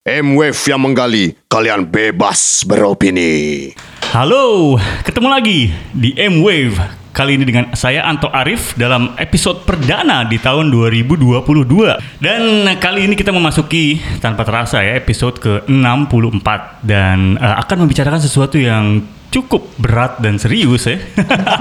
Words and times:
M-Wave 0.00 0.56
yang 0.64 0.80
menggali, 0.80 1.36
kalian 1.44 1.84
bebas 1.84 2.64
beropini. 2.64 3.68
Halo, 4.16 4.80
ketemu 5.04 5.28
lagi 5.28 5.68
di 5.92 6.16
M-Wave. 6.16 6.80
Kali 7.12 7.36
ini 7.36 7.44
dengan 7.44 7.76
saya 7.76 8.08
Anto 8.08 8.32
Arif 8.32 8.72
dalam 8.80 9.12
episode 9.20 9.60
perdana 9.68 10.24
di 10.24 10.40
tahun 10.40 10.72
2022. 10.72 12.00
Dan 12.16 12.64
kali 12.80 13.12
ini 13.12 13.12
kita 13.12 13.28
memasuki 13.28 14.00
tanpa 14.24 14.48
terasa 14.48 14.80
ya 14.80 14.96
episode 14.96 15.36
ke-64 15.36 16.48
dan 16.80 17.36
eh, 17.36 17.56
akan 17.60 17.84
membicarakan 17.84 18.24
sesuatu 18.24 18.56
yang 18.56 19.04
cukup 19.30 19.62
berat 19.78 20.18
dan 20.18 20.36
serius 20.36 20.90
ya. 20.90 20.98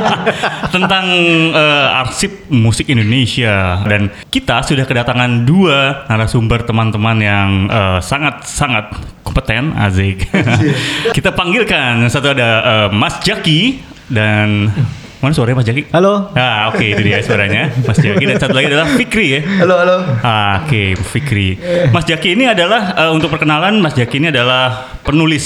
Tentang 0.76 1.06
eh, 1.54 2.00
arsip 2.02 2.50
musik 2.50 2.90
Indonesia. 2.90 3.86
Dan 3.86 4.10
kita 4.34 4.66
sudah 4.66 4.84
kedatangan 4.90 5.46
dua 5.46 6.06
narasumber 6.10 6.66
teman-teman 6.66 7.18
yang 7.22 7.50
eh, 7.70 8.00
sangat-sangat 8.02 8.92
kompeten 9.22 9.78
Azik 9.78 10.26
kita 11.16 11.30
panggilkan 11.38 12.02
satu 12.10 12.34
ada 12.34 12.50
eh, 12.66 12.88
Mas 12.90 13.22
Jaki 13.22 13.78
dan 14.10 14.74
mana 15.22 15.36
suaranya 15.36 15.62
Mas 15.62 15.68
Jaki? 15.70 15.82
Halo. 15.94 16.34
Ah 16.34 16.74
oke 16.74 16.82
itu 16.82 17.02
dia 17.06 17.22
suaranya 17.22 17.70
Mas 17.86 18.02
Jaki. 18.02 18.24
Dan 18.26 18.42
satu 18.42 18.58
lagi 18.58 18.74
adalah 18.74 18.90
Fikri 18.98 19.38
ya. 19.38 19.42
Halo, 19.62 19.76
halo. 19.78 19.96
Ah, 20.26 20.66
Oke, 20.66 20.98
Fikri. 20.98 21.60
Mas 21.94 22.10
Jaki 22.10 22.34
ini 22.34 22.50
adalah 22.50 22.98
eh, 22.98 23.12
untuk 23.14 23.30
perkenalan, 23.30 23.78
Mas 23.78 23.94
Jaki 23.94 24.18
ini 24.18 24.34
adalah 24.34 24.90
penulis 25.06 25.46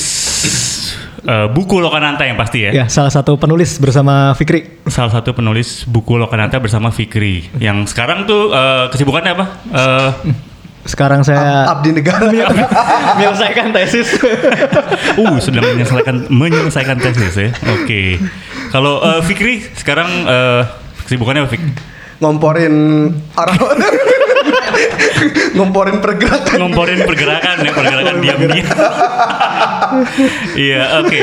eh, 1.23 1.47
buku 1.51 1.79
Lokananta 1.79 2.23
yang 2.27 2.35
pasti 2.35 2.67
ya. 2.67 2.71
Ya, 2.71 2.85
salah 2.91 3.11
satu 3.11 3.35
penulis 3.39 3.79
bersama 3.79 4.35
Fikri. 4.35 4.83
Salah 4.87 5.11
satu 5.11 5.31
penulis 5.31 5.87
buku 5.87 6.19
Lokananta 6.19 6.59
bersama 6.59 6.91
Fikri. 6.91 7.49
Yang 7.57 7.95
sekarang 7.95 8.27
tuh 8.27 8.51
eh, 8.51 8.85
kesibukannya 8.91 9.31
apa? 9.35 9.45
Eh, 9.71 10.11
Sekarang 10.83 11.23
saya 11.23 11.71
abdi 11.71 11.95
negara 11.95 12.27
menyelesaikan 13.15 13.71
tesis. 13.71 14.19
uh, 15.15 15.39
sedang 15.39 15.63
menyelesaikan 15.63 16.27
menyelesaikan 16.27 16.97
tesis 16.99 17.33
ya. 17.39 17.49
Oke. 17.79 18.19
Kalau 18.67 18.99
eh, 18.99 19.21
Fikri 19.23 19.63
sekarang 19.79 20.27
eh, 20.27 20.61
kesibukannya 21.07 21.47
apa 21.47 21.51
Fik? 21.55 21.63
ngomporin 22.23 22.75
orang 23.35 23.57
ngomporin 25.57 25.97
pergerakan 26.01 26.57
ngomporin 26.59 26.99
pergerakan 27.05 27.55
ya 27.61 27.71
pergerakan 27.71 28.15
diam-diam. 28.21 28.67
Iya 30.57 31.05
oke. 31.05 31.19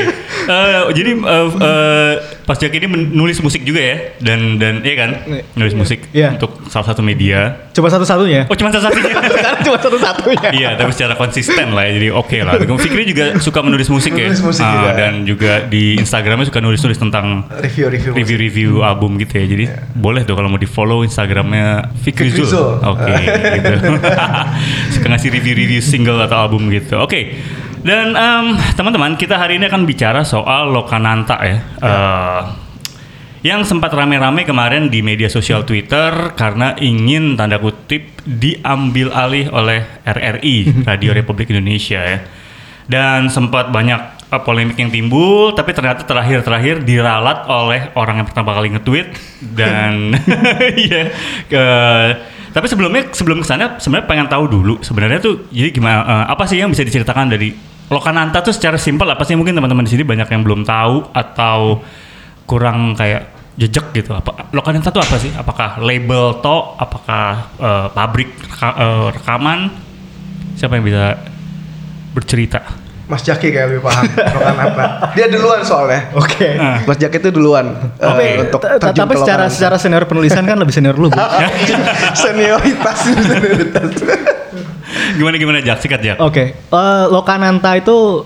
Eh, 0.47 0.81
jadi 0.95 1.11
eh, 1.11 1.47
eh, 1.59 2.13
Pas 2.41 2.55
Jaki 2.55 2.77
ini 2.77 2.87
menulis 2.87 3.37
musik 3.39 3.61
juga 3.61 3.79
ya 3.79 3.95
dan 4.17 4.57
dan 4.57 4.81
iya 4.81 4.95
kan 4.97 5.09
nulis 5.53 5.71
musik 5.71 6.09
Iya. 6.11 6.35
untuk 6.35 6.57
salah 6.67 6.87
satu 6.87 6.99
media. 6.99 7.69
Coba 7.71 7.87
satu-satunya. 7.87 8.45
Oh 8.45 8.55
cuma 8.55 8.69
salah 8.69 8.89
satunya. 8.89 9.13
Sekarang 9.31 9.61
cuma 9.61 9.77
satu-satunya. 9.77 10.49
Iya, 10.51 10.69
tapi 10.75 10.91
secara 10.91 11.13
konsisten 11.13 11.71
lah, 11.71 11.85
ya, 11.85 11.91
jadi 11.95 12.07
oke 12.11 12.37
lah. 12.41 12.53
Fikri 12.75 13.03
juga 13.05 13.37
suka 13.37 13.61
menulis 13.61 13.87
musik 13.87 14.11
ya, 14.11 14.27
Menulis 14.27 14.43
musik 14.43 14.61
Ah, 14.61 14.73
juga. 14.73 14.89
dan 14.93 15.13
juga 15.23 15.53
di 15.63 15.95
Instagramnya 15.95 16.45
suka 16.45 16.59
nulis-nulis 16.59 16.97
tentang 16.97 17.45
review-review 17.47 18.11
review-review 18.11 18.69
album 18.81 19.15
gitu 19.17 19.33
ya. 19.35 19.45
Jadi 19.45 19.65
boleh 19.93 20.21
tuh 20.23 20.33
kalau 20.33 20.47
mau 20.47 20.57
di 20.57 20.65
follow 20.65 21.01
Instagramnya 21.01 21.93
Fikri 22.01 22.27
Fikri 22.27 22.43
Zul. 22.43 22.81
Oke, 22.81 23.13
gitu. 23.55 23.71
Suka 24.93 25.05
ngasih 25.07 25.29
review-review 25.31 25.79
single 25.79 26.19
atau 26.19 26.37
album 26.41 26.67
gitu. 26.69 26.97
Oke. 26.97 27.37
Dan 27.81 28.13
em, 28.13 28.45
teman-teman, 28.77 29.17
kita 29.17 29.41
hari 29.41 29.57
ini 29.57 29.65
akan 29.65 29.89
bicara 29.89 30.21
soal 30.21 30.69
Lokananta 30.69 31.41
ya. 31.41 31.57
Eh, 31.81 32.41
yang 33.41 33.65
sempat 33.65 33.89
rame-rame 33.89 34.45
kemarin 34.45 34.93
di 34.93 35.01
media 35.01 35.25
sosial 35.25 35.65
Twitter 35.65 36.37
karena 36.37 36.77
ingin 36.77 37.33
tanda 37.33 37.57
kutip 37.57 38.21
diambil 38.21 39.09
alih 39.09 39.49
oleh 39.49 39.81
RRI 40.05 40.69
Radio 40.89 41.09
Republik 41.17 41.49
Indonesia 41.49 42.05
ya 42.05 42.21
dan 42.85 43.33
sempat 43.33 43.73
banyak 43.73 44.29
uh, 44.29 44.41
polemik 44.45 44.77
yang 44.77 44.93
timbul 44.93 45.57
tapi 45.57 45.73
ternyata 45.73 46.05
terakhir-terakhir 46.05 46.85
diralat 46.85 47.49
oleh 47.49 47.89
orang 47.97 48.21
yang 48.21 48.27
pertama 48.29 48.53
kali 48.53 48.77
nge-tweet 48.77 49.09
dan 49.57 50.13
iya 50.85 51.09
ke- 51.49 52.13
tapi 52.51 52.67
sebelumnya 52.69 53.09
sebelum 53.09 53.41
ke 53.41 53.47
sana 53.47 53.81
sebenarnya 53.81 54.05
pengen 54.05 54.27
tahu 54.29 54.45
dulu 54.45 54.85
sebenarnya 54.85 55.17
tuh 55.17 55.49
jadi 55.49 55.73
gimana 55.73 56.05
uh, 56.05 56.25
apa 56.29 56.45
sih 56.45 56.61
yang 56.61 56.69
bisa 56.69 56.85
diceritakan 56.85 57.31
dari 57.31 57.70
Lokananta 57.91 58.39
tuh 58.39 58.55
secara 58.55 58.79
simpel 58.79 59.03
apa 59.11 59.27
sih 59.27 59.35
mungkin 59.35 59.51
teman-teman 59.51 59.83
di 59.83 59.91
sini 59.91 60.07
banyak 60.07 60.31
yang 60.31 60.41
belum 60.47 60.63
tahu 60.63 61.11
atau 61.11 61.83
kurang 62.47 62.95
kayak 62.95 63.27
jejak 63.59 63.91
gitu. 63.91 64.15
Apa 64.15 64.47
Lokananta 64.55 64.95
tuh 64.95 65.03
apa 65.03 65.19
sih? 65.19 65.27
Apakah 65.35 65.83
label 65.83 66.39
to? 66.39 66.57
Apakah 66.79 67.51
uh, 67.59 67.87
pabrik 67.91 68.31
reka- 68.47 68.77
uh, 68.79 69.07
rekaman? 69.11 69.67
Siapa 70.55 70.79
yang 70.79 70.87
bisa 70.87 71.19
bercerita? 72.15 72.63
Mas 73.11 73.27
Jaki 73.27 73.51
kayak 73.51 73.75
lebih 73.75 73.83
paham 73.83 74.07
apa 74.55 75.11
dia 75.11 75.27
duluan 75.27 75.59
soalnya. 75.67 76.15
Oke. 76.15 76.55
Ah. 76.55 76.79
Mas 76.87 76.95
Jaki 76.95 77.19
itu 77.19 77.35
duluan 77.35 77.75
eh, 77.75 78.07
Tapi, 78.07 78.25
untuk 78.47 78.59
ta- 78.63 78.79
ta- 78.79 78.87
terjun 78.87 79.03
tapi 79.03 79.13
ke 79.15 79.21
secara 79.27 79.45
secara 79.51 79.75
senior 79.75 80.07
penulisan 80.07 80.47
kan 80.47 80.55
lebih 80.55 80.71
senior 80.71 80.95
lu. 80.95 81.11
Bu. 81.11 81.19
senioritas. 82.23 82.97
Senioritas 83.27 83.89
gimana 85.15 85.35
gimana 85.35 85.57
Jak 85.59 85.77
sikat 85.79 85.99
Jak 86.01 86.17
Oke. 86.19 86.55
Eh, 86.55 87.03
Lokananta 87.07 87.73
itu 87.73 88.25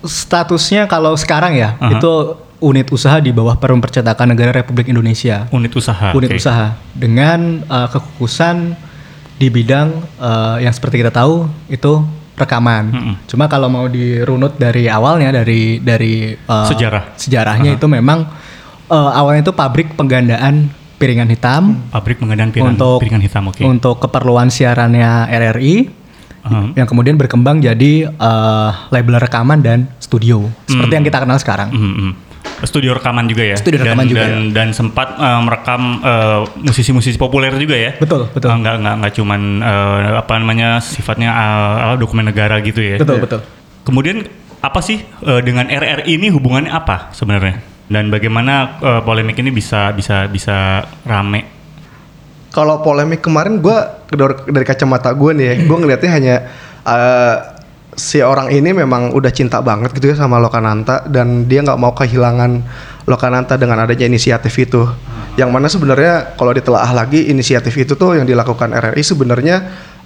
statusnya 0.00 0.84
kalau 0.84 1.16
sekarang 1.16 1.54
ya, 1.54 1.76
Aha. 1.76 1.96
itu 1.96 2.12
unit 2.60 2.88
usaha 2.88 3.16
di 3.18 3.28
bawah 3.28 3.56
Perum 3.56 3.80
Percetakan 3.80 4.30
Negara 4.30 4.52
Republik 4.52 4.86
Indonesia. 4.86 5.48
unit 5.50 5.72
usaha 5.72 6.12
unit 6.12 6.28
oke. 6.28 6.38
usaha 6.38 6.76
dengan 6.92 7.60
eh, 7.62 7.88
kekhususan 7.88 8.76
di 9.34 9.48
bidang 9.48 9.88
eh, 10.16 10.56
yang 10.62 10.72
seperti 10.72 11.00
kita 11.00 11.10
tahu 11.10 11.48
itu 11.66 12.04
rekaman. 12.34 12.84
Mm-mm. 12.90 13.14
Cuma 13.26 13.46
kalau 13.46 13.70
mau 13.70 13.86
dirunut 13.86 14.58
dari 14.58 14.90
awalnya 14.90 15.30
dari 15.32 15.78
dari 15.78 16.34
eh, 16.34 16.66
Sejarah. 16.66 17.14
sejarahnya 17.16 17.74
itu 17.74 17.86
memang 17.86 18.26
eh, 18.86 19.10
awalnya 19.14 19.44
itu 19.44 19.54
pabrik 19.54 19.94
penggandaan 19.94 20.68
piringan 21.04 21.28
hitam 21.28 21.62
pabrik 21.92 22.16
pengadaan 22.16 22.48
piringan, 22.48 22.74
untuk 22.74 22.96
piringan 22.98 23.20
hitam 23.20 23.52
oke 23.52 23.60
untuk 23.60 24.00
keperluan 24.00 24.48
siarannya 24.48 25.28
RRI 25.28 25.76
Aha. 26.44 26.76
yang 26.76 26.84
kemudian 26.84 27.16
berkembang 27.16 27.60
jadi 27.60 28.08
eh, 28.08 28.70
label 28.88 29.16
rekaman 29.18 29.60
dan 29.60 29.88
studio 29.96 30.44
seperti 30.64 30.92
Hmm. 30.92 30.96
yang 31.00 31.04
kita 31.04 31.18
kenal 31.20 31.36
sekarang. 31.36 31.68
Mhm, 31.72 31.92
mhm. 31.96 32.12
studio 32.64 32.92
rekaman 32.92 33.24
juga 33.24 33.44
ya 33.44 33.56
Studio 33.56 33.80
rekaman 33.80 34.04
dan, 34.04 34.12
juga, 34.12 34.22
dan, 34.24 34.42
dan 34.52 34.68
sempat 34.72 35.16
eh, 35.16 35.40
merekam 35.40 35.82
eh, 36.00 36.40
musisi-musisi 36.60 37.16
populer 37.16 37.52
juga 37.56 37.76
ya 37.76 37.96
Betul, 37.96 38.28
betul. 38.28 38.48
Eh, 38.52 38.56
nggak 38.56 38.74
nggak 38.80 38.94
nggak 39.00 39.12
cuman 39.16 39.40
eh, 39.60 40.20
apa 40.20 40.32
namanya 40.36 40.68
sifatnya 40.80 41.28
apa, 41.32 41.94
dokumen 41.96 42.28
negara 42.28 42.60
gitu 42.60 42.80
ya 42.80 42.96
Betul, 42.96 43.20
betul. 43.20 43.40
Kemudian 43.84 44.24
apa 44.60 44.80
sih 44.80 45.00
eh, 45.00 45.40
dengan 45.40 45.68
RRI 45.68 46.08
ini 46.14 46.28
hubungannya 46.28 46.72
apa 46.72 47.12
sebenarnya? 47.12 47.60
Dan 47.88 48.08
bagaimana 48.08 48.80
eh, 48.80 49.00
polemik 49.04 49.36
ini 49.40 49.52
bisa 49.52 49.92
bisa 49.92 50.24
bisa 50.28 50.84
rame? 51.04 51.54
kalau 52.54 52.78
polemik 52.86 53.18
kemarin 53.18 53.58
gue 53.58 53.76
dari, 54.46 54.62
kacamata 54.64 55.10
gue 55.10 55.30
nih 55.34 55.46
ya 55.50 55.54
gue 55.68 55.76
ngelihatnya 55.82 56.10
hanya 56.14 56.36
eh, 56.86 57.36
si 57.98 58.22
orang 58.22 58.54
ini 58.54 58.70
memang 58.70 59.10
udah 59.10 59.32
cinta 59.34 59.58
banget 59.58 59.90
gitu 59.98 60.14
ya 60.14 60.16
sama 60.16 60.38
Lokananta 60.38 61.02
dan 61.10 61.50
dia 61.50 61.66
nggak 61.66 61.78
mau 61.82 61.90
kehilangan 61.90 62.62
Lokananta 63.04 63.60
dengan 63.60 63.84
adanya 63.84 64.08
inisiatif 64.08 64.54
itu. 64.56 64.80
Yang 65.34 65.50
mana 65.50 65.66
sebenarnya 65.66 66.38
kalau 66.38 66.54
ditelaah 66.54 66.88
lagi 66.94 67.28
inisiatif 67.28 67.74
itu 67.74 67.98
tuh 67.98 68.16
yang 68.16 68.24
dilakukan 68.24 68.70
RRI 68.70 69.02
sebenarnya 69.02 69.56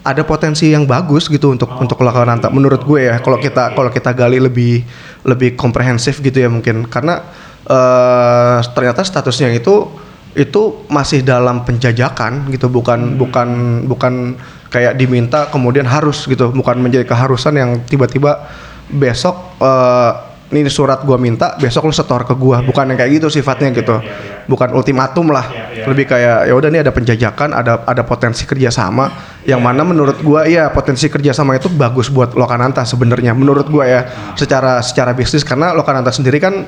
ada 0.02 0.24
potensi 0.24 0.72
yang 0.72 0.88
bagus 0.88 1.28
gitu 1.28 1.52
untuk 1.52 1.68
untuk 1.78 2.00
Lokananta 2.00 2.48
menurut 2.48 2.82
gue 2.82 3.12
ya 3.12 3.20
kalau 3.20 3.36
kita 3.38 3.76
kalau 3.76 3.92
kita 3.92 4.10
gali 4.16 4.40
lebih 4.40 4.82
lebih 5.22 5.54
komprehensif 5.54 6.18
gitu 6.24 6.42
ya 6.42 6.48
mungkin. 6.50 6.88
Karena 6.90 7.22
eh 7.68 8.58
ternyata 8.72 9.04
statusnya 9.04 9.52
itu 9.52 9.86
itu 10.32 10.86
masih 10.88 11.20
dalam 11.20 11.64
penjajakan 11.68 12.48
gitu 12.52 12.72
bukan 12.72 13.20
bukan 13.20 13.48
bukan 13.84 14.38
kayak 14.72 14.96
diminta 14.96 15.48
kemudian 15.48 15.88
harus 15.88 16.28
gitu 16.28 16.52
bukan 16.52 16.80
menjadi 16.80 17.04
keharusan 17.08 17.56
yang 17.56 17.70
tiba-tiba 17.84 18.46
besok 18.88 19.36
eh, 19.60 20.12
ini 20.48 20.64
surat 20.72 21.04
gua 21.04 21.20
minta 21.20 21.60
besok 21.60 21.84
lu 21.84 21.92
setor 21.92 22.24
ke 22.24 22.32
gua. 22.32 22.64
Bukan 22.64 22.88
yang 22.88 22.96
kayak 22.96 23.20
gitu 23.20 23.28
sifatnya 23.28 23.72
gitu. 23.76 24.00
bukan 24.48 24.72
ultimatum 24.72 25.28
lah. 25.28 25.44
Lebih 25.84 26.08
kayak 26.08 26.48
ya 26.48 26.52
udah 26.56 26.68
nih 26.72 26.80
ada 26.80 26.88
penjajakan 26.88 27.52
ada 27.52 27.84
ada 27.84 28.00
potensi 28.00 28.48
kerjasama. 28.48 29.12
Yang 29.44 29.60
mana 29.60 29.84
menurut 29.84 30.16
gua 30.24 30.48
ya 30.48 30.72
potensi 30.72 31.12
kerjasama 31.12 31.60
itu 31.60 31.68
bagus 31.68 32.08
buat 32.08 32.32
Lokananta 32.32 32.80
sebenarnya 32.88 33.36
menurut 33.36 33.68
gua 33.68 33.84
ya 33.84 34.00
secara 34.40 34.80
secara 34.80 35.12
bisnis. 35.12 35.44
Karena 35.44 35.76
Lokananta 35.76 36.08
sendiri 36.08 36.40
kan 36.40 36.64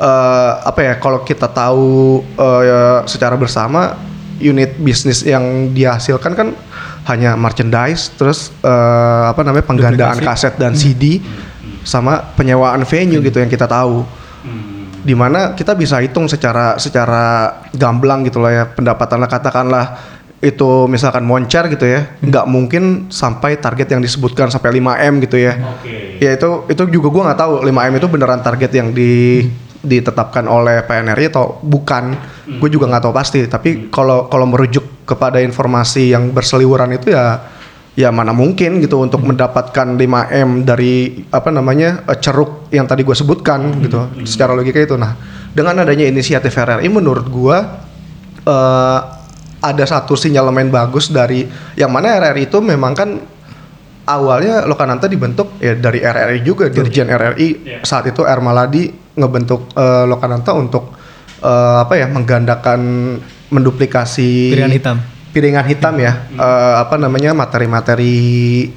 eh, 0.00 0.52
apa 0.64 0.80
ya 0.80 0.94
kalau 0.96 1.20
kita 1.22 1.46
tahu 1.52 2.24
ya, 2.40 3.04
secara 3.04 3.36
bersama 3.36 3.94
unit 4.40 4.80
bisnis 4.80 5.20
yang 5.20 5.76
dihasilkan 5.76 6.32
kan 6.32 6.48
hanya 7.04 7.36
merchandise 7.36 8.12
terus 8.16 8.48
eh, 8.64 9.24
apa 9.28 9.44
namanya 9.44 9.64
penggandaan 9.68 10.16
Duplikasi. 10.20 10.48
kaset 10.48 10.54
dan 10.56 10.72
CD 10.72 11.20
sama 11.84 12.20
penyewaan 12.36 12.84
venue 12.84 13.20
gitu 13.24 13.40
yang 13.40 13.48
kita 13.48 13.68
tahu. 13.68 14.04
Di 15.00 15.16
mana 15.16 15.56
kita 15.56 15.72
bisa 15.72 15.96
hitung 16.04 16.28
secara 16.28 16.76
secara 16.76 17.56
gamblang 17.72 18.20
gitu 18.28 18.36
lah 18.36 18.52
ya 18.52 18.64
pendapatan 18.68 19.16
lah 19.16 19.32
katakanlah 19.32 19.86
itu 20.44 20.88
misalkan 20.88 21.24
moncer 21.24 21.68
gitu 21.72 21.88
ya, 21.88 22.16
nggak 22.20 22.44
mungkin 22.48 23.08
sampai 23.08 23.56
target 23.60 23.96
yang 23.96 24.04
disebutkan 24.04 24.52
sampai 24.52 24.76
5M 24.76 25.24
gitu 25.24 25.40
ya. 25.40 25.56
Oke. 25.56 26.20
Ya 26.20 26.36
itu 26.36 26.68
itu 26.68 26.82
juga 26.92 27.08
gua 27.12 27.22
nggak 27.32 27.40
tahu 27.40 27.52
5M 27.64 27.94
itu 27.96 28.08
beneran 28.12 28.40
target 28.44 28.70
yang 28.76 28.88
di 28.92 29.44
ditetapkan 29.80 30.44
oleh 30.44 30.84
PNRI 30.84 31.32
atau 31.32 31.58
bukan. 31.64 32.12
Gue 32.60 32.68
juga 32.68 32.88
nggak 32.88 33.02
tahu 33.08 33.14
pasti. 33.14 33.44
Tapi 33.48 33.88
kalau 33.88 34.28
kalau 34.28 34.46
merujuk 34.48 35.04
kepada 35.08 35.40
informasi 35.42 36.12
yang 36.12 36.30
berseliweran 36.30 36.94
itu 36.94 37.10
ya 37.12 37.40
ya 37.98 38.08
mana 38.14 38.30
mungkin 38.30 38.78
gitu 38.78 39.02
untuk 39.02 39.26
mendapatkan 39.26 39.98
5M 39.98 40.62
dari 40.62 41.26
apa 41.34 41.50
namanya 41.50 42.06
eh, 42.06 42.18
ceruk 42.22 42.70
yang 42.70 42.86
tadi 42.86 43.02
gue 43.02 43.16
sebutkan 43.16 43.80
gitu. 43.82 44.24
Secara 44.24 44.54
logika 44.54 44.78
itu. 44.78 44.94
Nah, 44.94 45.16
dengan 45.50 45.82
adanya 45.82 46.06
inisiatif 46.06 46.54
RRI 46.54 46.86
menurut 46.86 47.26
gua 47.26 47.80
eh, 48.46 49.00
ada 49.60 49.84
satu 49.84 50.16
sinyalemen 50.16 50.72
bagus 50.72 51.12
dari 51.12 51.44
yang 51.76 51.92
mana 51.92 52.16
RRI 52.16 52.48
itu 52.48 52.58
memang 52.64 52.92
kan 52.96 53.20
awalnya 54.08 54.64
Lokananta 54.64 55.06
dibentuk 55.06 55.60
ya 55.60 55.76
dari 55.76 56.00
RRI 56.00 56.40
juga 56.40 56.72
Dirjen 56.72 57.06
RRI 57.06 57.80
saat 57.84 58.08
itu 58.08 58.24
R 58.24 58.40
Maladi 58.40 58.88
ngebentuk 59.18 59.72
eh, 59.74 60.04
Lokananta 60.06 60.54
untuk 60.54 60.94
eh, 61.42 61.76
apa 61.82 61.94
ya 61.98 62.06
menggandakan 62.06 62.80
menduplikasi 63.50 64.54
Piringan 64.54 64.72
hitam. 64.72 64.96
piringan 65.30 65.66
hitam 65.66 65.94
ya. 65.98 66.30
Eh, 66.30 66.74
apa 66.78 66.94
namanya 66.98 67.34
materi-materi 67.34 68.70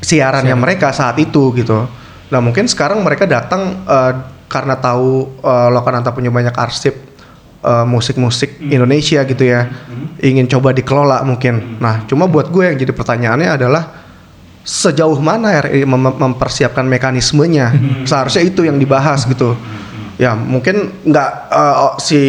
siarannya 0.00 0.56
mereka 0.56 0.90
saat 0.94 1.18
itu 1.20 1.52
gitu. 1.58 1.84
Nah 2.30 2.40
mungkin 2.40 2.70
sekarang 2.70 3.02
mereka 3.02 3.26
datang 3.26 3.84
eh, 3.84 4.12
karena 4.48 4.78
tahu 4.78 5.38
eh, 5.42 5.68
Lokananta 5.70 6.14
punya 6.14 6.30
banyak 6.32 6.54
arsip 6.56 6.94
eh, 7.62 7.84
musik-musik 7.86 8.62
Indonesia 8.62 9.20
gitu 9.26 9.44
ya, 9.44 9.68
ingin 10.22 10.48
coba 10.48 10.72
dikelola 10.72 11.20
mungkin. 11.26 11.76
Nah 11.82 12.06
cuma 12.08 12.24
buat 12.30 12.48
gue 12.48 12.70
yang 12.70 12.78
jadi 12.78 12.94
pertanyaannya 12.94 13.50
adalah 13.60 13.99
sejauh 14.64 15.16
mana 15.18 15.64
RI 15.64 15.88
mem- 15.88 16.18
mempersiapkan 16.18 16.84
mekanismenya? 16.84 17.72
Seharusnya 18.04 18.42
itu 18.44 18.64
yang 18.64 18.76
dibahas 18.76 19.24
gitu. 19.24 19.56
Ya 20.20 20.36
mungkin 20.36 21.00
nggak 21.00 21.30
oh, 21.48 21.96
si 21.96 22.20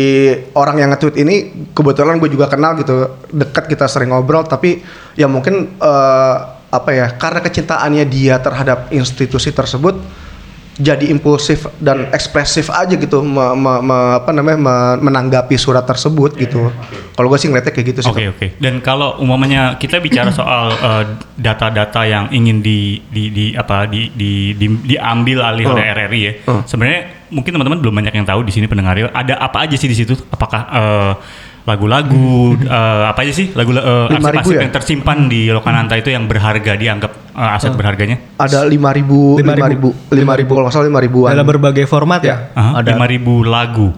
orang 0.56 0.80
yang 0.80 0.90
nge-tweet 0.96 1.16
ini 1.20 1.36
kebetulan 1.76 2.24
gue 2.24 2.32
juga 2.32 2.48
kenal 2.48 2.80
gitu 2.80 3.20
dekat 3.36 3.68
kita 3.68 3.84
sering 3.92 4.16
ngobrol 4.16 4.48
tapi 4.48 4.80
ya 5.20 5.28
mungkin 5.28 5.76
eh, 5.76 6.36
apa 6.72 6.90
ya 6.96 7.20
karena 7.20 7.44
kecintaannya 7.44 8.08
dia 8.08 8.40
terhadap 8.40 8.88
institusi 8.96 9.52
tersebut 9.52 10.00
jadi 10.74 11.04
impulsif 11.08 11.68
dan 11.78 12.08
ekspresif 12.10 12.68
aja 12.68 12.92
gitu 12.92 13.20
me- 13.20 13.54
me- 13.54 13.82
me- 13.82 14.16
apa 14.16 14.32
namanya 14.32 14.58
me- 14.58 15.00
menanggapi 15.04 15.54
surat 15.54 15.84
tersebut 15.84 16.34
gitu. 16.36 16.72
Kalau 17.12 17.28
gue 17.28 17.38
sih 17.38 17.48
ngeliatnya 17.48 17.70
kayak 17.70 17.88
gitu 17.90 18.00
sih. 18.02 18.10
Oke 18.10 18.24
oke. 18.30 18.48
Dan 18.56 18.80
kalau 18.80 19.20
umpamanya 19.20 19.76
kita 19.76 20.00
bicara 20.00 20.32
soal 20.32 20.72
eh, 20.72 21.04
data-data 21.36 22.02
yang 22.04 22.32
ingin 22.32 22.60
di, 22.60 23.04
di, 23.06 23.24
di 23.30 23.46
apa 23.52 23.84
di, 23.86 24.10
di, 24.12 24.32
di- 24.54 24.82
diambil 24.88 25.44
alih 25.44 25.66
Oh. 25.68 25.76
oleh 25.76 25.86
RRI 25.86 26.20
ya. 26.20 26.34
Oh. 26.48 26.64
Sebenarnya 26.64 27.00
mungkin 27.28 27.52
teman-teman 27.52 27.80
belum 27.80 27.96
banyak 27.98 28.14
yang 28.14 28.28
tahu 28.28 28.42
di 28.42 28.52
sini 28.52 28.66
pendengar 28.66 28.96
ada 29.12 29.34
apa 29.38 29.68
aja 29.68 29.76
sih 29.76 29.88
di 29.88 29.96
situ? 29.96 30.16
Apakah 30.30 30.62
eh, 30.72 31.14
lagu-lagu 31.62 32.58
eh, 32.58 33.04
apa 33.06 33.20
aja 33.22 33.34
sih 33.34 33.54
lagu 33.54 33.72
eh, 33.74 33.82
5.000 33.82 34.18
arsip-arsip 34.18 34.56
ya? 34.58 34.62
yang 34.66 34.74
tersimpan 34.74 35.18
di 35.30 35.54
Lokananta 35.54 35.94
itu 35.94 36.10
yang 36.10 36.26
berharga 36.26 36.74
dianggap 36.74 37.12
eh, 37.38 37.56
aset 37.58 37.74
berharganya? 37.78 38.18
Ada 38.42 38.66
5000 38.66 39.42
5000 39.46 40.10
5000 40.10 40.58
kalau 40.58 40.70
salah 40.74 40.90
5000-an. 40.90 41.30
Dalam 41.38 41.48
berbagai 41.48 41.86
format 41.86 42.22
ya. 42.26 42.50
Aha, 42.58 42.82
Ada 42.82 42.98
5000 42.98 43.46
lagu. 43.46 43.90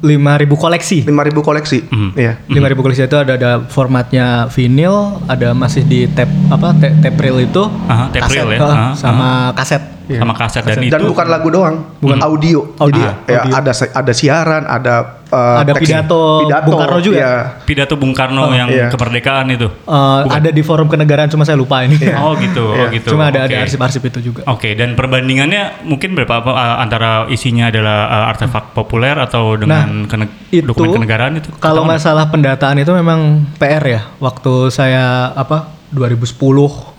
5000 0.00 0.56
koleksi. 0.56 0.98
5000 1.04 1.44
koleksi. 1.44 1.78
Mhm. 1.92 2.10
Iya. 2.16 2.32
5000 2.48 2.80
koleksi 2.80 3.04
itu 3.04 3.18
ada 3.20 3.36
ada 3.36 3.50
formatnya 3.68 4.48
vinyl, 4.48 5.20
ada 5.28 5.52
masih 5.52 5.84
di 5.84 6.08
tape 6.08 6.32
apa 6.48 6.72
tape, 6.72 7.04
tape 7.04 7.18
reel 7.20 7.44
itu, 7.44 7.68
Aha, 7.84 8.08
tape 8.08 8.24
kaset, 8.24 8.36
reel 8.40 8.50
ya. 8.56 8.58
eh, 8.58 8.64
Aha, 8.64 8.88
sama 8.96 9.28
kaset. 9.52 9.82
Sama 10.10 10.34
kaset 10.34 10.66
dan, 10.66 10.82
Dan 10.90 11.06
itu 11.06 11.06
bukan 11.06 11.26
lagu 11.30 11.48
doang, 11.54 11.76
bukan 12.02 12.18
audio. 12.18 12.74
Audio. 12.82 12.98
Jadi, 12.98 13.30
ya, 13.30 13.46
Audio. 13.46 13.54
ada 13.60 13.72
ada 13.94 14.12
siaran, 14.16 14.62
ada 14.66 15.19
eh, 15.30 15.56
Ada 15.60 15.72
teks- 15.72 15.86
pidato 15.86 16.20
Bung 16.62 16.76
Karno 16.76 16.98
juga. 17.00 17.16
iya. 17.16 17.34
pidato 17.62 17.94
Bung 17.94 18.12
Karno 18.12 18.50
yang 18.50 18.68
iya. 18.68 18.88
kemerdekaan 18.88 19.46
itu. 19.48 19.66
Eh, 19.66 20.20
ada 20.26 20.50
di 20.50 20.60
forum 20.60 20.86
kenegaraan 20.86 21.26
cuma 21.26 21.42
saya 21.42 21.54
lupa 21.54 21.82
ini. 21.82 21.94
Oh 22.16 22.34
gitu, 22.36 22.64
oh 22.66 22.76
Iya. 22.76 22.92
gitu. 22.92 23.08
Cuma 23.10 23.28
ada 23.28 23.42
Oke. 23.42 23.48
ada 23.48 23.62
arsip-arsip 23.62 24.02
itu 24.04 24.18
juga. 24.22 24.42
Oke, 24.46 24.74
dan 24.74 24.92
perbandingannya 24.92 25.82
mungkin 25.82 26.12
berapa 26.12 26.34
apa, 26.36 26.50
uh, 26.50 26.76
antara 26.78 27.10
isinya 27.26 27.68
adalah 27.68 27.98
uh, 28.06 28.26
artefak 28.28 28.70
populer 28.70 29.14
atau 29.14 29.54
dengan 29.54 30.04
kene- 30.04 30.26
Nah, 30.26 30.52
itu 30.52 30.66
dokumen 30.66 30.98
kenegaraan 30.98 31.38
itu? 31.38 31.48
Kalau 31.56 31.80
Katakan. 31.80 31.94
masalah 31.94 32.24
pendataan 32.26 32.76
itu 32.76 32.90
memang 32.90 33.20
PR 33.54 33.80
ya. 33.82 34.00
Waktu 34.18 34.68
saya 34.68 35.04
apa 35.30 35.70
2010 35.88 36.34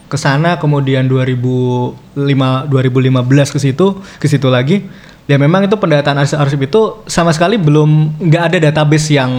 ke 0.07 0.15
sana 0.15 0.55
kemudian 0.55 1.07
2005 1.07 2.15
2015 2.67 2.71
ke 3.47 3.59
situ 3.61 3.87
ke 4.17 4.27
situ 4.27 4.47
lagi 4.47 4.87
ya 5.23 5.35
memang 5.35 5.63
itu 5.63 5.73
pendataan 5.73 6.17
arsip-arsip 6.17 6.59
itu 6.61 6.81
sama 7.05 7.29
sekali 7.29 7.55
belum 7.55 7.89
nggak 8.19 8.43
ada 8.43 8.57
database 8.63 9.11
yang 9.11 9.31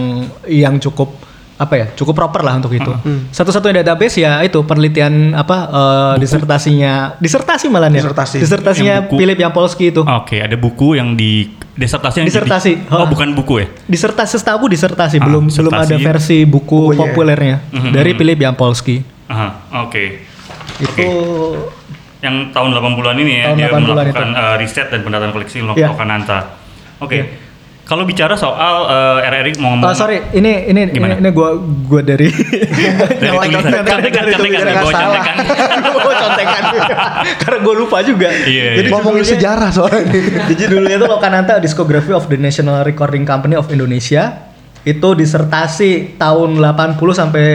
yang 0.43 0.75
cukup 0.77 1.11
apa 1.53 1.73
ya 1.75 1.85
cukup 1.93 2.17
proper 2.17 2.41
lah 2.41 2.57
untuk 2.57 2.73
itu 2.73 2.89
satu-satunya 3.29 3.83
database 3.83 4.17
ya 4.17 4.41
itu 4.41 4.57
penelitian 4.61 5.31
apa 5.33 5.57
eh, 5.65 6.13
disertasinya 6.17 7.13
disertasi 7.15 7.69
malah 7.69 7.87
ya 7.87 8.01
Disertasi. 8.01 8.37
disertasinya 8.37 8.93
Yang 8.97 9.05
buku. 9.05 9.15
Philip 9.15 9.37
Yampolsky 9.39 9.85
itu 9.87 10.01
Oke, 10.01 10.37
ada 10.37 10.55
buku 10.55 10.87
yang 10.93 11.13
di 11.13 11.53
disertasi 11.73 12.15
yang 12.15 12.25
di- 12.25 12.31
Disertasi. 12.31 12.71
oh, 12.87 12.95
Oh. 12.95 13.07
bukan 13.07 13.33
buku 13.33 13.53
ya? 13.59 13.67
disertasi 13.85 14.33
setahu 14.35 14.65
disertasi 14.65 15.17
Ah, 15.17 15.25
belum 15.25 15.43
belum 15.47 15.71
ada 15.71 15.85
disertasi. 15.87 16.03
versi 16.03 16.37
buku 16.43 16.79
Bukunya 16.89 16.97
ya? 16.97 17.01
populernya 17.05 17.55
Mhm. 17.71 17.91
dari 17.91 18.11
Philip 18.13 18.39
Yampolsky 18.39 18.97
Aha, 19.25 19.47
oke. 19.79 20.05
itu 20.79 21.07
Yang 22.23 22.35
tahun 22.49 22.69
80-an 22.71 23.17
ini 23.19 23.33
ya 23.35 23.45
Tahun 23.45 23.57
dia 23.59 23.67
80-an 23.67 23.83
melakukan 23.85 24.27
uh, 24.31 24.55
riset 24.55 24.87
dan 24.87 25.03
pendataan 25.03 25.29
koleksi 25.29 25.59
Lo- 25.59 25.75
Iya. 25.75 25.91
Lokananta. 25.91 26.39
Oke. 26.97 27.43
Kalau 27.83 28.07
bicara 28.07 28.31
soal 28.33 28.87
uh, 28.87 29.19
RRI 29.21 29.59
mau 29.59 29.75
ngomong 29.75 29.83
Oh 29.83 29.93
sorry, 29.93 30.23
ini 30.31 30.71
ini 30.71 30.87
Gimana? 30.87 31.19
ini, 31.19 31.27
ini 31.27 31.29
gua 31.29 31.51
gua 31.59 31.99
dari 31.99 32.31
dari 33.21 33.27
tulisan 33.27 33.59
contekan 33.83 34.23
contekan 34.31 34.63
contekan. 34.87 35.35
Gua 36.03 36.13
contekan 36.17 36.61
karena 37.37 37.57
gua 37.59 37.75
lupa 37.75 37.99
juga. 37.99 38.31
Iya, 38.31 38.79
Jadi 38.79 38.87
iya. 38.87 38.93
Ngomongin 38.95 39.25
sejarah 39.27 39.67
soalnya 39.67 39.99
ini. 40.05 40.19
Jadi 40.47 40.53
judulnya 40.63 40.95
itu 40.95 41.05
Lokananta 41.05 41.59
Discography 41.59 42.15
of 42.15 42.23
the 42.25 42.39
National 42.39 42.87
Recording 42.87 43.27
Company 43.27 43.55
of 43.55 43.67
Indonesia. 43.67 44.47
Itu 44.81 45.11
disertasi 45.13 46.15
tahun 46.15 46.55
80 46.55 46.95
sampai 47.13 47.47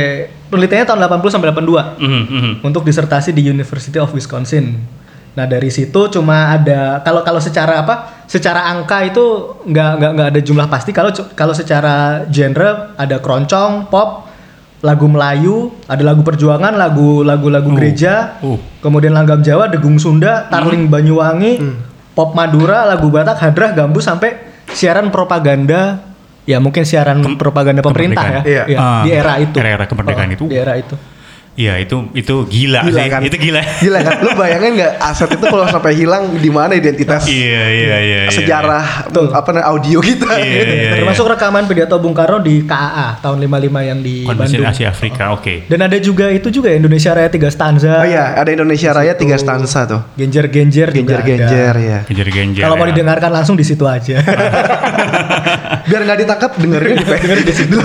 penelitiannya 0.48 0.86
tahun 0.86 1.00
80 1.00 1.30
sampai 1.30 1.48
82 1.48 2.00
Mhm, 2.00 2.22
mhm. 2.24 2.52
untuk 2.64 2.82
disertasi 2.82 3.30
di 3.30 3.44
University 3.44 3.96
of 3.96 4.10
Wisconsin. 4.10 4.80
Nah 5.32 5.46
dari 5.46 5.70
situ 5.70 6.10
cuma 6.10 6.50
ada 6.50 6.98
kalau 7.00 7.22
kalau 7.22 7.38
secara 7.38 7.78
apa? 7.78 8.24
Secara 8.26 8.68
angka 8.68 9.06
itu 9.06 9.24
nggak 9.62 9.90
nggak 9.94 10.10
nggak 10.18 10.28
ada 10.34 10.40
jumlah 10.42 10.66
pasti. 10.66 10.90
Kalau 10.90 11.14
kalau 11.32 11.54
secara 11.54 12.26
genre 12.26 12.92
ada 12.98 13.22
keroncong, 13.22 13.86
pop, 13.86 14.26
lagu 14.80 15.06
Melayu, 15.06 15.70
ada 15.86 16.02
lagu 16.02 16.26
perjuangan, 16.26 16.74
lagu 16.74 17.22
lagu 17.22 17.46
lagu 17.48 17.70
Oh. 17.70 17.76
gereja, 17.76 18.38
Oh. 18.42 18.58
kemudian 18.80 19.14
langgam 19.14 19.38
Jawa, 19.40 19.70
degung 19.70 19.98
Sunda, 19.98 20.50
tarling 20.50 20.90
Banyuwangi, 20.90 21.62
pop 22.14 22.34
Madura, 22.34 22.82
lagu 22.84 23.06
Batak, 23.06 23.38
hadrah, 23.38 23.74
gambus 23.74 24.06
sampai 24.06 24.34
siaran 24.70 25.08
propaganda. 25.08 26.02
Ya 26.48 26.56
mungkin 26.58 26.80
siaran 26.82 27.20
propaganda 27.36 27.84
pemerintah 27.84 28.24
ya. 28.24 28.40
Iya. 28.42 28.62
Ya, 28.66 28.78
Ah, 28.80 29.02
di 29.04 29.10
era 29.12 29.36
itu. 29.36 29.52
era-era 29.54 29.84
kemerdekaan 29.84 30.28
Oh, 30.28 30.34
itu. 30.34 30.44
Di 30.48 30.56
era 30.56 30.74
itu. 30.74 30.96
Iya, 31.58 31.74
itu 31.76 32.06
itu 32.14 32.34
gila, 32.46 32.86
Gila 32.86 33.02
sih. 33.02 33.10
kan? 33.10 33.20
Itu 33.20 33.34
gila. 33.34 33.58
Gila 33.82 33.98
kan? 33.98 34.22
Lu 34.22 34.30
bayangin 34.32 34.78
nggak 34.78 34.92
aset 35.02 35.26
itu 35.28 35.42
kalau 35.42 35.66
sampai 35.66 35.90
hilang 35.92 36.38
di 36.38 36.46
mana 36.48 36.70
identitas 36.70 37.26
Iya, 37.26 37.62
iya, 37.66 37.96
iya. 37.98 37.98
iya. 37.98 38.30
sejarah 38.30 39.10
Betul. 39.10 39.34
apa 39.34 39.48
namanya 39.50 39.66
audio 39.66 39.98
kita? 39.98 40.38
Iya, 40.38 40.62
iya. 40.62 40.90
Termasuk 40.94 41.26
rekaman 41.26 41.66
pidato 41.66 41.98
Bung 41.98 42.14
Karno 42.14 42.38
di 42.38 42.62
KAA 42.62 43.18
tahun 43.18 43.42
55 43.42 43.74
yang 43.82 43.98
di 43.98 44.22
Konvensi 44.22 44.54
Bandung. 44.54 44.70
Asia 44.70 44.86
Afrika, 44.86 45.24
oke. 45.34 45.66
Dan 45.66 45.82
ada 45.82 45.98
juga 45.98 46.30
itu 46.30 46.46
juga 46.46 46.70
Indonesia 46.70 47.10
Raya 47.10 47.26
tiga 47.26 47.50
stanza. 47.50 47.90
Oh 47.90 48.06
iya, 48.06 48.38
ada 48.38 48.48
Indonesia 48.48 48.94
Raya 48.94 49.18
tiga 49.18 49.34
stanza 49.34 49.82
tuh. 49.82 50.00
Genjer-genjer 50.14 50.94
Genjer-genjer 50.94 51.74
ya. 51.76 51.98
Genjer-genjer. 52.06 52.62
Kalau 52.62 52.78
mau 52.78 52.86
ya. 52.86 52.94
didengarkan 52.94 53.34
langsung 53.34 53.58
di 53.58 53.66
situ 53.66 53.82
aja. 53.82 54.22
Biar 55.88 56.00
nggak 56.04 56.18
ditangkap 56.20 56.50
dengerin 56.54 56.94
di 56.94 57.04
dengerin 57.04 57.44
di 57.44 57.54
situ. 57.54 57.76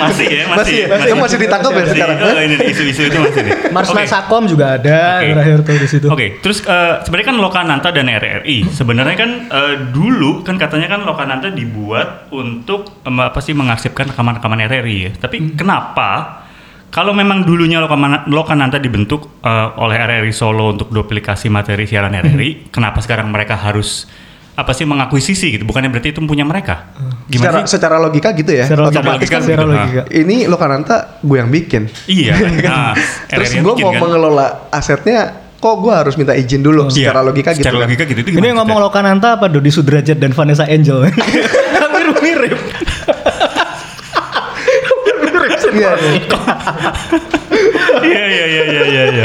masih 0.00 0.26
ya, 0.26 0.44
masih. 0.48 0.56
Masih 0.56 0.74
ya? 0.74 0.86
Masih- 0.88 1.14
masih 1.14 1.38
ditangkap 1.38 1.70
ya 1.70 1.78
Masih. 1.78 1.92
sekarang? 1.92 2.16
Oh, 2.18 2.40
ini 2.40 2.56
isu-isu 2.66 3.02
itu 3.04 3.18
masih 3.18 3.40
nih. 3.42 3.52
Marsman 3.76 4.02
Oke. 4.02 4.08
Sakom 4.08 4.44
juga 4.44 4.66
ada 4.74 4.98
Oke. 5.20 5.28
terakhir 5.30 5.58
tuh 5.60 5.76
di 5.76 5.88
situ. 5.88 6.06
Oke, 6.08 6.26
terus 6.40 6.58
eh, 6.62 6.94
sebenarnya 7.00 7.28
kan 7.28 7.38
Lokananta 7.38 7.88
dan 7.90 8.06
RRI 8.08 8.58
sebenarnya 8.66 9.16
kan 9.16 9.30
eh, 9.46 9.74
dulu 9.90 10.40
kan 10.40 10.56
katanya 10.56 10.88
kan 10.88 11.00
Lokananta 11.02 11.48
dibuat 11.50 12.30
untuk 12.30 12.88
em, 13.02 13.16
apa 13.18 13.38
sih 13.38 13.52
mengarsipkan 13.52 14.08
rekaman-rekaman 14.10 14.64
RRI 14.66 14.96
ya. 14.98 15.10
Tapi 15.14 15.36
Hmm. 15.38 15.50
kenapa 15.54 16.08
kalau 16.88 17.12
memang 17.12 17.44
dulunya 17.44 17.78
Lokananta 18.26 18.76
dibentuk 18.76 19.38
eh, 19.40 19.68
oleh 19.76 19.96
RRI 19.96 20.32
Solo 20.32 20.70
untuk 20.70 20.88
duplikasi 20.88 21.46
materi 21.46 21.84
siaran 21.84 22.10
RRI, 22.10 22.50
Hmm. 22.50 22.62
kenapa 22.70 22.98
sekarang 22.98 23.28
mereka 23.28 23.54
harus 23.54 24.08
apa 24.60 24.70
sih 24.70 24.84
mengakuisisi 24.84 25.46
gitu 25.50 25.64
bukannya 25.64 25.88
berarti 25.88 26.10
itu 26.10 26.20
punya 26.22 26.42
mereka 26.42 26.92
secara 27.24 27.26
gimana 27.26 27.58
sih 27.58 27.72
secara 27.72 27.96
logika 27.96 28.28
gitu 28.32 28.52
ya 28.52 28.64
Secara 28.64 28.82
logika, 28.84 29.00
otomatis 29.00 29.28
kan 29.28 29.40
secara 29.40 29.56
gitu, 29.58 29.72
logika. 29.72 30.02
ini 30.12 30.36
Lokananta 30.44 30.96
gue 31.18 31.36
yang 31.36 31.48
bikin 31.48 31.82
iya 32.06 32.34
nah, 32.66 32.92
terus 33.26 33.50
gue 33.52 33.74
mau 33.76 33.90
kan. 33.90 34.00
mengelola 34.00 34.46
asetnya 34.68 35.20
kok 35.56 35.74
gue 35.76 35.92
harus 35.92 36.14
minta 36.14 36.32
izin 36.32 36.60
dulu 36.60 36.88
Iya, 36.88 37.08
secara 37.08 37.20
logika 37.22 37.50
gitu 37.50 37.62
secara 37.62 37.76
kan. 37.76 37.84
logika 37.84 38.02
gitu 38.04 38.20
itu 38.22 38.30
Ini 38.32 38.46
yang 38.46 38.58
ngomong 38.58 38.76
kita? 38.76 38.86
Lokananta 38.86 39.28
apa 39.34 39.46
Dodi 39.46 39.68
Sudrajat 39.68 40.16
dan 40.16 40.30
Vanessa 40.30 40.64
Angel? 40.64 41.04
Hampir 41.76 42.04
mirip. 42.18 42.60
Iya, 45.70 45.90
iya. 45.94 46.12
iya 48.02 48.24
iya 48.26 48.44
iya 48.44 48.62
iya 48.64 48.82
iya 48.84 49.02
iya 49.14 49.24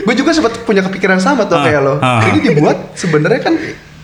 gue 0.00 0.14
juga 0.16 0.30
sempat 0.30 0.60
punya 0.62 0.82
kepikiran 0.82 1.16
sama 1.16 1.44
tuh 1.44 1.54
Ah, 1.54 1.64
kayak 1.64 1.80
lo. 1.80 1.94
ah. 1.98 2.20
Ini 2.26 2.38
dibuat 2.42 2.92
sebenarnya 2.94 3.40
kan 3.40 3.54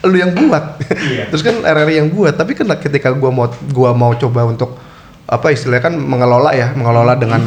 lu 0.05 0.17
yang 0.17 0.31
buat. 0.35 0.77
Iya. 0.85 1.23
Terus 1.33 1.41
kan 1.41 1.55
RRI 1.65 2.05
yang 2.05 2.09
buat, 2.13 2.37
tapi 2.37 2.53
kan 2.53 2.69
ketika 2.77 3.09
gua 3.17 3.33
mau 3.33 3.47
gua 3.73 3.91
mau 3.97 4.13
coba 4.13 4.45
untuk 4.45 4.77
apa 5.27 5.51
istilahnya 5.51 5.91
kan 5.91 5.95
mengelola 5.97 6.53
ya, 6.53 6.71
mengelola 6.77 7.17
dengan 7.17 7.41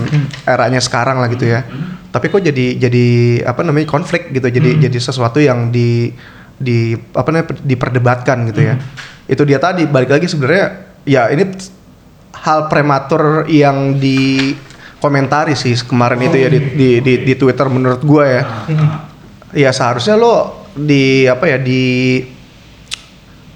eranya 0.45 0.83
sekarang 0.83 1.23
lah 1.23 1.31
gitu 1.31 1.47
ya. 1.47 1.63
Tapi 2.11 2.27
kok 2.27 2.43
jadi 2.43 2.77
jadi 2.77 3.07
apa 3.47 3.63
namanya 3.63 3.87
konflik 3.87 4.35
gitu, 4.35 4.51
jadi 4.51 4.83
jadi 4.89 4.99
sesuatu 4.99 5.39
yang 5.39 5.71
di 5.71 6.11
di 6.61 6.93
apa 7.15 7.29
namanya 7.31 7.57
diperdebatkan 7.63 8.51
gitu 8.51 8.61
ya. 8.67 8.75
Itu 9.31 9.47
dia 9.47 9.63
tadi 9.63 9.87
balik 9.87 10.11
lagi 10.11 10.27
sebenarnya 10.27 10.91
ya 11.07 11.31
ini 11.31 11.49
hal 12.35 12.69
prematur 12.69 13.47
yang 13.49 13.97
di 13.97 14.53
komentari 15.01 15.57
sih 15.57 15.73
kemarin 15.81 16.21
itu 16.29 16.37
ya 16.37 16.49
di, 16.53 16.61
di, 16.77 16.89
di, 17.01 17.15
di 17.25 17.35
Twitter 17.39 17.67
menurut 17.73 18.03
gua 18.05 18.25
ya. 18.29 18.43
Ya 19.51 19.71
seharusnya 19.73 20.21
lo 20.21 20.69
di 20.77 21.27
apa 21.27 21.49
ya 21.49 21.59
di 21.59 21.83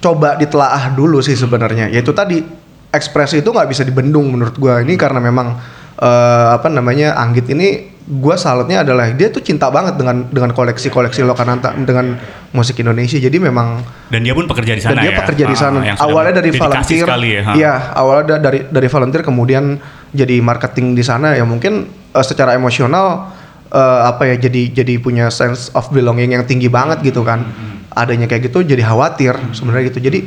coba 0.04 0.36
ditelaah 0.36 0.92
dulu 0.92 1.18
sih 1.18 1.32
sebenarnya. 1.32 1.88
Yaitu 1.88 2.12
tadi 2.12 2.44
ekspresi 2.90 3.40
itu 3.40 3.48
nggak 3.48 3.66
bisa 3.66 3.82
dibendung 3.82 4.28
menurut 4.28 4.52
gua. 4.54 4.84
Ini 4.84 4.92
karena 4.94 5.16
memang 5.18 5.56
eh, 5.96 6.48
apa 6.52 6.68
namanya 6.68 7.16
Anggit 7.16 7.48
ini 7.48 7.88
gua 8.04 8.36
salutnya 8.36 8.84
adalah 8.84 9.08
dia 9.10 9.32
tuh 9.32 9.40
cinta 9.40 9.72
banget 9.72 9.96
dengan 9.96 10.28
dengan 10.28 10.52
koleksi-koleksi 10.52 11.24
Lokananta 11.24 11.72
dengan 11.72 12.20
musik 12.52 12.76
Indonesia. 12.76 13.16
Jadi 13.16 13.40
memang 13.40 13.80
dan 14.12 14.20
dia 14.20 14.36
pun 14.36 14.44
pekerja 14.44 14.76
di 14.76 14.82
sana 14.84 14.92
dan 14.94 15.02
dia 15.02 15.10
ya 15.10 15.18
pekerja 15.24 15.44
di 15.44 15.56
Ah, 15.56 15.58
sana. 15.58 15.78
sudah 15.80 15.96
awalnya 16.04 16.34
dari 16.36 16.50
volunteer. 16.52 17.06
ya 17.08 17.40
ha. 17.40 17.52
Iya, 17.56 17.72
awalnya 17.96 18.24
da- 18.28 18.42
dari 18.44 18.58
dari 18.68 18.88
volunteer 18.92 19.22
kemudian 19.24 19.80
jadi 20.12 20.36
marketing 20.38 20.92
di 20.92 21.00
sana 21.00 21.32
ya 21.32 21.48
mungkin 21.48 21.72
eh, 22.12 22.22
secara 22.22 22.52
emosional 22.52 23.32
eh, 23.72 24.00
apa 24.04 24.28
ya 24.28 24.36
jadi 24.38 24.84
jadi 24.84 25.00
punya 25.00 25.32
sense 25.32 25.72
of 25.72 25.88
belonging 25.88 26.36
yang 26.36 26.44
tinggi 26.44 26.68
banget 26.68 27.00
gitu 27.00 27.24
kan. 27.24 27.72
Adanya 27.94 28.26
kayak 28.26 28.50
gitu 28.50 28.66
jadi 28.66 28.82
khawatir 28.82 29.38
sebenarnya 29.54 29.94
gitu. 29.94 30.02
Jadi 30.02 30.20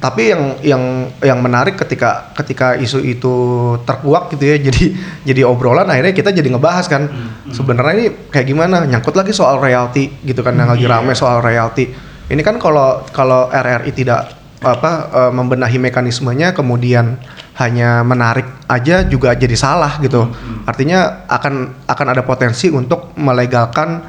tapi 0.00 0.32
yang 0.32 0.56
yang 0.64 0.82
yang 1.20 1.38
menarik 1.44 1.76
ketika 1.76 2.32
ketika 2.32 2.72
isu 2.80 3.04
itu 3.04 3.34
terkuak 3.84 4.32
gitu 4.32 4.48
ya 4.48 4.56
jadi 4.72 4.96
jadi 5.28 5.44
obrolan 5.44 5.84
akhirnya 5.86 6.16
kita 6.16 6.32
jadi 6.32 6.48
ngebahas 6.48 6.88
kan. 6.88 7.02
Sebenarnya 7.52 7.94
ini 7.94 8.06
kayak 8.32 8.46
gimana? 8.48 8.88
Nyangkut 8.88 9.12
lagi 9.12 9.36
soal 9.36 9.60
royalti 9.60 10.08
gitu 10.24 10.40
kan 10.40 10.56
yang 10.56 10.72
lagi 10.72 10.88
rame 10.88 11.12
soal 11.12 11.44
royalti 11.44 12.10
ini 12.30 12.46
kan 12.46 12.62
kalau 12.62 13.02
kalau 13.10 13.50
RRI 13.50 13.90
tidak 13.90 14.38
apa 14.62 14.90
eh, 15.10 15.32
membenahi 15.34 15.82
mekanismenya 15.82 16.54
kemudian 16.54 17.18
hanya 17.58 18.06
menarik 18.06 18.46
aja 18.70 19.02
juga 19.02 19.34
jadi 19.34 19.52
salah 19.58 19.98
gitu. 19.98 20.30
Artinya 20.64 21.26
akan 21.26 21.84
akan 21.90 22.06
ada 22.06 22.22
potensi 22.22 22.70
untuk 22.70 23.12
melegalkan 23.18 24.00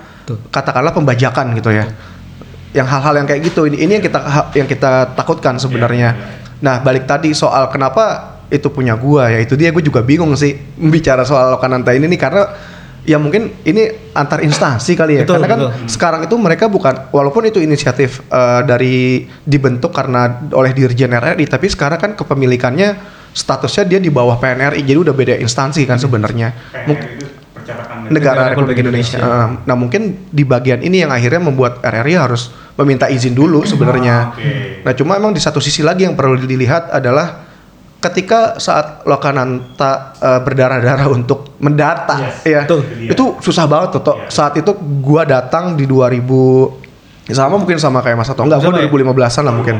katakanlah 0.53 0.93
pembajakan 0.93 1.57
gitu 1.57 1.73
ya. 1.73 1.89
Yang 2.71 2.87
hal-hal 2.87 3.13
yang 3.19 3.27
kayak 3.27 3.41
gitu. 3.51 3.67
Ini 3.67 3.77
ini 3.83 3.91
yang 3.99 4.03
kita 4.03 4.19
yang 4.55 4.67
kita 4.67 4.91
takutkan 5.15 5.59
sebenarnya. 5.59 6.15
Nah, 6.61 6.79
balik 6.79 7.09
tadi 7.09 7.33
soal 7.35 7.67
kenapa 7.73 8.37
itu 8.51 8.67
punya 8.71 8.95
gua 8.95 9.31
ya 9.31 9.39
itu 9.39 9.55
dia. 9.55 9.71
Gue 9.71 9.83
juga 9.83 10.03
bingung 10.03 10.35
sih 10.35 10.55
bicara 10.77 11.23
soal 11.23 11.55
Lokananta 11.55 11.91
ini 11.95 12.07
nih 12.11 12.19
karena 12.19 12.43
ya 13.01 13.17
mungkin 13.17 13.49
ini 13.65 14.13
antar 14.13 14.45
instansi 14.45 14.93
kali 14.93 15.19
ya. 15.19 15.23
Betul, 15.25 15.41
karena 15.41 15.47
kan 15.49 15.59
betul. 15.59 15.71
sekarang 15.89 16.21
itu 16.27 16.35
mereka 16.37 16.65
bukan 16.69 17.09
walaupun 17.09 17.49
itu 17.49 17.59
inisiatif 17.63 18.21
eh, 18.29 18.61
dari 18.67 19.25
dibentuk 19.41 19.89
karena 19.89 20.47
oleh 20.53 20.71
Dirjen 20.75 21.11
RRI 21.11 21.45
tapi 21.49 21.67
sekarang 21.71 21.97
kan 21.97 22.11
kepemilikannya 22.13 23.19
statusnya 23.31 23.87
dia 23.87 23.99
di 24.03 24.11
bawah 24.11 24.35
PNRI 24.35 24.83
jadi 24.83 24.99
udah 24.99 25.15
beda 25.15 25.35
instansi 25.39 25.87
kan 25.87 25.97
sebenarnya. 25.97 26.51
Mung- 26.85 27.30
negara 28.11 28.51
Republik 28.51 28.81
Indonesia. 28.81 29.17
Eh, 29.19 29.47
nah 29.65 29.75
mungkin 29.75 30.27
di 30.29 30.43
bagian 30.43 30.83
ini 30.83 31.03
yang 31.03 31.11
akhirnya 31.11 31.41
membuat 31.41 31.79
RRI 31.81 32.15
harus 32.17 32.51
meminta 32.77 33.07
izin 33.07 33.35
dulu 33.35 33.63
sebenarnya. 33.63 34.35
Nah 34.83 34.93
cuma 34.95 35.17
emang 35.17 35.31
di 35.31 35.41
satu 35.43 35.59
sisi 35.61 35.81
lagi 35.85 36.07
yang 36.07 36.15
perlu 36.15 36.39
dilihat 36.39 36.91
adalah 36.91 37.47
ketika 38.01 38.57
saat 38.57 39.05
Lokananta 39.05 40.17
eh, 40.17 40.39
berdarah-darah 40.41 41.07
untuk 41.21 41.55
mendata 41.61 42.41
ya 42.41 42.65
betul. 42.65 42.81
itu 42.97 43.25
susah 43.45 43.69
banget 43.69 43.93
tuh 43.93 44.01
Tok. 44.01 44.17
saat 44.25 44.57
itu 44.57 44.73
gua 45.05 45.21
datang 45.21 45.77
di 45.77 45.85
2000 45.85 47.29
ya 47.29 47.37
sama 47.37 47.61
mungkin 47.61 47.77
sama 47.77 48.01
kayak 48.01 48.17
Mas 48.17 48.33
Ato 48.33 48.41
enggak 48.41 48.65
gua 48.65 48.81
ya? 48.81 48.89
2015an 48.89 49.43
lah 49.45 49.53
mungkin 49.53 49.75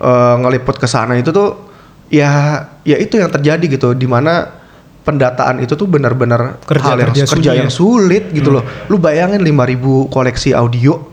Eh, 0.00 0.34
ngeliput 0.40 0.80
ke 0.80 0.88
sana 0.88 1.12
itu 1.12 1.28
tuh 1.28 1.68
ya 2.08 2.56
ya 2.88 2.96
itu 2.96 3.20
yang 3.20 3.28
terjadi 3.28 3.76
gitu 3.76 3.92
di 3.92 4.08
mana 4.08 4.59
pendataan 5.00 5.64
itu 5.64 5.72
tuh 5.74 5.88
benar-benar 5.88 6.60
Kerja- 6.64 6.92
hal 6.92 6.98
yang 7.00 7.12
kerja 7.12 7.24
kerja, 7.26 7.50
yang 7.56 7.70
ya. 7.70 7.74
sulit 7.74 8.28
gitu 8.30 8.52
loh 8.52 8.64
lu 8.92 9.00
bayangin 9.00 9.40
5000 9.40 10.12
koleksi 10.12 10.52
audio 10.52 11.10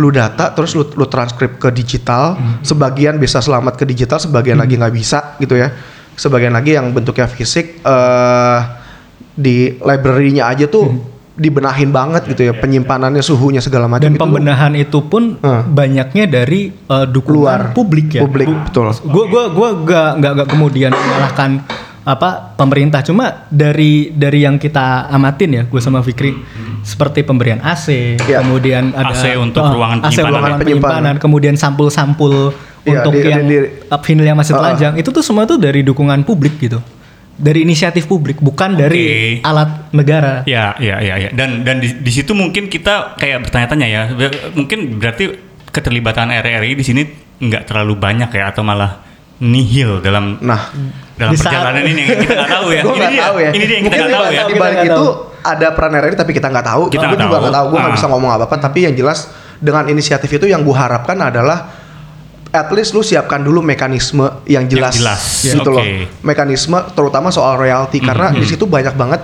lu 0.00 0.08
data 0.08 0.56
terus 0.56 0.72
lu, 0.72 0.88
lu 0.96 1.04
transkrip 1.04 1.60
ke 1.60 1.68
digital 1.68 2.34
sebagian 2.64 3.20
bisa 3.20 3.44
selamat 3.44 3.76
ke 3.76 3.84
digital 3.84 4.16
sebagian 4.16 4.56
lagi 4.56 4.80
nggak 4.80 4.94
bisa 4.94 5.36
gitu 5.36 5.60
ya 5.60 5.68
sebagian 6.16 6.56
lagi 6.56 6.74
yang 6.76 6.90
bentuknya 6.96 7.28
fisik 7.28 7.84
eh 7.84 8.60
di 9.36 9.72
library-nya 9.80 10.52
aja 10.52 10.68
tuh 10.68 10.92
dibenahin 11.40 11.88
banget 11.88 12.28
gitu 12.28 12.44
ya 12.44 12.52
penyimpanannya 12.52 13.24
suhunya 13.24 13.64
segala 13.64 13.88
macam 13.88 14.12
Dan 14.12 14.16
itu 14.16 14.20
pembenahan 14.20 14.72
itu 14.76 14.98
pun 15.08 15.40
Hah. 15.40 15.64
banyaknya 15.64 16.28
dari 16.28 16.68
uh, 16.68 17.08
dukungan 17.08 17.40
Luar. 17.40 17.60
publik 17.72 18.20
ya. 18.20 18.20
Publik, 18.28 18.44
betul. 18.44 18.92
Gue 19.08 19.24
gua 19.24 19.48
gua 19.48 19.68
gak, 19.80 20.10
gak, 20.20 20.32
gak 20.36 20.48
kemudian 20.52 20.92
menyalahkan 20.92 21.64
apa 22.00 22.56
pemerintah 22.56 23.00
cuma 23.00 23.44
dari 23.46 24.08
dari 24.08 24.42
yang 24.42 24.56
kita 24.56 25.06
amatin 25.06 25.50
ya 25.52 25.62
gue 25.64 25.80
sama 25.80 26.00
Fikri 26.00 26.32
seperti 26.80 27.20
pemberian 27.20 27.60
AC 27.60 28.16
Ya. 28.24 28.40
kemudian 28.40 28.96
ada 28.96 29.12
AC 29.12 29.36
untuk 29.36 29.60
Oh, 29.60 29.76
ruangan 29.76 30.00
AC 30.00 30.16
penyimpanan. 30.16 30.32
ruangan 30.32 30.50
Penyimpanan. 30.56 30.64
penyimpanan 30.64 31.14
kemudian 31.18 31.54
sampul-sampul 31.54 32.56
Ya, 32.80 33.04
untuk 33.04 33.12
di- 33.12 33.28
yang 33.28 33.44
di- 33.44 33.68
yang 34.24 34.36
masih 34.40 34.56
telanjang 34.56 34.96
itu 34.96 35.12
tuh 35.12 35.20
semua 35.20 35.44
tuh 35.44 35.60
dari 35.60 35.84
dukungan 35.84 36.24
publik 36.24 36.56
gitu 36.58 36.80
dari 37.36 37.64
inisiatif 37.64 38.04
publik 38.04 38.40
bukan 38.40 38.72
dari 38.72 39.36
Oke. 39.36 39.44
alat 39.44 39.92
negara 39.92 40.44
Ya, 40.44 40.72
ya, 40.76 40.96
ya, 40.98 41.16
ya. 41.18 41.28
Dan 41.32 41.64
dan 41.64 41.80
di, 41.80 42.00
di 42.00 42.10
situ 42.10 42.32
mungkin 42.32 42.68
kita 42.68 43.16
kayak 43.16 43.44
bertanya-tanya 43.44 43.86
ya. 43.86 44.02
Mungkin 44.52 44.96
berarti 44.96 45.36
keterlibatan 45.68 46.28
RRI 46.28 46.72
di 46.72 46.84
sini 46.84 47.02
nggak 47.38 47.64
terlalu 47.64 47.96
banyak 47.96 48.28
ya 48.30 48.48
atau 48.48 48.60
malah 48.60 49.00
nihil 49.38 50.00
dalam 50.00 50.36
nah 50.40 50.68
dalam 51.20 51.30
Di 51.30 51.36
saat- 51.36 51.52
perjalanan 51.52 51.82
ini 51.84 52.00
yang 52.00 52.08
kita 52.16 52.32
nggak 52.32 52.50
tahu 52.50 52.66
ya. 52.68 52.80
gue 52.82 52.88
ini 52.88 52.98
nggak 52.98 53.12
dia, 53.12 53.22
tahu 53.22 53.36
ya 53.36 53.50
Ini 53.50 53.60
dia 53.60 53.76
yang 53.76 53.84
kita 53.84 53.92
Mungkin 53.92 54.00
nggak 54.02 54.16
tahu 54.16 54.32
ya. 54.32 54.42
di 54.42 54.54
balik 54.56 54.78
itu 54.86 55.04
ada 55.40 55.66
peran 55.70 55.92
RRI 55.94 56.16
tapi 56.16 56.32
kita 56.32 56.48
nggak 56.48 56.66
tahu 56.66 56.82
Kita 56.88 57.04
gue 57.06 57.18
juga 57.18 57.36
nggak 57.38 57.54
tahu 57.54 57.66
gue 57.68 57.78
nggak 57.78 57.92
Ah. 57.92 57.96
bisa 57.96 58.06
ngomong 58.08 58.30
apa 58.30 58.44
apa 58.44 58.56
tapi 58.58 58.78
yang 58.82 58.94
jelas 58.94 59.18
dengan 59.56 59.84
inisiatif 59.86 60.30
itu 60.30 60.46
yang 60.46 60.60
gue 60.60 60.72
harapkan 60.74 61.16
adalah 61.16 61.58
at 62.50 62.66
least 62.70 62.90
lu 62.90 63.00
siapkan 63.00 63.38
dulu 63.38 63.62
mekanisme 63.62 64.26
yang 64.44 64.66
jelas, 64.66 64.90
Yang 64.90 64.98
jelas, 64.98 65.22
ya. 65.40 65.52
gitu 65.54 65.70
loh 65.70 65.80
Oke. 65.80 66.10
mekanisme 66.20 66.74
terutama 66.90 67.30
soal 67.30 67.54
royalti 67.56 68.00
karena 68.00 68.32
di 68.32 68.42
situ 68.42 68.66
banyak 68.66 68.90
banget 68.92 69.22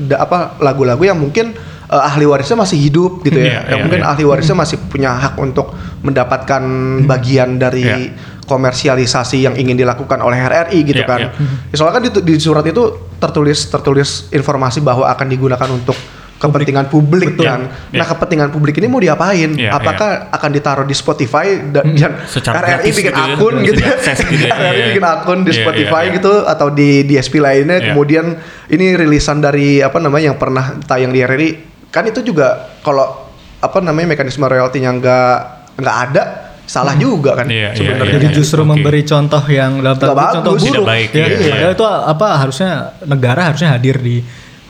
da- 0.00 0.20
apa 0.20 0.58
lagu-lagu 0.58 0.98
yang 1.00 1.14
mungkin 1.14 1.54
eh, 1.84 2.02
ahli 2.02 2.24
warisnya 2.24 2.58
masih 2.58 2.80
hidup 2.80 3.22
gitu 3.22 3.38
ya 3.38 3.46
Iya, 3.46 3.60
yang 3.68 3.70
iya, 3.70 3.84
mungkin 3.86 4.00
iya. 4.02 4.10
ahli 4.10 4.24
warisnya 4.24 4.56
masih 4.56 4.76
punya 4.82 5.14
hak 5.14 5.34
untuk 5.36 5.70
mendapatkan 6.02 6.62
bagian 7.04 7.56
dari 7.56 7.86
Iya. 7.86 8.33
Komersialisasi 8.44 9.44
yang 9.44 9.54
ingin 9.54 9.74
dilakukan 9.74 10.20
oleh 10.20 10.38
RRI 10.38 10.78
gitu 10.84 11.00
Iya, 11.00 11.08
kan. 11.08 11.20
iya. 11.20 11.30
Ya, 11.68 11.76
soalnya 11.76 11.94
kan 11.96 12.02
di, 12.04 12.10
di 12.22 12.34
surat 12.36 12.64
itu 12.64 12.82
tertulis 13.16 13.66
tertulis 13.66 14.10
informasi 14.30 14.78
bahwa 14.78 15.08
akan 15.08 15.26
digunakan 15.26 15.68
untuk 15.68 15.96
kepentingan 16.34 16.92
publik, 16.92 17.40
Betul. 17.40 17.46
kan. 17.46 17.60
Iya. 17.88 18.04
Nah, 18.04 18.06
kepentingan 18.06 18.48
publik 18.52 18.76
ini 18.76 18.84
mau 18.84 19.00
diapain? 19.00 19.56
Iya, 19.56 19.72
Apakah 19.72 20.28
akan 20.28 20.50
ditaruh 20.52 20.84
di 20.84 20.92
Spotify 20.92 21.56
dan, 21.72 21.96
dan 21.96 22.12
Secara 22.28 22.60
RRI 22.60 22.90
bikin 22.92 23.00
gitu 23.08 23.16
ya, 23.16 23.32
akun 23.32 23.54
gitu 23.64 23.80
ya? 23.80 23.94
gitu 24.12 24.44
ya, 24.44 24.54
RRI 24.60 24.80
bikin 24.92 25.04
akun 25.04 25.38
di 25.40 25.50
Iya, 25.50 25.60
Spotify 25.64 26.02
iya, 26.04 26.08
iya. 26.10 26.16
gitu 26.20 26.32
atau 26.44 26.68
di 26.68 26.88
DSP 27.02 27.34
lainnya 27.40 27.76
Iya. 27.80 27.86
kemudian 27.90 28.26
ini 28.68 28.86
rilisan 28.92 29.40
dari 29.40 29.80
apa 29.80 29.96
namanya 29.96 30.34
yang 30.34 30.38
pernah 30.38 30.76
tayang 30.84 31.16
di 31.16 31.24
RRI 31.24 31.50
kan 31.88 32.04
itu 32.04 32.20
juga 32.20 32.76
kalau 32.84 33.24
apa 33.56 33.78
namanya 33.80 34.12
mekanisme 34.12 34.44
royaltinya 34.44 34.90
nggak 34.92 35.36
nggak 35.80 35.96
ada 36.10 36.22
salah 36.64 36.96
juga 36.96 37.36
kan 37.36 37.46
Iya, 37.46 37.72
iya, 37.72 37.78
sebenarnya. 37.78 38.14
Jadi 38.16 38.26
iya. 38.28 38.36
justru 38.36 38.60
Oke. 38.64 38.70
memberi 38.72 39.00
contoh 39.04 39.42
yang 39.48 39.72
dalam 39.84 39.96
tanda 40.00 40.40
contoh 40.40 40.52
bagus. 40.56 40.62
buruk. 40.64 40.74
Tidak 40.74 40.88
baik, 40.88 41.10
ya, 41.12 41.26
iya, 41.28 41.38
iya. 41.38 41.54
iya. 41.60 41.68
Itu 41.76 41.84
apa 41.84 42.28
harusnya 42.40 42.72
negara 43.04 43.40
harusnya 43.52 43.70
hadir 43.76 43.96
di 44.00 44.24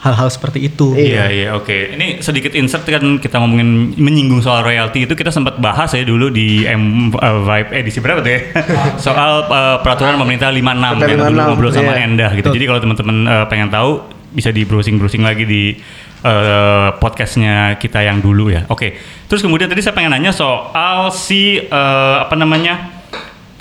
hal-hal 0.04 0.28
seperti 0.28 0.68
itu. 0.68 0.92
Iya 0.92 1.32
iya 1.32 1.48
oke. 1.56 1.96
Ini 1.96 2.20
sedikit 2.20 2.52
insert 2.52 2.84
kan 2.84 3.16
kita 3.16 3.40
ngomongin 3.40 3.96
menyinggung 3.96 4.44
soal 4.44 4.60
royalti 4.60 5.08
itu 5.08 5.16
kita 5.16 5.32
sempat 5.32 5.56
bahas 5.56 5.88
ya 5.96 6.04
dulu 6.04 6.28
di 6.28 6.68
M 6.68 7.08
uh, 7.16 7.40
Vibe 7.40 7.70
edisi 7.72 8.04
berapa 8.04 8.20
tuh 8.20 8.32
ya? 8.36 8.40
soal 9.06 9.48
uh, 9.48 9.80
peraturan 9.80 10.20
pemerintah 10.20 10.52
56 10.52 10.60
kan 10.60 10.92
Peraturan 11.00 11.24
dulu 11.32 11.40
56, 11.40 11.48
ngobrol 11.48 11.72
sama 11.72 11.92
iya. 11.96 12.04
Endah 12.04 12.30
gitu. 12.36 12.48
Jadi 12.52 12.64
kalau 12.68 12.80
teman-teman 12.84 13.16
uh, 13.24 13.44
pengen 13.48 13.68
tahu 13.72 13.90
bisa 14.34 14.50
di 14.50 14.66
browsing-browsing 14.66 15.22
lagi 15.22 15.46
di 15.46 15.62
uh, 16.26 16.98
podcastnya 16.98 17.78
kita 17.78 18.02
yang 18.02 18.18
dulu 18.18 18.50
ya. 18.50 18.66
Oke. 18.66 18.98
Terus 19.30 19.40
kemudian 19.40 19.70
tadi 19.70 19.80
saya 19.80 19.94
pengen 19.94 20.12
nanya 20.12 20.34
soal 20.34 21.14
si 21.14 21.62
uh, 21.62 22.26
apa 22.26 22.34
namanya? 22.34 22.94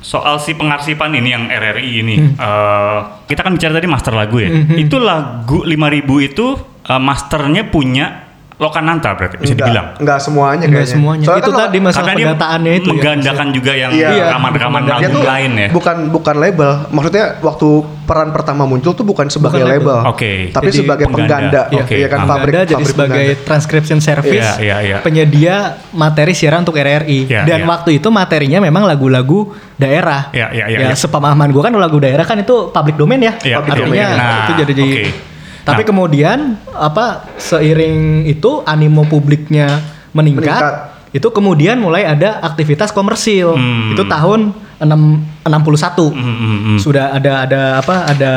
soal 0.04 0.36
si 0.44 0.52
pengarsipan 0.54 1.16
ini 1.16 1.32
yang 1.32 1.48
RRI 1.48 1.92
ini. 2.04 2.16
Eh, 2.36 3.00
kita 3.26 3.40
kan 3.42 3.56
bicara 3.56 3.80
tadi 3.80 3.88
master 3.88 4.14
lagu 4.14 4.38
ya. 4.44 4.52
Itu 4.76 5.00
lagu 5.00 5.64
5000 5.64 6.28
itu 6.30 6.48
eh, 6.84 7.02
masternya 7.02 7.72
punya 7.72 8.33
Lokananta 8.54 9.10
berarti 9.14 9.36
bisa 9.36 9.52
Enggak- 9.52 9.66
dibilang. 9.66 9.88
Enggak 9.98 10.20
semuanya 10.20 10.64
Enggak 10.64 10.70
kayaknya. 10.80 10.94
semuanya. 10.94 11.26
Soalnya 11.26 11.42
itu 11.42 11.52
kan 11.52 11.62
tadi 11.64 11.78
masalah 11.80 11.98
Karena 12.00 12.14
dia 12.14 12.26
pendataannya 12.28 12.72
itu 12.72 12.84
ya. 12.84 12.94
menggandakan 12.94 13.48
juga 13.50 13.72
yang 13.74 13.92
Iya. 13.92 14.10
rekaman-rekaman 14.24 14.82
dia 14.82 14.94
album 14.94 15.12
tuh 15.12 15.24
lain 15.26 15.52
ya. 15.54 15.68
bukan 15.70 15.98
bukan 16.10 16.36
label 16.38 16.72
maksudnya 16.88 17.26
waktu 17.40 17.68
peran 18.04 18.30
pertama 18.30 18.64
muncul 18.64 18.92
tuh 18.92 19.02
bukan 19.02 19.26
sebagai 19.28 19.58
Bukan 19.58 19.74
label. 19.74 19.98
label, 19.98 20.12
Oke. 20.12 20.32
tapi 20.50 20.66
Jadi 20.68 20.78
sebagai 20.78 21.06
pengganda. 21.08 21.64
pengganda, 21.66 21.82
Oke. 21.82 21.96
Iya 21.96 22.08
kan 22.08 22.20
Ah. 22.20 22.28
pabrik 22.30 22.54
jadi 22.54 22.74
pabrik 22.74 22.88
sebagai 22.88 23.16
pengganda. 23.26 23.46
transcription 23.46 24.00
service 24.00 24.48
Iya, 24.54 24.54
iya, 24.60 24.78
iya. 24.82 24.98
penyedia 25.00 25.56
materi 25.92 26.32
siaran 26.32 26.62
untuk 26.62 26.76
RRI 26.76 27.20
Iya, 27.26 27.42
dan 27.44 27.60
iya. 27.60 27.66
waktu 27.66 27.90
itu 27.96 28.08
materinya 28.10 28.60
memang 28.60 28.84
lagu-lagu 28.84 29.50
daerah. 29.74 30.30
Iya, 30.30 30.48
iya, 30.52 30.66
iya, 30.68 30.78
Ya, 30.80 30.88
iya. 30.90 30.96
sepemahaman 30.96 31.50
gue 31.50 31.60
kan 31.60 31.74
lagu 31.74 31.98
daerah 31.98 32.22
kan 32.22 32.38
itu 32.38 32.70
public 32.70 32.96
domain 32.96 33.20
ya. 33.20 33.34
Iya, 33.36 33.58
Artinya 33.58 33.72
public 33.72 33.88
domain. 33.88 34.08
Nah, 34.14 34.38
itu 34.38 34.54
jadi 34.58 34.72
jadi 34.74 34.84
oke. 34.86 35.33
Tapi 35.64 35.82
Nah. 35.82 35.88
kemudian 35.88 36.40
apa 36.70 37.24
seiring 37.38 38.28
itu 38.28 38.60
animo 38.64 39.04
publiknya 39.04 39.80
meningkat, 40.12 40.60
Meningkat. 40.60 40.74
itu 41.10 41.28
kemudian 41.30 41.80
mulai 41.80 42.04
ada 42.04 42.44
aktivitas 42.44 42.92
komersil. 42.92 43.56
Hmm. 43.56 43.96
Itu 43.96 44.04
tahun 44.04 44.52
6 44.78 45.24
61. 45.42 46.12
Hmm, 46.12 46.20
hmm, 46.20 46.60
hmm. 46.60 46.78
Sudah 46.78 47.16
ada 47.16 47.48
ada 47.48 47.62
apa? 47.80 47.96
Ada 48.06 48.32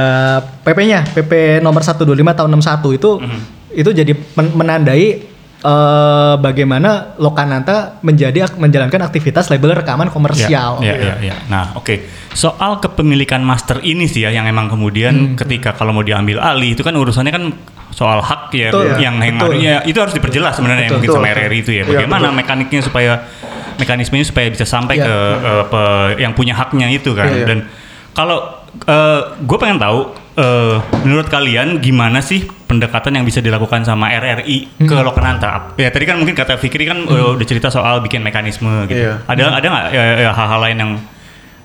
PP-nya, 0.62 1.02
PP 1.11 1.59
nomor 1.59 1.83
125 1.83 2.06
tahun 2.33 2.50
61 2.52 2.95
itu 2.95 3.11
Hmm. 3.18 3.40
itu 3.71 3.90
jadi 3.90 4.12
men- 4.33 4.54
menandai 4.54 5.26
eh, 5.58 6.34
bagaimana 6.36 7.16
Lokananta 7.16 7.98
menjadi 8.00 8.44
menjalankan 8.52 9.00
aktivitas 9.02 9.48
label 9.48 9.75
rekaman 9.75 10.08
komersial. 10.08 10.78
Ya, 10.78 10.92
ya, 10.92 10.94
ya, 10.96 11.14
ya. 11.22 11.36
Nah, 11.46 11.72
oke. 11.75 12.04
Soal 12.30 12.78
kepemilikan 12.78 13.40
master 13.40 13.80
ini 13.80 14.04
sih 14.04 14.20
ya 14.20 14.30
yang 14.30 14.44
emang 14.44 14.68
kemudian 14.68 15.14
Hmm. 15.16 15.36
ketika 15.36 15.72
kalau 15.72 15.90
mau 15.90 16.02
diambil 16.02 16.36
alih 16.38 16.72
itu 16.72 16.80
kan 16.80 16.92
urusannya 16.92 17.30
kan 17.30 17.44
soal 17.88 18.20
hak 18.20 18.52
ya 18.52 18.68
Betul, 18.68 18.92
yang 18.98 19.16
yang 19.16 19.40
betul. 19.40 19.56
itu 19.86 19.96
harus 19.96 20.12
diperjelas 20.12 20.52
sebenarnya 20.52 20.84
Betul, 20.86 20.96
mungkin 21.00 21.10
sama 21.14 21.26
betul. 21.26 21.40
RRI 21.40 21.58
itu 21.58 21.70
ya. 21.70 21.76
Iya, 21.78 21.84
Bagaimana 21.88 22.26
betul. 22.26 22.36
mekaniknya 22.36 22.80
supaya 22.82 23.12
mekanismenya 23.76 24.26
supaya 24.26 24.46
bisa 24.48 24.64
sampai 24.64 24.94
Iya. 24.96 25.04
ke 25.04 25.14
eh, 25.42 25.64
pe- 25.66 26.12
yang 26.18 26.32
punya 26.32 26.52
haknya 26.52 26.86
itu 26.88 27.12
kan. 27.12 27.25
Iya, 27.26 27.36
iya. 27.38 27.46
Dan 27.46 27.58
kalau 28.12 28.65
gue 29.40 29.59
pengen 29.59 29.80
tahu 29.80 29.99
eh, 30.37 30.76
menurut 31.02 31.26
kalian 31.26 31.80
gimana 31.80 32.21
sih 32.21 32.45
pendekatan 32.45 33.16
yang 33.16 33.25
bisa 33.25 33.40
dilakukan 33.40 33.87
sama 33.87 34.12
RRI 34.12 34.85
ke 34.85 34.95
Hmm. 34.95 35.06
Lokananta? 35.06 35.73
Ya 35.80 35.88
tadi 35.88 36.04
kan 36.04 36.21
mungkin 36.21 36.37
kata 36.37 36.61
Fikri 36.61 36.85
kan 36.85 37.06
eh, 37.06 37.28
udah 37.35 37.47
cerita 37.47 37.73
soal 37.73 38.04
bikin 38.04 38.21
mekanisme 38.21 38.85
gitu. 38.90 39.00
Iya. 39.00 39.25
Ada 39.25 39.42
ada 39.56 39.66
nggak 39.66 39.85
ya, 39.95 40.04
ya, 40.28 40.30
hal-hal 40.35 40.61
lain 40.61 40.76
yang 40.76 40.92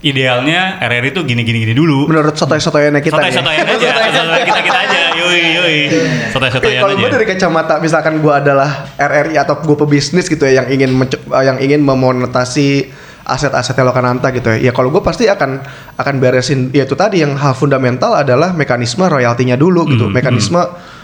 idealnya 0.02 0.82
RRI 0.82 1.14
itu 1.14 1.22
gini 1.22 1.46
gini 1.46 1.78
dulu. 1.78 2.10
Menurut 2.10 2.34
sotoy-sotoyannya 2.34 3.06
kita 3.06 3.22
ya. 3.22 3.38
Sotoy-sotoyan 3.38 3.66
aja, 3.70 3.90
sotoy 4.10 4.42
kita 4.50 4.62
kita 4.66 4.80
aja, 4.82 5.00
yoi 5.14 5.42
yoi, 5.62 5.78
Oke, 5.94 6.02
sotoy-sotoyan 6.34 6.82
kalau 6.82 6.96
gue 6.98 7.10
dari 7.14 7.26
kacamata 7.30 7.78
misalkan 7.78 8.18
gue 8.18 8.34
adalah 8.34 8.90
RRI 8.98 9.38
atau 9.38 9.62
gue 9.62 9.78
pebisnis 9.78 10.26
gitu 10.26 10.42
ya 10.50 10.66
yang 10.66 10.68
ingin 10.74 10.90
eh, 11.06 11.44
yang 11.46 11.58
ingin 11.62 11.82
memonetasi 11.86 12.90
aset-asetnya 13.24 13.84
Lokananta 13.84 14.30
gitu 14.30 14.50
ya. 14.52 14.58
Ya 14.60 14.72
kalau 14.72 14.90
gue 14.90 15.00
pasti 15.00 15.26
akan 15.26 15.62
akan 15.96 16.14
beresin 16.18 16.70
ya 16.70 16.84
itu 16.84 16.94
tadi 16.94 17.20
yang 17.20 17.34
hal 17.34 17.54
fundamental 17.54 18.14
adalah 18.14 18.52
mekanisme 18.52 19.04
royaltinya 19.04 19.54
dulu 19.54 19.86
gitu. 19.88 20.06
Hmm, 20.06 20.14
Mekanisme 20.14 20.62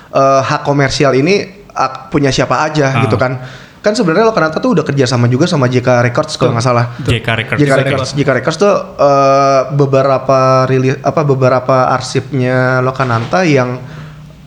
eh, 0.10 0.42
hak 0.42 0.62
komersial 0.62 1.14
ini 1.14 1.46
ak- 1.70 2.10
punya 2.10 2.30
siapa 2.30 2.62
aja 2.62 2.92
Ah. 2.92 3.02
gitu 3.02 3.16
kan. 3.16 3.38
Kan 3.78 3.94
sebenarnya 3.94 4.26
Lokananta 4.26 4.58
tuh 4.58 4.74
udah 4.74 4.84
kerjasama 4.84 5.26
juga 5.26 5.46
sama 5.46 5.66
JK 5.66 6.04
Records 6.04 6.36
kalau 6.36 6.52
nggak 6.52 6.66
salah. 6.66 6.92
JK 7.00 7.28
Records. 7.38 7.60
JK 7.60 7.72
Records, 7.86 8.10
JK 8.14 8.30
Records 8.34 8.58
tuh 8.58 8.74
eh, 8.98 9.62
beberapa 9.72 10.40
rilis 10.66 10.98
apa 11.00 11.22
beberapa 11.24 11.88
arsipnya 11.88 12.82
Lokananta 12.82 13.42
yang 13.42 13.78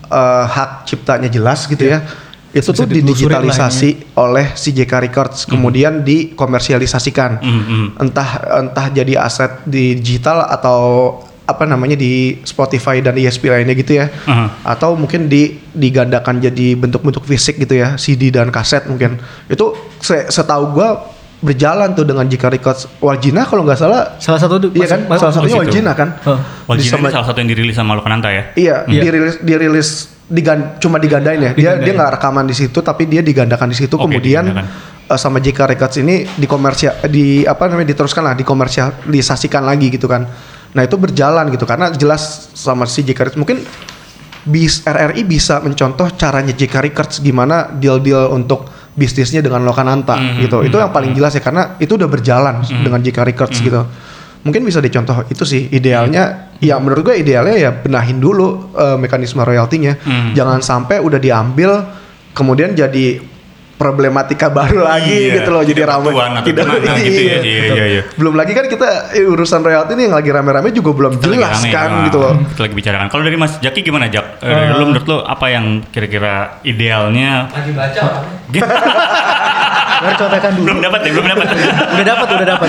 eh, 0.05 0.45
hak 0.47 0.85
ciptanya 0.85 1.29
jelas 1.29 1.65
gitu 1.65 1.87
ya. 1.87 2.03
Itu 2.51 2.71
Bisa 2.71 2.83
tuh 2.83 2.87
didigitalisasi 2.87 3.91
oleh 4.17 4.55
si 4.55 4.75
JK 4.75 4.93
Records 5.01 5.47
kemudian 5.47 6.03
dikomersialisasikan. 6.03 7.31
Hmm, 7.39 7.63
hmm. 7.63 7.87
Entah 7.99 8.29
entah 8.59 8.87
jadi 8.91 9.17
aset 9.17 9.63
di 9.65 9.95
digital 9.95 10.43
atau 10.45 10.81
apa 11.45 11.67
namanya 11.67 11.95
di 11.95 12.39
Spotify 12.43 12.99
dan 12.99 13.15
ESP 13.15 13.47
lainnya 13.47 13.75
gitu 13.75 13.99
ya. 13.99 14.07
Aha. 14.07 14.63
Atau 14.65 14.95
mungkin 14.95 15.27
di 15.27 15.59
digandakan 15.69 16.39
jadi 16.39 16.75
bentuk-bentuk 16.75 17.23
fisik 17.23 17.59
gitu 17.59 17.75
ya, 17.75 17.95
CD 17.95 18.31
dan 18.31 18.51
kaset 18.51 18.87
mungkin. 18.87 19.19
Itu 19.47 19.75
se- 19.99 20.31
setahu 20.31 20.75
gua 20.75 21.11
berjalan 21.41 21.91
tuh 21.95 22.03
dengan 22.03 22.27
JK 22.27 22.45
Records. 22.53 22.87
Waljina 22.99 23.47
kalau 23.47 23.65
nggak 23.65 23.79
salah 23.79 24.15
Salah 24.19 24.39
satu 24.39 24.61
Iya 24.71 24.87
kan? 24.87 25.01
Salah 25.09 25.33
satunya. 25.33 25.59
Waljina 25.59 25.93
kan? 25.95 26.09
Oh. 26.23 26.39
Waljina 26.67 26.99
sama- 26.99 27.11
salah 27.11 27.27
satu 27.27 27.39
yang 27.39 27.51
dirilis 27.51 27.75
sama 27.75 27.95
Lokananta 27.95 28.31
ya. 28.31 28.43
Iya, 28.55 28.77
Iya. 28.87 29.03
dirilis 29.03 29.35
dirilis 29.41 29.89
digan, 30.31 30.79
cuma 30.79 30.97
digandain 30.97 31.37
ya. 31.37 31.51
Dia 31.51 31.75
Digandain. 31.75 31.83
dia 31.83 31.93
nggak 31.93 32.11
rekaman 32.17 32.45
di 32.47 32.55
situ 32.55 32.79
tapi 32.79 33.05
dia 33.05 33.21
digandakan 33.21 33.67
di 33.67 33.77
situ 33.77 33.95
Oke, 33.95 34.07
kemudian 34.07 34.47
digandakan. 34.47 34.67
eh, 35.05 35.19
sama 35.19 35.39
JK 35.39 35.59
Records 35.69 35.97
ini 35.99 36.23
dikomersial 36.33 37.05
di 37.07 37.43
apa 37.43 37.67
namanya 37.67 37.91
diteruskan 37.91 38.23
lah 38.23 38.35
dikomersialisasikan 38.35 39.61
lagi 39.61 39.91
gitu 39.91 40.07
kan. 40.07 40.25
Nah, 40.71 40.83
itu 40.83 40.95
berjalan 40.95 41.51
gitu 41.51 41.65
karena 41.65 41.91
jelas 41.91 42.23
sama 42.53 42.87
si 42.87 43.03
JK 43.03 43.19
Records 43.27 43.37
mungkin 43.37 43.59
bis 44.41 44.81
RRI 44.83 45.21
bisa 45.23 45.59
mencontoh 45.59 46.09
caranya 46.15 46.51
JK 46.51 46.81
Records 46.81 47.19
gimana 47.19 47.69
deal-deal 47.69 48.31
untuk 48.31 48.65
bisnisnya 48.91 49.41
dengan 49.41 49.63
Lokananta 49.63 50.15
Mhm, 50.15 50.41
gitu. 50.41 50.57
Itu 50.63 50.77
mhm, 50.77 50.83
yang 50.83 50.93
paling 50.93 51.13
jelas 51.13 51.33
ya 51.33 51.41
karena 51.41 51.75
itu 51.77 51.93
udah 51.93 52.07
berjalan 52.07 52.55
dengan 52.65 53.01
JK 53.01 53.19
Records 53.25 53.59
gitu. 53.61 53.83
Mungkin 54.41 54.65
bisa 54.65 54.81
dicontoh 54.81 55.29
itu 55.29 55.45
sih 55.45 55.69
idealnya. 55.69 56.53
Ya 56.61 56.77
menurut 56.81 57.13
gue 57.13 57.17
idealnya 57.21 57.57
ya 57.57 57.71
benahin 57.73 58.21
dulu 58.21 58.73
eh, 58.77 58.97
mekanisme 58.97 59.45
royaltinya. 59.45 59.97
Mhm. 60.01 60.33
Jangan 60.37 60.61
sampai 60.65 61.01
udah 61.01 61.21
diambil 61.21 61.85
kemudian 62.33 62.73
jadi 62.73 63.21
problematika 63.81 64.53
baru 64.53 64.85
lagi 64.85 65.09
Iya, 65.09 65.41
gitu 65.41 65.51
loh 65.51 65.65
jadi 65.65 65.81
tidak 65.81 65.89
ramai 65.89 66.13
atau 66.13 66.45
gimana 66.45 66.93
gitu 67.01 67.21
ya. 67.25 67.39
Iya, 67.41 67.65
iya, 67.73 67.85
iya. 67.89 68.03
belum 68.13 68.37
lagi 68.37 68.53
kan 68.53 68.69
kita 68.69 69.17
eh, 69.17 69.25
urusan 69.25 69.65
royalti 69.65 69.97
ini 69.97 70.13
yang 70.13 70.17
lagi 70.21 70.29
rame-rame 70.29 70.69
juga 70.69 70.93
belum 70.93 71.13
Kita 71.17 71.25
jelas 71.33 71.57
rame, 71.57 71.73
kan 71.73 71.89
ah, 71.89 72.05
gitu 72.05 72.19
loh 72.21 72.35
Kita 72.45 72.61
lagi 72.61 72.75
bicarakan. 72.77 73.07
Kalau 73.09 73.23
dari 73.25 73.37
Mas 73.41 73.57
Jaki 73.57 73.81
gimana 73.81 74.13
Jak? 74.13 74.37
Eh, 74.39 74.53
dari 74.53 74.77
lu 74.77 74.85
menurut 74.85 75.07
lu 75.09 75.17
apa 75.25 75.47
yang 75.49 75.81
kira-kira 75.89 76.61
idealnya? 76.61 77.49
Lagi 77.49 77.73
baca 77.73 78.05
Biar 80.01 80.15
contekan 80.17 80.51
dulu. 80.55 80.65
belum 80.67 80.79
dapat 80.81 81.01
ya, 81.01 81.11
belum 81.13 81.27
dapat. 81.29 81.47
udah 81.93 82.07
dapat, 82.07 82.27
udah 82.31 82.47
dapat. 82.49 82.69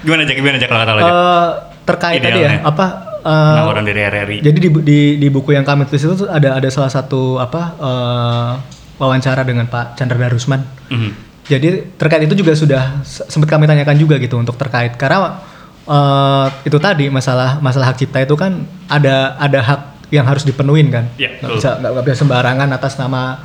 Gimana 0.00 0.20
Jak? 0.22 0.36
Gimana 0.36 0.56
Jak 0.56 0.68
kalau 0.68 0.80
kata 0.80 0.92
lo 0.92 1.00
Jak? 1.00 1.08
Eh, 1.08 1.48
terkait 1.84 2.18
tadi 2.18 2.38
Idealnya. 2.38 2.60
ya, 2.60 2.64
apa 2.64 2.86
eh, 3.20 3.48
Penawaran 3.56 3.84
dari 3.84 4.00
RRI. 4.02 4.36
Jadi 4.40 4.58
di, 4.58 4.68
di 4.80 4.98
di 5.16 5.28
buku 5.28 5.52
yang 5.52 5.64
kami 5.64 5.84
tulis 5.84 6.00
itu 6.02 6.24
ada 6.26 6.56
ada 6.56 6.68
salah 6.68 6.88
satu 6.88 7.36
apa 7.36 7.62
eh, 7.76 8.52
wawancara 8.96 9.42
dengan 9.42 9.66
Pak 9.66 9.98
Chandra 9.98 10.18
Darusman. 10.18 10.62
Mhm. 10.90 11.10
Jadi 11.44 11.68
terkait 12.00 12.24
itu 12.24 12.34
juga 12.40 12.56
sudah 12.56 13.04
se- 13.04 13.26
sempat 13.28 13.52
kami 13.52 13.68
tanyakan 13.68 14.00
juga 14.00 14.16
gitu 14.16 14.40
untuk 14.40 14.56
terkait 14.56 14.96
karena 14.96 15.44
eh, 15.84 16.46
itu 16.64 16.78
tadi 16.80 17.12
masalah 17.12 17.60
masalah 17.60 17.92
hak 17.92 18.00
cipta 18.00 18.24
itu 18.24 18.32
kan 18.32 18.64
ada 18.88 19.36
ada 19.36 19.60
hak 19.60 19.80
yang 20.08 20.24
harus 20.24 20.46
dipenuhin 20.46 20.88
kan. 20.88 21.04
Nggak 21.20 21.50
betul. 21.52 21.56
bisa 21.60 21.70
nggak 21.84 22.04
bisa 22.06 22.16
sembarangan 22.24 22.68
atas 22.72 22.96
nama 22.96 23.44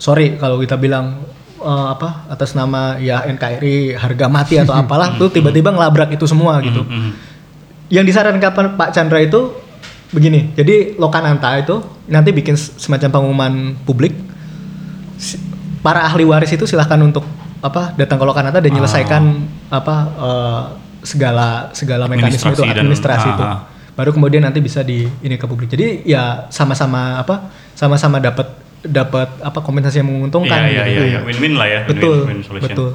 sorry 0.00 0.40
kalau 0.40 0.56
kita 0.62 0.80
bilang 0.80 1.20
eh, 1.60 1.86
apa 1.92 2.24
atas 2.32 2.56
nama 2.56 2.96
ya 2.96 3.28
NKRI 3.28 3.98
harga 4.00 4.26
mati 4.32 4.56
atau 4.56 4.72
apalah 4.72 5.20
tuh 5.20 5.28
tiba-tiba 5.28 5.68
ngelabrak 5.68 6.08
itu 6.16 6.24
semua 6.24 6.64
gitu. 6.64 6.80
Mhm. 6.80 7.10
Yang 7.92 8.04
disarankan 8.14 8.76
Pak 8.76 8.92
Chandra 8.96 9.20
itu 9.20 9.52
begini, 10.08 10.56
jadi 10.56 10.96
Lokananta 10.96 11.52
itu 11.60 11.84
nanti 12.08 12.32
bikin 12.32 12.56
semacam 12.56 13.08
pengumuman 13.12 13.52
publik. 13.84 14.16
Para 15.78 16.02
ahli 16.02 16.22
waris 16.22 16.50
itu 16.50 16.64
silahkan 16.64 16.98
untuk 16.98 17.22
apa 17.58 17.94
datang 17.94 18.18
ke 18.18 18.24
Lokananta 18.24 18.58
dan 18.58 18.68
menyelesaikan 18.68 19.22
apa 19.68 19.94
eh, 20.16 20.62
segala 21.00 21.70
segala 21.72 22.06
mekanisme 22.06 22.50
itu 22.50 22.60
Administrasi 22.60 22.66
dan- 22.68 22.78
administrasi 22.80 23.28
itu. 23.30 23.42
ah, 23.42 23.50
ah. 23.52 23.60
Baru 23.94 24.10
kemudian 24.10 24.40
nanti 24.40 24.58
bisa 24.58 24.80
di 24.80 25.02
ini 25.18 25.34
ke 25.34 25.44
publik. 25.44 25.66
Jadi 25.68 26.02
ya 26.04 26.46
sama-sama 26.48 27.18
apa 27.18 27.46
sama-sama 27.72 28.18
dapat 28.18 28.46
dapat 28.80 29.38
apa 29.38 29.58
kompensasi 29.58 29.98
yang 29.98 30.06
menguntungkan. 30.08 30.54
Iya, 30.60 30.66
iya, 30.68 30.82
gitu. 30.84 31.00
iya, 31.00 31.10
iya. 31.12 31.20
Win-win 31.20 31.54
lah 31.54 31.66
ya. 31.66 31.80
Betul, 31.84 32.16
Win-win 32.24 32.42
solution. 32.42 32.70
betul. 32.70 32.90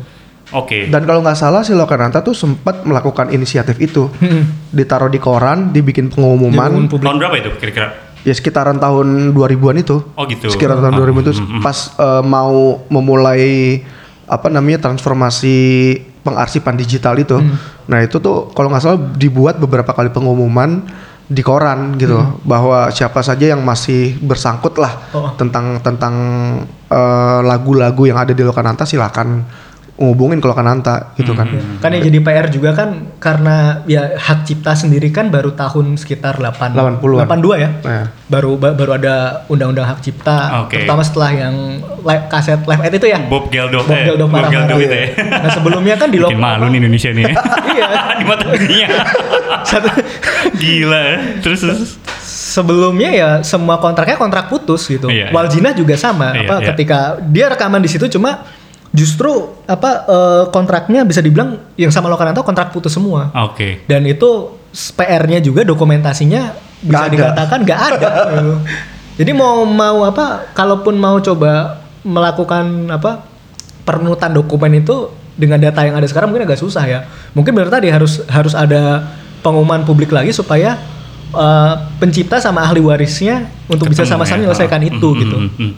Oke. 0.53 0.85
dan 0.85 1.01
kalau 1.01 1.19
nggak 1.19 1.33
salah 1.33 1.65
si 1.65 1.73
Lokananta 1.73 2.21
tuh 2.21 2.31
sempat 2.31 2.83
melakukan 2.83 3.31
inisiatif 3.31 3.73
itu 3.79 4.05
Hmm. 4.13 4.69
ditaruh 4.69 5.07
di 5.07 5.17
koran 5.17 5.71
dibikin 5.71 6.07
pengumuman. 6.07 6.69
Tahun 6.85 7.17
berapa 7.17 7.35
itu 7.35 7.49
kira-kira? 7.57 8.12
Ya 8.23 8.33
sekitaran 8.33 8.79
tahun 8.79 9.31
2000-an 9.31 9.77
itu. 9.79 9.99
Oh, 10.15 10.23
gitu. 10.25 10.47
Sekitaran 10.49 10.79
tahun 10.79 10.95
2000 10.95 11.23
itu 11.23 11.31
pas 11.59 11.77
eh, 11.95 12.23
mau 12.23 12.79
memulai 12.87 13.79
apa 14.23 14.47
namanya 14.47 14.89
transformasi 14.89 15.55
pengarsipan 16.23 16.79
digital 16.79 17.19
itu. 17.19 17.37
Nah, 17.83 17.99
itu 17.99 18.17
tuh 18.17 18.49
kalau 18.55 18.71
nggak 18.71 18.81
salah 18.81 18.99
dibuat 19.19 19.59
beberapa 19.59 19.91
kali 19.91 20.07
pengumuman 20.09 20.87
di 21.23 21.39
koran 21.39 21.95
gitu 21.95 22.19
bahwa 22.43 22.91
siapa 22.91 23.23
saja 23.23 23.55
yang 23.55 23.63
masih 23.63 24.19
bersangkut 24.19 24.75
lah 24.75 24.91
Oh. 25.15 25.31
tentang 25.39 25.79
tentang 25.79 26.15
eh, 26.87 27.39
lagu-lagu 27.43 28.03
yang 28.03 28.19
ada 28.19 28.31
di 28.31 28.43
Lokananta 28.43 28.83
silakan 28.83 29.43
ngubungin 30.03 30.37
ke 30.37 30.45
Lokananta 30.45 31.15
gitu 31.15 31.31
kan. 31.31 31.47
Kan 31.79 31.89
yang 31.89 32.03
jadi 32.03 32.19
PR 32.19 32.47
juga 32.47 32.71
kan 32.71 32.89
karena 33.17 33.55
ya 33.83 34.13
hak 34.13 34.43
cipta 34.43 34.73
sendiri 34.73 35.07
kan 35.07 35.27
baru 35.27 35.51
tahun 35.51 35.95
sekitar 35.95 36.37
8 36.37 36.75
80-an. 36.75 37.25
82 37.25 37.57
ya. 37.57 37.69
Nah. 37.79 38.05
Baru 38.25 38.55
ba- 38.55 38.73
baru 38.73 38.91
ada 38.93 39.15
undang-undang 39.47 39.85
hak 39.85 39.99
cipta 40.01 40.61
Oke. 40.61 40.77
terutama 40.77 41.01
setelah 41.01 41.31
yang 41.31 41.55
live 41.99 42.25
kaset 42.27 42.59
live 42.59 42.81
aid 42.81 42.93
itu 42.93 43.07
ya. 43.07 43.19
Bob 43.23 43.47
Geldof, 43.47 43.85
Bob 43.85 43.93
eh, 43.93 44.05
Geldof 44.05 44.27
Bob 44.27 44.35
marah-marah. 44.35 44.67
Geldof 44.67 44.79
itu 44.81 44.95
ya. 44.95 45.07
Nah, 45.23 45.49
sebelumnya 45.49 45.95
kan 45.95 46.07
di 46.07 46.17
Bikin 46.17 46.35
lokal 46.35 46.41
malu 46.41 46.65
nih 46.67 46.79
Indonesia 46.79 47.09
nih. 47.09 47.25
Iya. 47.73 47.87
di 48.19 48.23
mata 48.23 48.43
dunia. 48.45 48.87
Satu- 49.63 49.97
Gila. 50.53 50.99
ya. 50.99 51.17
Terus 51.39 51.59
terus. 51.59 51.79
sebelumnya 52.23 53.09
ya 53.09 53.29
semua 53.41 53.77
kontraknya 53.77 54.13
kontrak 54.13 54.45
putus 54.45 54.85
gitu. 54.85 55.09
Iya, 55.09 55.29
iya. 55.29 55.33
Waljina 55.33 55.73
juga 55.73 55.95
sama 55.95 56.33
Iya, 56.33 56.45
apa 56.45 56.55
iya. 56.55 56.65
ketika 56.69 56.99
dia 57.23 57.49
rekaman 57.49 57.81
di 57.81 57.89
situ 57.89 58.05
cuma 58.07 58.45
justru 58.93 59.49
apa 59.65 60.05
eh, 60.05 60.43
kontraknya 60.53 61.01
bisa 61.03 61.19
dibilang 61.19 61.57
yang 61.75 61.89
sama 61.89 62.07
Lokananto 62.13 62.45
kontrak 62.45 62.69
putus 62.69 62.93
semua. 62.93 63.33
Oke. 63.49 63.83
Dan 63.89 64.05
itu 64.05 64.53
PR-nya 64.73 65.41
juga 65.41 65.65
dokumentasinya 65.65 66.53
bisa 66.85 67.09
ada. 67.09 67.13
dikatakan 67.13 67.59
nggak 67.65 67.81
ada. 67.93 68.09
Jadi 69.19 69.31
mau 69.33 69.65
mau 69.65 70.05
apa 70.05 70.53
kalaupun 70.53 70.97
mau 70.97 71.17
coba 71.21 71.81
melakukan 72.05 72.89
apa 72.93 73.25
perunutan 73.85 74.33
dokumen 74.33 74.81
itu 74.81 75.09
dengan 75.33 75.57
data 75.57 75.81
yang 75.81 75.97
ada 75.97 76.05
sekarang 76.05 76.29
mungkin 76.29 76.45
agak 76.45 76.61
susah 76.61 76.85
ya. 76.85 76.99
Mungkin 77.33 77.53
benar 77.57 77.73
tadi 77.73 77.89
harus 77.89 78.21
harus 78.29 78.53
ada 78.53 79.09
pengumuman 79.41 79.81
publik 79.85 80.13
lagi 80.13 80.29
supaya 80.33 80.77
eh, 81.33 81.73
pencipta 81.97 82.37
sama 82.37 82.61
ahli 82.61 82.81
warisnya 82.81 83.49
untuk 83.65 83.89
bisa 83.89 84.05
Ketemu 84.05 84.13
sama-sama 84.21 84.37
ya. 84.37 84.41
menyelesaikan 84.45 84.81
Ah, 84.81 84.89
itu 84.93 85.09
mm, 85.09 85.19
gitu. 85.21 85.37
mm, 85.37 85.49
mm. 85.57 85.73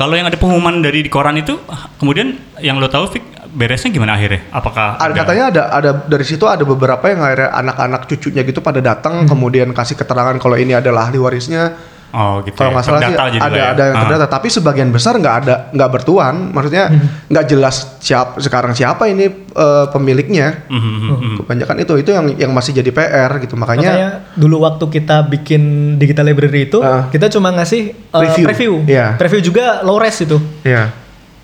Kalau 0.00 0.16
yang 0.16 0.32
ada 0.32 0.40
pengumuman 0.40 0.80
dari 0.80 1.04
di 1.04 1.12
koran 1.12 1.36
itu, 1.36 1.60
kemudian 2.00 2.32
yang 2.64 2.80
lo 2.80 2.88
tahu 2.88 3.04
Fik, 3.12 3.52
beresnya 3.52 3.92
gimana 3.92 4.16
akhirnya? 4.16 4.48
Apakah 4.48 4.96
Ada 4.96 5.12
katanya 5.12 5.44
ada 5.52 5.62
ada 5.76 5.90
dari 6.08 6.24
situ 6.24 6.48
ada 6.48 6.64
beberapa 6.64 7.04
yang 7.04 7.20
akhirnya 7.20 7.52
anak-anak 7.52 8.08
cucunya 8.08 8.40
gitu 8.48 8.64
pada 8.64 8.80
datang 8.80 9.28
kemudian 9.28 9.76
kasih 9.76 10.00
keterangan 10.00 10.40
kalau 10.40 10.56
ini 10.56 10.72
adalah 10.72 11.12
ahli 11.12 11.20
warisnya. 11.20 11.76
Oh 12.10 12.42
gitu. 12.42 12.54
Kalau 12.54 12.70
ya. 12.70 12.74
nggak 12.74 12.84
salah 12.84 13.00
sih 13.00 13.06
Terdata 13.08 13.24
ada 13.40 13.54
ya. 13.54 13.66
ada 13.70 13.82
yang 13.84 13.94
Ah. 13.94 14.02
terdata, 14.04 14.26
tapi 14.28 14.46
sebagian 14.46 14.90
besar 14.90 15.14
nggak 15.14 15.36
ada 15.40 15.54
nggak 15.70 15.90
bertuan. 15.90 16.50
Maksudnya 16.50 16.84
nggak 17.26 17.44
jelas 17.46 17.76
siapa 17.98 18.38
sekarang 18.38 18.72
siapa 18.72 19.06
ini 19.06 19.30
eh, 19.48 19.86
pemiliknya. 19.88 20.66
Mhm, 20.66 20.90
mhm. 21.00 21.34
Kebanyakan 21.40 21.76
itu 21.78 21.92
itu 21.96 22.10
yang 22.10 22.26
yang 22.36 22.50
masih 22.50 22.72
jadi 22.72 22.90
PR 22.90 23.30
gitu. 23.38 23.54
Makanya, 23.54 23.90
Makanya 23.90 24.08
dulu 24.34 24.56
waktu 24.60 24.84
kita 24.92 25.22
bikin 25.24 25.62
digital 25.96 26.26
library 26.26 26.66
itu 26.66 26.78
Ah. 26.78 27.06
kita 27.08 27.26
cuma 27.28 27.50
ngasih 27.52 27.94
uh, 28.10 28.20
Preview. 28.20 28.44
preview. 28.44 28.72
Iya. 28.84 29.06
Preview 29.14 29.40
juga 29.40 29.80
low 29.80 29.96
res 29.96 30.18
itu. 30.18 30.38
ya 30.60 30.90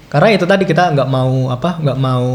Karena 0.07 0.31
itu 0.33 0.45
tadi 0.45 0.63
kita 0.63 0.91
nggak 0.93 1.09
mau 1.09 1.49
apa 1.49 1.79
nggak 1.79 1.99
mau 1.99 2.27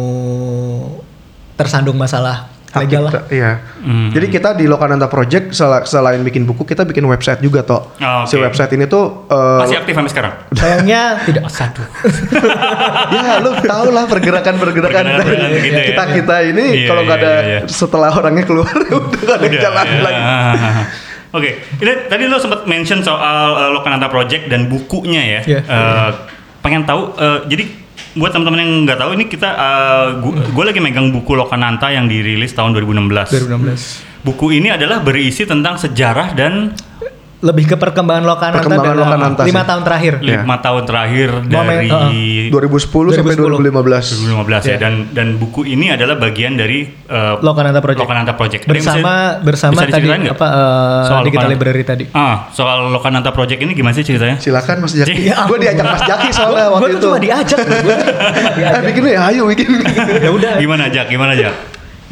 tersandung 1.53 1.95
masalah 1.95 2.47
legal 2.73 3.03
kita, 3.03 3.19
lah. 3.19 3.23
iya. 3.27 3.51
Hmm. 3.77 4.09
Jadi 4.09 4.25
kita 4.27 4.49
di 4.53 4.63
Lokananta 4.63 5.05
Project 5.05 5.51
sel- 5.51 5.83
selain 5.83 6.21
bikin 6.21 6.43
buku 6.43 6.63
kita 6.63 6.81
bikin 6.81 7.03
website 7.03 7.39
juga 7.39 7.61
toh. 7.61 7.91
Oh, 7.93 8.23
Si 8.23 8.35
oke. 8.35 8.47
website 8.47 8.71
ini 8.73 8.85
tuh 8.85 9.27
eh, 9.27 9.59
Masih 9.59 9.77
aktif 9.77 9.91
sampai 9.91 10.11
sekarang? 10.11 10.33
Sayangnya 10.51 11.01
tidak. 11.27 11.43
Satu. 11.47 11.83
ya 13.13 13.39
lu 13.39 13.51
tau 13.61 13.87
lah 13.87 14.07
pergerakan-pergerakan 14.07 15.03
dari 15.19 15.35
gitu 15.61 15.75
ya. 15.75 15.85
kita 15.91 16.03
kita 16.15 16.35
ini 16.45 16.65
Iya, 16.77 16.87
kalau 16.87 17.01
nggak 17.03 17.17
iya, 17.17 17.27
ada 17.27 17.33
iya. 17.43 17.59
setelah 17.65 18.09
orangnya 18.09 18.43
keluar 18.43 18.71
udah 18.87 19.19
nggak 19.19 19.35
ada 19.35 19.47
Udah, 19.47 19.59
jalan 19.59 19.85
ya. 19.85 19.99
lagi. 20.01 20.21
Oke, 21.31 21.49
ini 21.79 21.91
tadi 22.07 22.23
lo 22.27 22.35
sempat 22.37 22.67
mention 22.67 22.99
soal 22.99 23.47
uh, 23.53 23.69
Lokananta 23.71 24.07
Project 24.07 24.47
dan 24.47 24.67
bukunya 24.67 25.39
ya. 25.39 25.41
Iya. 25.41 25.59
Eh, 25.63 26.09
pengen 26.59 26.83
tahu, 26.83 27.15
eh, 27.15 27.39
jadi 27.47 27.63
buat 28.17 28.31
teman-teman 28.35 28.59
yang 28.59 28.71
nggak 28.83 28.99
tahu 28.99 29.11
ini 29.15 29.25
kita, 29.31 29.49
gue 30.51 30.65
lagi 30.65 30.79
megang 30.83 31.09
buku 31.09 31.31
Lokananta 31.33 31.87
yang 31.91 32.11
dirilis 32.11 32.51
tahun 32.51 32.75
2016. 32.75 33.49
2016. 33.51 34.21
Buku 34.21 34.53
ini 34.53 34.69
adalah 34.69 35.01
berisi 35.01 35.49
tentang 35.49 35.81
sejarah 35.81 36.37
dan 36.37 36.75
Lebih 37.41 37.65
ke 37.65 37.75
perkembangan 37.75 38.21
Lokananta 38.21 38.61
Perkembangan 38.61 38.85
dalam 38.87 39.01
Lokananta 39.01 39.41
lima 39.41 39.49
sih. 39.57 39.65
tahun 39.65 39.81
terakhir. 39.81 40.13
Lima 40.21 40.55
tahun 40.57 40.83
terakhir 40.85 41.29
Momen, 41.41 41.73
dari 41.81 41.89
uh-uh. 41.89 42.53
2010, 42.53 43.17
sampai 43.17 43.33
2010. 43.33 43.65
2015 43.65 43.73
ya. 44.05 44.17
2015. 44.37 44.61
Iya. 44.63 44.77
Dan 44.77 44.93
dan 45.09 45.27
buku 45.35 45.61
ini 45.65 45.89
adalah 45.89 46.15
bagian 46.15 46.53
dari 46.53 46.85
eh, 46.85 47.33
Lokananta 47.39 47.81
Project. 47.81 47.99
Lokananta 47.99 48.33
Project. 48.35 48.63
Bersama 48.63 48.93
bisa- 48.93 49.41
bersama 49.41 49.73
bisa 49.73 49.85
tadi 49.89 50.05
nggak? 50.05 50.31
apa 50.31 50.47
eh, 50.47 51.01
Soal 51.03 51.21
digital 51.23 51.25
Lokananta. 51.25 51.49
library 51.51 51.83
tadi. 51.83 52.03
Ah, 52.11 52.35
soal 52.49 52.77
Lokananta 52.87 53.31
Project 53.31 53.59
ini 53.59 53.73
gimana 53.73 53.93
sih 53.93 54.03
ceritanya? 54.03 54.37
Silakan 54.37 54.75
Mas 54.79 54.93
Jaki. 54.93 55.09
Iya. 55.23 55.35
gue 55.43 55.57
diajak 55.59 55.81
Mas 55.83 56.03
Jaki 56.03 56.29
soalnya 56.29 56.65
Gue 56.67 56.75
waktu 56.75 56.85
tuh 56.85 56.93
itu. 56.93 57.07
cuma 57.07 57.19
diajak. 57.19 57.57
gua 57.57 57.73
cuma 57.75 57.95
Eh 58.77 58.81
bikin 58.85 59.01
ya, 59.07 59.21
ayo 59.27 59.41
bikin. 59.47 59.67
ya 60.25 60.29
udah. 60.29 60.53
Gimana 60.55 60.83
Jack? 60.87 61.09
Gimana 61.09 61.33
Jack? 61.33 61.53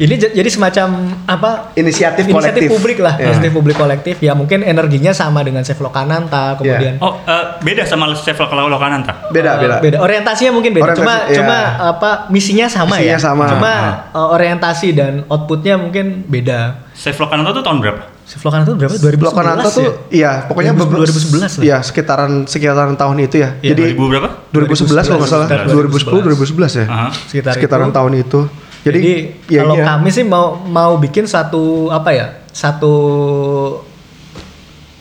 Ini 0.00 0.16
jadi 0.32 0.48
semacam 0.48 0.88
apa? 1.28 1.76
Inisiatif 1.76 2.24
inisiatif 2.24 2.32
kolektif. 2.32 2.68
publik 2.72 2.98
lah, 2.98 3.14
Iya. 3.14 3.24
inisiatif 3.28 3.52
publik 3.52 3.76
kolektif. 3.76 4.14
Ya 4.18 4.32
mungkin 4.32 4.64
energinya 4.64 5.12
sama 5.12 5.44
dengan 5.44 5.60
Save 5.60 5.76
Lokananta, 5.78 6.56
kemudian 6.56 6.96
Oh, 6.98 7.20
eh, 7.20 7.60
beda 7.60 7.84
sama 7.84 8.08
Chef 8.16 8.40
Lokananta. 8.40 9.28
Beda, 9.28 9.60
Eh, 9.60 9.60
beda. 9.60 9.76
beda. 9.78 9.96
Orientasinya 10.00 10.56
mungkin 10.56 10.72
beda. 10.72 10.84
Orientasi, 10.88 11.04
cuma 11.04 11.14
iya. 11.28 11.36
cuma 11.36 11.58
apa 11.92 12.10
misinya 12.28 12.66
sama 12.66 12.96
Misinya 12.96 13.12
ya. 13.12 13.18
sama. 13.20 13.44
Cuma 13.46 13.72
eh, 14.08 14.28
orientasi 14.32 14.88
dan 14.90 15.12
outputnya 15.28 15.76
mungkin 15.76 16.24
beda. 16.24 16.88
Chef 16.96 17.20
Lokananta 17.20 17.52
tuh 17.52 17.60
tahun 17.60 17.78
berapa? 17.78 18.00
Save 18.24 18.40
Lokananta 18.42 18.68
itu 18.70 18.76
berapa? 18.78 18.94
2011 18.96 19.26
Lokananta 19.26 19.66
ya? 19.66 19.74
tuh 19.74 19.90
iya 20.08 20.32
pokoknya 20.46 20.72
2011 20.72 20.80
beber- 20.80 21.00
2011 21.12 21.52
lah. 21.52 21.64
Iya, 21.66 21.76
sekitaran 21.82 22.32
sekitaran 22.46 22.94
tahun 22.94 23.16
itu 23.20 23.36
ya. 23.36 23.48
Iya, 23.60 23.76
Jadi 23.76 23.82
2000 23.92 24.08
berapa? 24.08 24.28
2011 24.48 25.04
kalau 25.04 25.18
nggak 25.20 25.28
salah. 25.28 25.46
2011. 25.50 25.76
2010 26.08 26.24
2011 26.24 26.72
ya. 26.72 26.84
Aha. 26.88 27.08
Sekitar 27.28 27.52
Sekitaran 27.52 27.88
itu. 27.90 27.96
tahun 28.00 28.12
itu. 28.16 28.40
Jadi, 28.80 28.98
Jadi, 28.98 29.14
ya 29.52 29.60
kalau 29.64 29.76
iya. 29.76 29.84
kami 29.84 30.08
sih 30.08 30.24
mau 30.24 30.56
mau 30.56 30.96
bikin 30.96 31.28
satu 31.28 31.92
apa 31.92 32.10
ya? 32.16 32.26
Satu 32.50 32.94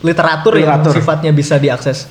literatur, 0.04 0.56
Literatur. 0.56 0.92
yang 0.92 0.96
sifatnya 0.96 1.32
bisa 1.32 1.56
diakses 1.60 2.08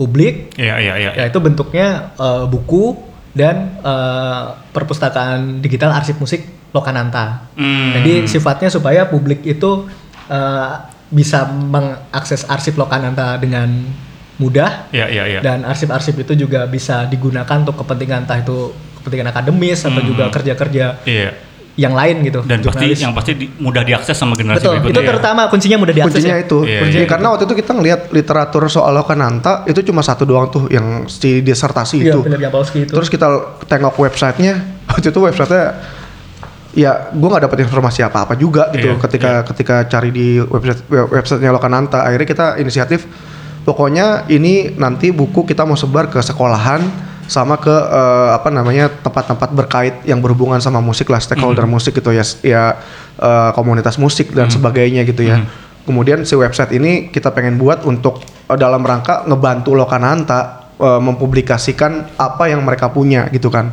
publik. 0.00 0.56
Iya, 0.56 0.80
iya, 0.80 0.94
iya. 0.96 1.10
Ya 1.16 1.24
itu 1.28 1.38
bentuknya 1.40 2.16
eh, 2.16 2.44
buku 2.48 2.96
dan 3.36 3.76
eh, 3.80 4.44
perpustakaan 4.72 5.60
digital 5.60 5.92
arsip 5.92 6.16
musik 6.16 6.44
Lokananta. 6.70 7.50
Hmm. 7.58 7.98
Jadi 7.98 8.30
sifatnya 8.30 8.70
supaya 8.70 9.04
publik 9.08 9.44
itu 9.44 9.88
eh, 10.30 10.72
bisa 11.10 11.44
mengakses 11.50 12.46
arsip 12.46 12.78
Lokananta 12.78 13.34
dengan 13.36 13.68
mudah 14.40 14.88
Iya, 14.88 15.06
iya, 15.12 15.24
iya. 15.36 15.40
dan 15.44 15.68
arsip-arsip 15.68 16.16
itu 16.16 16.32
juga 16.32 16.64
bisa 16.64 17.04
digunakan 17.04 17.60
untuk 17.60 17.76
kepentingan 17.84 18.24
entah 18.24 18.40
itu 18.40 18.72
kepentingan 19.00 19.28
akademis 19.28 19.80
atau 19.82 19.96
Hmm. 19.96 20.06
juga 20.06 20.24
kerja-kerja 20.28 20.84
Iya. 21.02 21.30
yang 21.72 21.92
lain 21.92 22.20
gitu. 22.22 22.40
Dan 22.42 22.60
pasti 22.60 22.76
jurnalis. 22.84 22.98
yang 23.00 23.12
pasti 23.12 23.32
di- 23.34 23.48
mudah 23.56 23.80
diakses 23.80 24.12
sama 24.12 24.34
generasi 24.34 24.60
betul 24.60 24.76
berikutnya. 24.76 24.92
itu 24.92 25.00
ya. 25.00 25.08
terutama 25.08 25.42
kuncinya 25.46 25.78
mudah 25.78 25.94
diakses 25.94 26.12
kuncinya 26.14 26.36
ya. 26.36 26.44
itu. 26.44 26.58
Iya, 26.62 26.78
Kuncinya 26.78 27.00
iya. 27.00 27.10
karena 27.10 27.26
waktu 27.30 27.42
itu 27.42 27.54
kita 27.56 27.70
ngelihat 27.72 28.00
literatur 28.10 28.62
soal 28.66 28.92
Lokananta 28.92 29.52
itu 29.64 29.80
cuma 29.82 30.00
satu 30.00 30.22
doang 30.22 30.46
tuh 30.46 30.68
yang 30.68 30.86
si 31.06 31.40
disertasi 31.40 31.96
Iya, 31.98 32.12
itu. 32.12 32.20
Itu. 32.20 32.92
Terus 32.92 33.08
kita 33.08 33.26
tengok 33.64 33.96
websitenya, 33.96 34.54
waktu 34.88 35.08
itu 35.08 35.18
websitenya 35.18 35.64
ya 36.70 37.10
gue 37.10 37.28
nggak 37.28 37.44
dapat 37.44 37.58
informasi 37.60 38.00
apa-apa 38.00 38.36
juga 38.36 38.70
gitu 38.70 38.94
Iya, 38.94 39.00
ketika 39.00 39.30
ketika 39.44 39.76
cari 39.88 40.10
di 40.10 40.38
website 40.38 40.86
web- 40.86 41.10
websitenya 41.10 41.50
Lokananta 41.50 41.98
akhirnya 42.00 42.28
kita 42.28 42.46
inisiatif 42.56 43.10
pokoknya 43.60 44.28
ini 44.28 44.70
nanti 44.72 45.10
buku 45.10 45.42
kita 45.42 45.66
mau 45.66 45.74
sebar 45.74 46.06
ke 46.06 46.20
sekolahan 46.20 47.09
sama 47.30 47.62
ke 47.62 47.70
eh, 47.70 48.28
apa 48.34 48.50
namanya 48.50 48.90
tempat-tempat 48.90 49.54
berkait 49.54 49.94
yang 50.02 50.18
berhubungan 50.18 50.58
sama 50.58 50.82
musik 50.82 51.06
lah 51.06 51.22
stakeholder 51.22 51.62
musik 51.70 51.94
gitu 51.94 52.10
ya 52.10 52.26
ya 52.42 52.74
eh, 53.22 53.50
komunitas 53.54 54.02
musik 54.02 54.34
dan 54.34 54.50
sebagainya 54.50 55.06
gitu 55.06 55.22
ya 55.22 55.46
kemudian 55.86 56.26
si 56.26 56.34
website 56.34 56.74
ini 56.74 57.14
kita 57.14 57.30
pengen 57.30 57.54
buat 57.54 57.86
untuk 57.86 58.18
eh, 58.26 58.58
dalam 58.58 58.82
rangka 58.82 59.30
ngebantu 59.30 59.78
Lokananta 59.78 60.74
eh, 60.74 60.98
mempublikasikan 60.98 62.18
apa 62.18 62.50
yang 62.50 62.66
mereka 62.66 62.90
punya 62.90 63.30
gitu 63.30 63.46
kan 63.46 63.70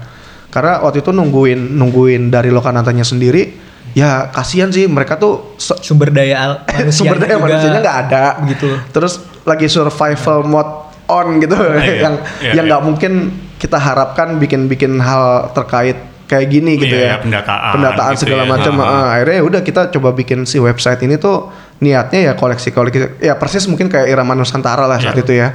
karena 0.53 0.77
waktu 0.85 1.01
itu 1.01 1.09
nungguin 1.09 1.81
nungguin 1.81 2.29
dari 2.29 2.53
Lokanantanya 2.53 3.03
sendiri 3.03 3.57
ya 3.97 4.29
kasihan 4.29 4.69
sih 4.69 4.85
mereka 4.85 5.17
tuh 5.17 5.57
sumber 5.57 6.13
daya 6.13 6.61
manusianya 6.69 6.93
sumber 6.93 7.17
daya 7.25 7.35
manusianya 7.41 7.81
nggak 7.81 7.99
ada 8.05 8.23
begitu. 8.45 8.69
terus 8.93 9.17
lagi 9.49 9.65
survival 9.65 10.45
mode 10.45 10.71
on 11.09 11.39
gitu 11.41 11.55
iya. 11.57 11.95
yang 12.05 12.15
Iya, 12.43 12.51
yang 12.53 12.65
iya. 12.67 12.69
nggak 12.69 12.83
mungkin 12.85 13.13
kita 13.57 13.75
harapkan 13.75 14.37
bikin-bikin 14.37 14.97
hal 14.97 15.49
terkait 15.51 15.97
kayak 16.25 16.47
gini 16.47 16.75
gitu 16.75 16.91
Iya, 16.91 16.99
ya. 16.99 17.07
iya, 17.07 17.17
pendataan 17.19 17.71
pendataan 17.73 18.13
gitu 18.13 18.21
segala 18.23 18.43
ya. 18.43 18.49
macam. 18.49 18.73
Ah, 18.79 19.15
akhirnya 19.15 19.39
udah 19.41 19.61
kita 19.61 19.81
coba 19.89 20.09
bikin 20.11 20.43
si 20.43 20.57
website 20.57 20.99
ini 21.01 21.15
tuh 21.15 21.49
niatnya 21.79 22.19
ya 22.21 22.33
koleksi-koleksi. 22.33 23.23
Ya 23.23 23.33
persis 23.33 23.65
mungkin 23.65 23.87
kayak 23.87 24.07
Irama 24.07 24.33
Nusantara 24.33 24.85
lah 24.85 24.99
saat 24.99 25.15
Iya. 25.15 25.23
itu 25.23 25.33
ya. 25.33 25.49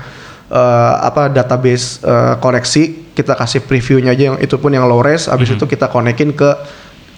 Eh, 0.49 0.59
apa 1.01 1.29
database 1.29 2.01
eh, 2.03 2.35
koleksi 2.37 3.13
kita 3.13 3.33
kasih 3.33 3.63
previewnya 3.63 4.13
aja 4.13 4.33
yang 4.33 4.37
itu 4.37 4.57
pun 4.57 4.69
yang 4.69 4.85
low 4.85 5.01
res 5.01 5.25
habis 5.25 5.49
itu 5.49 5.65
kita 5.65 5.89
konekin 5.89 6.33
ke 6.33 6.49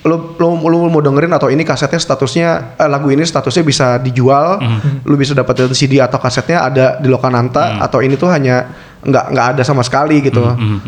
lu, 0.04 0.36
lu, 0.36 0.54
lu 0.60 0.86
mau 0.86 1.00
dengerin 1.00 1.32
atau 1.32 1.48
ini 1.48 1.62
kasetnya 1.62 1.96
statusnya 1.96 2.48
eh, 2.76 2.86
lagu 2.86 3.08
ini 3.08 3.22
statusnya 3.22 3.62
bisa 3.62 3.86
dijual 3.98 4.62
lu 5.02 5.14
bisa 5.14 5.32
dapetin 5.32 5.70
CD 5.70 5.98
atau 5.98 6.18
kasetnya 6.18 6.62
ada 6.62 6.86
di 6.98 7.06
Lokananta 7.06 7.80
atau 7.80 7.98
ini 7.98 8.14
tuh 8.14 8.30
hanya 8.30 8.70
nggak 9.04 9.24
nggak 9.30 9.46
ada 9.56 9.62
sama 9.62 9.84
sekali 9.84 10.20
gitu. 10.20 10.40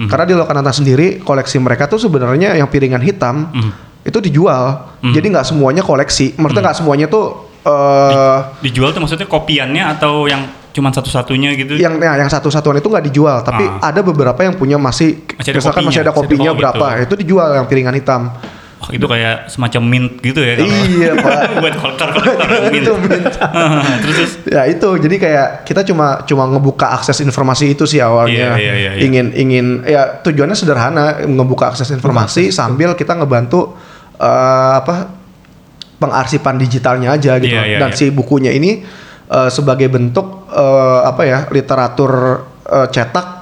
Karena 0.08 0.24
di 0.24 0.34
Lokananta 0.34 0.72
sendiri 0.72 1.20
koleksi 1.20 1.60
mereka 1.60 1.86
tuh 1.86 2.00
sebenarnya 2.00 2.56
yang 2.56 2.66
piringan 2.66 3.00
hitam 3.00 3.52
itu 4.02 4.18
dijual. 4.18 4.96
Jadi 5.04 5.26
nggak 5.28 5.46
semuanya 5.46 5.84
koleksi. 5.84 6.34
Maksudnya 6.34 6.72
nggak 6.72 6.78
semuanya 6.80 7.06
tuh 7.06 7.24
eh 7.66 8.38
Dijual 8.62 8.94
tuh 8.94 9.02
maksudnya 9.02 9.26
kopiannya 9.26 9.84
atau 9.98 10.24
yang 10.26 10.46
cuman 10.70 10.92
satu-satunya 10.92 11.56
gitu? 11.56 11.72
yang 11.80 11.96
nah, 11.96 12.20
yang 12.20 12.28
satu-satuan 12.28 12.78
itu 12.78 12.88
nggak 12.92 13.04
dijual. 13.08 13.40
Tapi 13.40 13.64
Ah. 13.64 13.90
ada 13.90 14.04
beberapa 14.04 14.36
yang 14.44 14.54
punya 14.54 14.76
masih, 14.76 15.24
Masih 15.34 15.56
ada 15.56 15.58
misalkan 15.58 15.82
kopinya, 15.82 15.88
masih 15.88 16.00
ada 16.04 16.04
masih 16.04 16.04
ada 16.04 16.12
kopinya 16.12 16.50
kopi 16.52 16.60
berapa 16.60 16.86
gitu. 16.86 17.02
itu 17.02 17.14
dijual 17.24 17.48
yang 17.56 17.66
piringan 17.66 17.94
hitam 17.96 18.22
itu 18.94 19.02
kayak 19.02 19.50
semacam 19.50 19.82
mint 19.82 20.22
gitu 20.22 20.38
ya 20.38 20.54
kalau 20.54 20.70
iya 20.86 21.10
pak 21.24 21.58
buat 21.58 21.74
kolektor 21.74 22.08
kolektor 22.14 22.48
mint. 22.70 22.86
itu 22.86 22.92
mint. 23.02 23.34
terus 24.02 24.14
terus 24.14 24.32
ya 24.46 24.62
itu 24.70 24.88
jadi 25.02 25.16
kayak 25.18 25.48
kita 25.66 25.82
cuma 25.82 26.22
cuma 26.22 26.46
ngebuka 26.46 26.86
akses 26.94 27.18
informasi 27.22 27.74
itu 27.74 27.82
sih 27.82 27.98
awalnya 27.98 28.54
Iya, 28.54 28.62
iya, 28.62 28.74
iya, 28.74 28.90
iya. 28.94 29.02
ingin 29.02 29.26
ingin 29.34 29.66
ya 29.82 30.22
tujuannya 30.22 30.54
sederhana 30.54 31.26
ngebuka 31.26 31.74
akses 31.74 31.90
informasi 31.90 32.54
sambil 32.54 32.94
kita 32.94 33.18
ngebantu 33.18 33.74
eh, 34.22 34.72
apa 34.78 35.10
pengarsipan 35.98 36.60
digitalnya 36.60 37.16
aja 37.16 37.40
gitu 37.42 37.56
Iya, 37.56 37.76
iya, 37.76 37.78
dan 37.82 37.90
iya. 37.90 37.98
si 37.98 38.12
bukunya 38.14 38.54
ini 38.54 38.86
eh, 39.30 39.50
sebagai 39.50 39.90
bentuk 39.90 40.46
eh, 40.52 41.00
apa 41.02 41.22
ya 41.26 41.38
literatur 41.50 42.12
eh, 42.70 42.88
cetak 42.92 43.35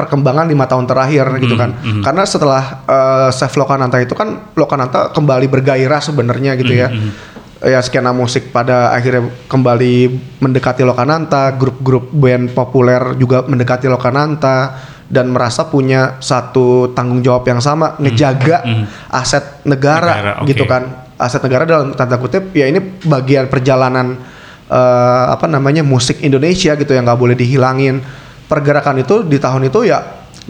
perkembangan 0.00 0.48
lima 0.48 0.64
tahun 0.64 0.88
terakhir 0.88 1.28
gitu 1.44 1.60
kan. 1.60 1.76
Mhm. 1.76 2.00
karena 2.00 2.22
setelah 2.24 2.62
eh, 2.88 3.28
Chef 3.36 3.52
Lokananta 3.60 4.00
itu 4.00 4.16
kan 4.16 4.50
Lokananta 4.56 5.12
kembali 5.12 5.46
bergairah 5.52 6.00
sebenarnya 6.00 6.56
gitu 6.56 6.72
ya. 6.72 6.88
Mhm, 6.88 7.10
ya 7.60 7.80
skena 7.84 8.16
musik 8.16 8.48
pada 8.56 8.96
akhirnya 8.96 9.28
kembali 9.44 9.94
mendekati 10.40 10.80
Lokananta 10.80 11.52
grup-grup 11.60 12.08
band 12.08 12.56
populer 12.56 13.20
juga 13.20 13.44
mendekati 13.44 13.84
Lokananta 13.84 14.80
dan 15.10 15.28
merasa 15.28 15.66
punya 15.68 16.22
satu 16.22 16.94
tanggung 16.94 17.20
jawab 17.20 17.44
yang 17.44 17.60
sama 17.60 17.98
ngejaga 18.00 18.64
mhm. 18.64 18.84
aset 19.12 19.66
negara, 19.68 20.12
Negara, 20.16 20.32
oke. 20.40 20.48
gitu 20.48 20.64
kan. 20.64 20.82
Aset 21.20 21.44
negara 21.44 21.68
dalam 21.68 21.92
tanda 21.92 22.16
kutip 22.16 22.48
ya 22.56 22.64
ini 22.64 22.80
bagian 23.04 23.44
perjalanan 23.52 24.16
eh, 24.70 25.24
apa 25.28 25.44
namanya 25.44 25.84
musik 25.84 26.24
Indonesia 26.24 26.72
gitu 26.78 26.96
yang 26.96 27.04
nggak 27.04 27.20
boleh 27.20 27.36
dihilangin 27.36 28.00
pergerakan 28.50 28.98
itu 28.98 29.22
di 29.22 29.38
tahun 29.38 29.62
itu 29.64 29.86
ya 29.86 29.98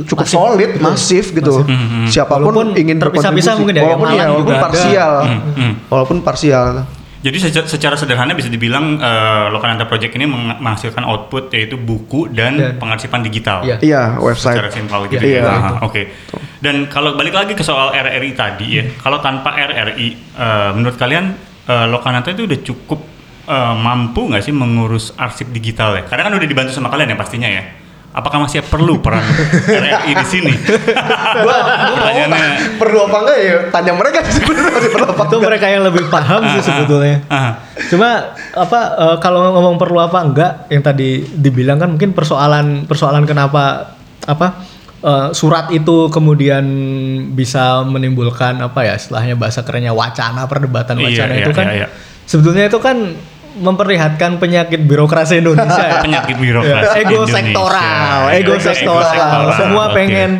cukup 0.00 0.24
Masif, 0.24 0.32
solid 0.32 0.70
betul. 0.72 0.84
masif 0.86 1.24
gitu 1.30 1.54
Mhm. 1.60 2.08
siapa 2.08 2.34
pun 2.34 2.48
Walaupun 2.48 2.68
ingin 2.74 2.96
terpisah-pisah 2.96 3.52
berkontribusi. 3.52 3.60
mungkin 3.60 3.74
ya, 3.74 3.82
walaupun 3.84 4.08
ya 4.08 4.24
walaupun 4.24 4.40
juga 4.40 4.54
ada. 4.54 4.64
parsial 4.64 5.12
Mhm. 5.52 5.72
walaupun 5.86 6.18
parsial 6.22 6.68
Jadi 7.20 7.36
seca- 7.38 7.68
secara 7.68 7.92
sederhana 7.94 8.32
bisa 8.32 8.48
dibilang 8.48 8.96
eh, 8.96 9.46
Lokananta 9.50 9.84
Project 9.84 10.16
ini 10.16 10.24
meng- 10.24 10.56
menghasilkan 10.56 11.04
output 11.04 11.52
yaitu 11.52 11.76
buku 11.76 12.32
dan, 12.32 12.56
Dan- 12.56 12.80
pengarsipan 12.80 13.20
digital. 13.20 13.60
Iya. 13.60 13.76
iya 13.78 14.02
website 14.16 14.56
Secara 14.56 14.72
simpel 14.72 15.04
gitu 15.06 15.20
Iya, 15.20 15.36
ya. 15.36 15.44
iya. 15.44 15.52
Ah, 15.68 15.84
Oke. 15.84 16.16
Dan 16.56 16.88
kalau 16.88 17.12
balik 17.12 17.36
lagi 17.36 17.52
ke 17.52 17.60
soal 17.60 17.92
RRI 17.92 18.32
tadi 18.32 18.66
ya, 18.72 18.84
kalau 18.96 19.20
tanpa 19.20 19.52
RRI, 19.52 20.08
eh, 20.32 20.70
menurut 20.72 20.96
kalian 20.96 21.36
eh, 21.62 21.86
Lokananta 21.86 22.32
itu 22.32 22.48
udah 22.48 22.60
cukup 22.62 23.00
eh, 23.46 23.74
mampu 23.76 24.24
nggak 24.24 24.40
sih 24.40 24.54
mengurus 24.54 25.12
arsip 25.14 25.50
digital 25.50 25.92
ya? 25.92 26.02
Karena 26.02 26.24
kan 26.24 26.32
udah 26.32 26.46
dibantu 26.46 26.72
sama 26.72 26.88
kalian 26.88 27.10
ya 27.10 27.16
pastinya 27.16 27.46
ya. 27.46 27.62
Apakah 28.10 28.42
masih 28.42 28.58
perlu 28.66 28.98
peran 28.98 29.22
RRI 29.70 30.18
di 30.18 30.26
sini? 30.26 30.50
Pertanyaannya. 31.94 32.74
perlu 32.74 33.06
apa 33.06 33.16
enggak 33.22 33.38
ya 33.38 33.56
tanya 33.70 33.92
mereka 33.94 34.18
sih 34.26 34.42
sebenarnya 34.42 34.72
masih 34.74 34.90
perlu 34.90 35.06
apa 35.06 35.22
itu 35.30 35.36
mereka 35.38 35.66
yang 35.70 35.82
lebih 35.86 36.04
paham 36.10 36.42
sih 36.50 36.62
sebetulnya. 36.64 37.22
Ah, 37.30 37.62
Cuma 37.86 38.34
apa 38.34 38.80
eh, 38.98 39.16
kalau 39.22 39.54
ngomong 39.54 39.78
perlu 39.78 40.02
apa 40.02 40.18
enggak 40.20 40.52
yang 40.68 40.82
tadi 40.82 41.22
dibilang 41.22 41.78
kan 41.78 41.94
mungkin 41.94 42.10
persoalan 42.10 42.90
persoalan 42.90 43.30
kenapa 43.30 43.94
apa 44.26 44.58
eh, 45.00 45.28
surat 45.30 45.70
itu 45.70 46.10
kemudian 46.10 46.66
bisa 47.30 47.86
menimbulkan 47.86 48.58
apa 48.58 48.90
ya 48.90 48.98
istilahnya 48.98 49.38
bahasa 49.38 49.62
kerennya 49.62 49.94
wacana 49.94 50.50
perdebatan 50.50 50.98
Iya, 50.98 51.06
wacana 51.06 51.32
iya, 51.32 51.44
itu 51.46 51.52
kan 51.54 51.66
iya, 51.70 51.76
iya. 51.84 51.88
sebetulnya 52.26 52.66
itu 52.66 52.78
kan 52.82 52.96
memperlihatkan 53.50 54.38
penyakit 54.38 54.80
birokrasi 54.82 55.42
Indonesia 55.42 55.82
ya. 55.82 55.98
penyakit 56.06 56.36
birokrasi 56.38 56.70
Ya, 56.70 57.02
ego 57.02 57.26
Indonesia. 57.26 57.34
sektoral, 57.42 58.18
Iya, 58.30 58.38
ego 58.38 58.52
ego 58.54 58.62
sektoral. 58.62 59.10
sektoral. 59.10 59.42
Semua 59.58 59.84
Oke. 59.90 59.94
pengen 59.98 60.30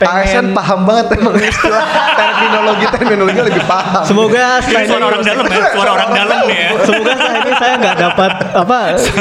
ASN 0.00 0.06
pengen 0.06 0.44
paham 0.54 0.80
banget 0.86 1.06
emang 1.18 1.34
istilah 1.36 1.84
terminologi 2.16 2.86
terminologi 2.88 3.40
lebih 3.52 3.64
paham 3.68 4.02
Semoga 4.02 4.44
Ini 4.58 4.64
setelah 4.64 4.86
suara 4.88 5.04
orang 5.10 5.22
dalam 5.22 5.44
ya, 5.44 5.64
suara 5.74 5.90
orang 5.92 6.10
dalam 6.14 6.38
nih 6.46 6.56
ya. 6.56 6.68
Semoga 6.82 7.12
saat 7.14 7.34
ini 7.36 7.52
saya 7.58 7.74
nggak 7.76 7.96
dapat 7.98 8.32
apa 8.54 8.78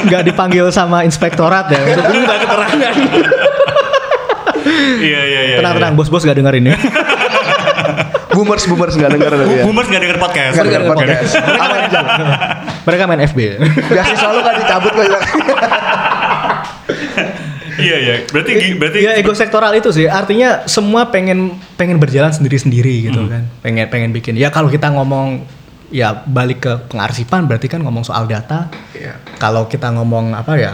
nggak 0.07 0.21
dipanggil 0.23 0.65
sama 0.69 0.97
inspektorat 1.03 1.65
ya 1.67 1.79
untuk 1.83 2.05
minta 2.11 2.35
keterangan. 2.37 2.93
Iya 4.99 5.21
iya 5.25 5.41
iya. 5.49 5.57
tenang 5.57 5.73
iya. 5.75 5.79
tenang 5.81 5.93
bos-bos 5.95 6.21
gak 6.21 6.37
dengerin 6.37 6.69
ya. 6.69 6.75
boomers 8.29 8.63
boomers 8.65 8.93
nggak 8.93 9.11
dengar 9.11 9.31
tapi 9.33 9.53
ya 9.53 9.63
Boomers 9.65 9.87
gak 9.87 10.01
denger 10.01 10.17
podcast. 10.17 10.53
nggak 10.53 10.65
dengar 10.69 10.83
podcast 10.87 11.31
aman 11.39 11.69
aja 11.81 11.99
Mereka 12.85 13.03
main 13.05 13.21
FB. 13.25 13.39
beasiswa 13.85 14.29
lu 14.31 14.41
kan 14.41 14.55
dicabut 14.57 14.91
kok 14.93 15.05
ya. 15.05 15.19
Iya 17.79 17.95
iya. 17.95 18.15
Berarti 18.27 18.51
berarti 18.75 18.97
ya 18.99 19.11
ego 19.15 19.31
sektoral 19.31 19.71
itu 19.71 19.87
sih 19.95 20.05
artinya 20.05 20.67
semua 20.67 21.07
pengen 21.07 21.55
pengen 21.79 21.95
berjalan 21.95 22.29
sendiri-sendiri 22.29 23.07
gitu 23.07 23.23
kan. 23.31 23.47
Pengen 23.63 23.87
pengen 23.87 24.11
bikin. 24.11 24.35
Ya 24.35 24.51
kalau 24.51 24.67
kita 24.67 24.91
ngomong 24.91 25.47
ya 25.89 26.21
balik 26.27 26.59
ke 26.59 26.73
pengarsipan 26.91 27.47
berarti 27.47 27.71
kan 27.71 27.79
ngomong 27.79 28.03
soal 28.03 28.27
data. 28.27 28.67
Iya. 28.91 29.15
Kalau 29.39 29.71
kita 29.71 29.95
ngomong 29.95 30.35
apa 30.35 30.59
ya 30.59 30.73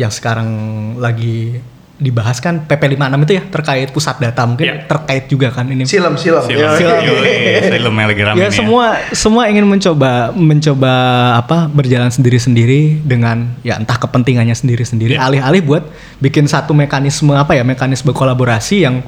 yang 0.00 0.08
sekarang 0.08 0.48
lagi 0.96 1.60
dibahas 2.00 2.40
kan 2.40 2.64
PP 2.64 2.96
56 2.96 3.22
itu 3.22 3.32
ya 3.34 3.42
terkait 3.46 3.88
pusat 3.90 4.16
data 4.16 4.42
mungkin 4.42 4.66
Iya. 4.66 4.76
terkait 4.84 5.28
juga 5.28 5.52
kan 5.52 5.68
ini. 5.68 5.84
silam 5.84 6.16
silam 6.16 6.40
Ya, 6.42 6.72
Silam. 6.72 7.92
Lagi 7.92 8.22
rame 8.24 8.40
ya 8.40 8.48
nih 8.48 8.56
semua 8.56 8.84
semua 9.12 9.42
ingin 9.46 9.62
mencoba 9.62 10.32
mencoba 10.32 10.92
apa 11.36 11.68
berjalan 11.68 12.08
sendiri-sendiri 12.08 12.98
dengan 13.00 13.52
ya 13.60 13.76
entah 13.76 13.94
kepentingannya 13.96 14.52
sendiri-sendiri 14.52 15.14
Ya. 15.14 15.22
alih-alih 15.22 15.62
buat 15.62 15.84
bikin 16.18 16.44
satu 16.44 16.72
mekanisme 16.72 17.30
apa 17.30 17.52
ya 17.52 17.62
mekanisme 17.62 18.10
kolaborasi 18.10 18.80
yang 18.80 19.04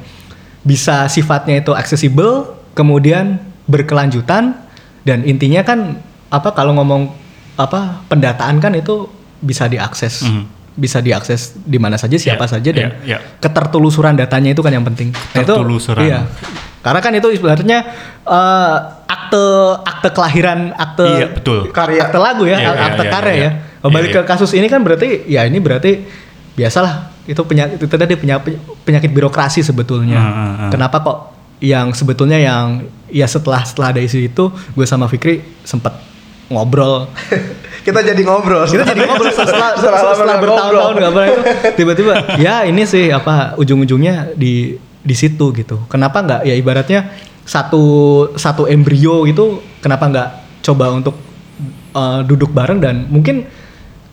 bisa 0.61 1.09
sifatnya 1.09 1.59
itu 1.59 1.73
aksesibel 1.73 2.45
kemudian 2.73 3.41
berkelanjutan 3.67 4.55
dan 5.03 5.19
intinya 5.23 5.61
kan 5.61 5.99
apa 6.29 6.53
kalau 6.53 6.73
ngomong 6.75 7.11
apa 7.55 8.05
pendataan 8.07 8.59
kan 8.59 8.73
itu 8.73 9.09
bisa 9.39 9.67
diakses 9.67 10.23
Mhm. 10.23 10.62
Bisa 10.75 10.99
diakses 10.99 11.57
di 11.59 11.77
mana 11.77 11.95
saja 11.95 12.17
siapa 12.17 12.43
Ya, 12.43 12.51
saja 12.51 12.71
dan 12.71 12.81
ya, 12.81 12.89
ya. 13.05 13.19
ketertelusuran 13.39 14.15
datanya 14.15 14.51
itu 14.51 14.61
kan 14.61 14.71
yang 14.71 14.85
penting 14.85 15.13
Nah, 15.13 15.41
itu- 15.41 15.57
iya 16.01 16.25
karena 16.81 16.99
kan 16.99 17.13
itu 17.13 17.29
sebenarnya 17.33 17.79
eh, 18.23 18.77
akte 19.05 19.45
akte 19.83 20.09
kelahiran 20.11 20.73
akte 20.73 21.07
Iya, 21.07 21.29
betul. 21.31 21.59
Karya. 21.71 22.01
akte 22.03 22.19
lagu 22.19 22.43
ya 22.43 22.57
Iya, 22.57 22.71
iya, 22.71 22.85
akte 22.87 23.05
iya, 23.05 23.11
karya 23.11 23.33
iya. 23.33 23.43
ya 23.43 23.51
Iya, 23.79 23.89
balik 23.89 24.11
iya. 24.11 24.17
ke 24.19 24.27
kasus 24.27 24.51
ini 24.53 24.67
kan 24.67 24.81
berarti 24.81 25.27
ya 25.27 25.45
ini 25.45 25.59
berarti 25.59 26.03
biasalah 26.53 27.13
itu 27.23 27.39
penyakit 27.41 27.79
itu 27.79 27.87
tadi 27.89 28.15
penyakit, 28.15 28.55
penyakit 28.83 29.11
birokrasi 29.11 29.61
sebetulnya 29.61 30.19
Hmm, 30.19 30.33
hmm, 30.33 30.53
hmm. 30.59 30.71
kenapa 30.71 30.97
kok 31.01 31.19
yang 31.61 31.93
sebetulnya 31.93 32.37
yang 32.37 32.83
ya 33.07 33.25
setelah 33.25 33.63
setelah 33.63 33.93
ada 33.93 34.01
isu 34.01 34.19
itu 34.21 34.45
gue 34.51 34.83
sama 34.83 35.07
Fikri 35.07 35.39
sempat 35.63 35.95
ngobrol. 36.55 37.09
Kita 37.87 37.99
jadi 37.99 38.23
ngobrol. 38.23 38.63
Kita 38.69 38.87
jadi 38.87 39.03
ngobrol. 39.09 39.33
Setelah, 39.39 39.75
setelah, 39.75 40.13
setelah 40.15 40.37
bertahun-tahun 40.39 40.95
nggak 41.01 41.13
pernah. 41.13 41.29
Itu 41.29 41.43
tiba-tiba 41.75 42.15
ya 42.39 42.63
ini 42.63 42.83
sih 42.87 43.11
apa 43.11 43.59
ujung-ujungnya 43.59 44.37
di 44.39 44.79
di 45.03 45.15
situ 45.19 45.51
gitu. 45.51 45.83
Kenapa 45.91 46.23
nggak 46.23 46.41
ya 46.47 46.55
ibaratnya 46.55 47.11
satu 47.43 47.83
satu 48.39 48.71
embrio 48.71 49.27
gitu 49.27 49.59
kenapa 49.83 50.05
nggak 50.07 50.29
coba 50.63 50.95
untuk 50.95 51.19
eh, 51.91 52.21
duduk 52.23 52.55
bareng 52.55 52.79
dan 52.79 53.11
mungkin 53.11 53.51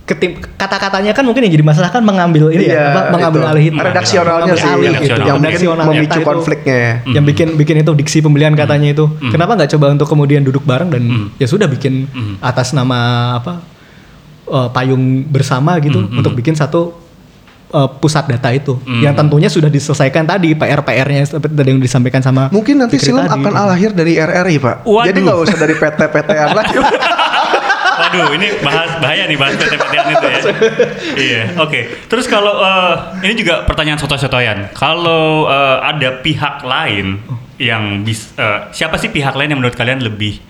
ketim 0.09 0.31
kata-katanya 0.55 1.13
kan 1.13 1.21
mungkin 1.21 1.45
yang 1.45 1.53
jadi 1.53 1.61
masalah 1.63 1.87
kan 1.87 2.01
mengambil 2.01 2.49
ini 2.49 2.65
Iya, 2.65 2.73
ya 2.73 2.85
apa 2.89 3.01
mengambil 3.11 3.39
itu. 3.39 3.47
alih 3.47 3.63
itu 3.67 3.77
redaksionalnya 3.79 4.53
sih 4.55 4.65
alih 4.65 4.85
yang, 4.87 4.95
gitu. 4.97 5.21
yang 5.21 5.37
mungkin 5.37 5.59
memicu 5.85 6.01
entah 6.03 6.17
itu- 6.17 6.25
konfliknya 6.27 6.75
ya. 6.75 6.93
yang 7.11 7.23
bikin 7.23 7.47
bikin 7.53 7.75
itu 7.77 7.91
diksi 7.93 8.17
pembelian 8.19 8.53
katanya 8.53 8.89
itu 8.89 9.05
kenapa 9.27 9.53
nggak 9.53 9.69
coba 9.71 9.85
untuk 9.91 10.07
kemudian 10.07 10.41
duduk 10.41 10.63
bareng 10.63 10.89
dan 10.89 11.03
ya 11.35 11.45
sudah 11.45 11.65
bikin 11.65 12.09
atas 12.39 12.71
nama 12.71 12.97
apa 13.35 13.61
eh, 14.45 14.67
payung 14.69 14.99
bersama 15.23 15.77
gitu 15.77 16.01
untuk 16.01 16.33
bikin 16.33 16.53
satu 16.53 16.97
eh, 17.69 17.89
pusat 17.95 18.25
data 18.27 18.49
itu 18.49 18.73
yang 18.97 19.13
tentunya 19.13 19.45
sudah 19.45 19.67
diselesaikan 19.67 20.25
tadi 20.25 20.53
PR-PR-nya 20.53 21.21
seperti 21.23 21.53
tadi 21.53 21.69
yang 21.69 21.79
disampaikan 21.79 22.19
sama 22.19 22.49
Mungkin 22.49 22.75
nanti 22.77 22.97
Fikri 22.97 23.13
silam 23.13 23.23
tadi. 23.23 23.37
akan 23.37 23.51
lahir 23.67 23.91
dari 23.91 24.17
RRI 24.17 24.55
pak. 24.57 24.75
Waduh. 24.83 25.05
Jadi 25.05 25.19
nggak 25.21 25.37
usah 25.39 25.55
dari 25.55 25.75
PT-PT-an 25.75 26.49
lagi. 26.51 26.75
Waduh, 28.09 28.33
ini 28.41 28.47
bahas 28.65 28.91
bahaya 28.97 29.23
nih 29.29 29.37
bahas 29.37 29.53
PT-PTan 29.53 30.05
itu 30.09 30.25
ya. 30.25 30.41
iya, 31.29 31.43
oke. 31.61 31.79
Terus 32.09 32.25
kalau 32.25 32.57
eh, 32.57 32.93
ini 33.29 33.33
juga 33.37 33.69
pertanyaan 33.69 34.01
soto-sotoyan. 34.01 34.73
Kalau 34.73 35.45
eh, 35.45 35.77
ada 35.85 36.17
pihak 36.25 36.65
lain 36.65 37.21
yang 37.61 38.01
bis, 38.01 38.33
eh, 38.33 38.73
siapa 38.73 38.97
sih 38.97 39.13
pihak 39.13 39.37
lain 39.37 39.53
yang 39.53 39.59
menurut 39.61 39.77
kalian 39.77 40.01
lebih 40.01 40.41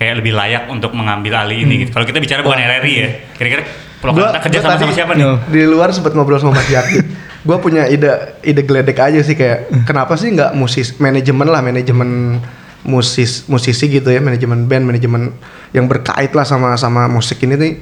kayak 0.00 0.24
lebih 0.24 0.32
layak 0.32 0.72
untuk 0.72 0.96
mengambil 0.96 1.44
alih 1.44 1.68
ini? 1.68 1.84
gitu? 1.84 1.92
Kalau 1.92 2.08
kita 2.08 2.18
bicara 2.18 2.40
bukan 2.40 2.58
RRI 2.58 2.94
ya, 2.96 3.08
kira-kira 3.36 3.62
Kanta 4.02 4.42
kerja 4.42 4.58
gua 4.58 4.74
sama 4.74 4.82
sama 4.82 4.92
siapa 4.98 5.12
nih? 5.14 5.24
Di 5.46 5.62
luar 5.62 5.94
sempat 5.94 6.10
ngobrol 6.18 6.42
sama 6.42 6.58
Mas 6.58 6.66
Yaki. 6.66 6.98
gue 7.42 7.56
punya 7.58 7.90
ide 7.90 8.38
ide 8.46 8.62
geledek 8.62 8.98
aja 9.02 9.18
sih 9.18 9.34
kayak 9.34 9.66
kenapa 9.82 10.14
sih 10.14 10.30
nggak 10.30 10.54
musis 10.54 10.94
manajemen 11.02 11.50
lah 11.50 11.58
manajemen 11.58 12.38
musis 12.82 13.46
musisi 13.46 13.86
gitu 13.86 14.10
ya 14.10 14.18
manajemen 14.18 14.66
band 14.66 14.84
manajemen 14.86 15.30
yang 15.70 15.86
berkait 15.86 16.34
lah 16.34 16.42
sama 16.42 16.74
sama 16.74 17.06
musik 17.06 17.38
ini 17.46 17.54
nih 17.54 17.72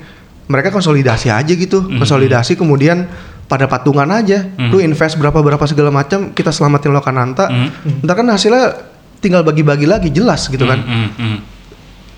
mereka 0.50 0.68
konsolidasi 0.68 1.32
aja 1.32 1.52
gitu 1.52 1.88
konsolidasi 1.88 2.58
kemudian 2.58 3.08
pada 3.48 3.66
patungan 3.66 4.06
aja 4.12 4.46
lu 4.70 4.78
invest 4.78 5.16
berapa 5.16 5.40
berapa 5.40 5.64
segala 5.66 5.90
macam 5.90 6.30
kita 6.36 6.52
selamatin 6.52 6.92
Lokananta 6.92 7.48
ntar 8.04 8.14
kan 8.14 8.26
hasilnya 8.28 8.76
tinggal 9.20 9.44
bagi-bagi 9.44 9.88
lagi 9.88 10.08
jelas 10.12 10.48
gitu 10.48 10.64
kan 10.64 10.80
Hmm, 10.80 11.10
hmm. 11.16 11.38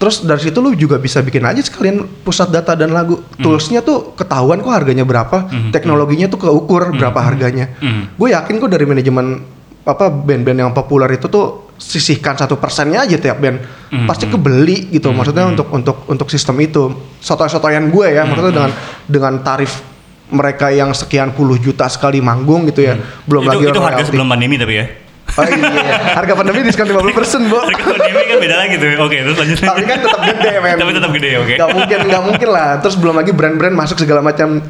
Terus 0.03 0.27
dari 0.27 0.43
situ 0.43 0.59
lu 0.59 0.75
juga 0.75 0.99
bisa 0.99 1.23
bikin 1.23 1.47
aja 1.47 1.63
sekalian 1.63 2.03
pusat 2.27 2.51
data 2.51 2.75
dan 2.75 2.91
lagu. 2.91 3.23
Hmm. 3.23 3.39
Toolsnya 3.39 3.87
tuh 3.87 4.19
ketahuan 4.19 4.59
kok 4.59 4.75
harganya 4.75 5.07
berapa, 5.07 5.47
teknologinya 5.71 6.27
tuh 6.27 6.43
keukur 6.43 6.91
berapa 6.91 7.15
harganya. 7.23 7.71
Hmm. 7.79 8.11
Gue 8.19 8.35
yakin 8.35 8.59
kok 8.59 8.67
dari 8.67 8.83
manajemen 8.83 9.47
apa 9.87 10.11
band-band 10.11 10.59
yang 10.59 10.75
populer 10.75 11.07
itu 11.15 11.31
tuh 11.31 11.71
sisihkan 11.83 12.35
satu 12.35 12.57
persennya 12.57 13.03
aja 13.03 13.19
tiap 13.19 13.39
band 13.39 13.59
Hmm. 13.93 14.09
pasti 14.09 14.25
kebeli 14.25 14.89
gitu 14.89 15.13
maksudnya 15.13 15.45
untuk 15.45 15.69
untuk 15.69 16.09
untuk 16.09 16.25
sistem 16.27 16.57
itu 16.59 16.89
sotoy-sotoyan 17.19 17.91
gue 17.91 18.07
ya 18.09 18.25
maksudnya 18.25 18.49
Hmm. 18.49 18.57
dengan 18.57 18.71
dengan 19.05 19.35
tarif 19.45 19.83
mereka 20.29 20.73
yang 20.73 20.97
sekian 20.97 21.37
puluh 21.37 21.61
juta 21.61 21.85
sekali 21.87 22.25
manggung 22.25 22.65
gitu 22.65 22.81
ya 22.81 22.97
belum 23.27 23.45
Hmm. 23.45 23.53
itu 23.53 23.59
lagi 23.59 23.69
itu 23.69 23.81
harga 23.83 24.03
sebelum 24.07 24.27
pandemi 24.27 24.57
tapi 24.57 24.81
ya. 24.81 24.87
oh 25.33 25.45
iya 25.45 26.19
harga 26.19 26.33
pandemi 26.35 26.61
diskon 26.61 26.89
50% 26.89 27.49
bu 27.49 27.57
Harga 27.57 27.85
pandemi 27.85 28.21
kan 28.27 28.37
beda 28.37 28.57
lagi 28.59 28.75
tuh. 28.77 28.89
Oke, 29.01 29.17
terus 29.23 29.37
lanjut. 29.39 29.59
tapi 29.61 29.83
kan 29.85 29.99
tetap 30.03 30.21
gede 30.29 30.51
men 30.61 30.77
Tapi 30.77 30.93
tetap 30.93 31.11
gede, 31.15 31.31
oke. 31.41 31.55
Gak 31.57 31.69
mungkin 31.73 31.99
nggak 32.05 32.23
mungkin 32.27 32.49
lah 32.53 32.69
terus 32.81 32.97
belum 33.01 33.15
lagi 33.17 33.33
brand-brand 33.33 33.73
masuk 33.73 33.97
segala 33.97 34.21
macam 34.21 34.61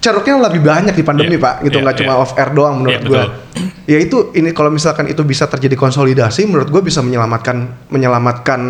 ceruknya 0.00 0.40
lebih 0.48 0.64
banyak 0.64 0.94
di 0.96 1.04
pandemi 1.04 1.36
Iya, 1.36 1.44
pak 1.44 1.54
gitu. 1.68 1.76
Iya, 1.78 1.84
nggak 1.84 1.96
cuma 2.00 2.12
iya. 2.16 2.22
off 2.24 2.32
air 2.34 2.50
doang 2.56 2.74
menurut 2.80 2.96
Iya, 2.96 3.06
gua. 3.06 3.22
betul. 3.28 3.28
ya 3.90 3.98
itu 3.98 4.30
ini 4.38 4.54
kalau 4.54 4.70
misalkan 4.70 5.10
itu 5.10 5.20
bisa 5.26 5.50
terjadi 5.50 5.74
konsolidasi 5.74 6.46
menurut 6.46 6.70
gue 6.70 6.78
bisa 6.78 7.02
menyelamatkan 7.02 7.90
menyelamatkan 7.90 8.60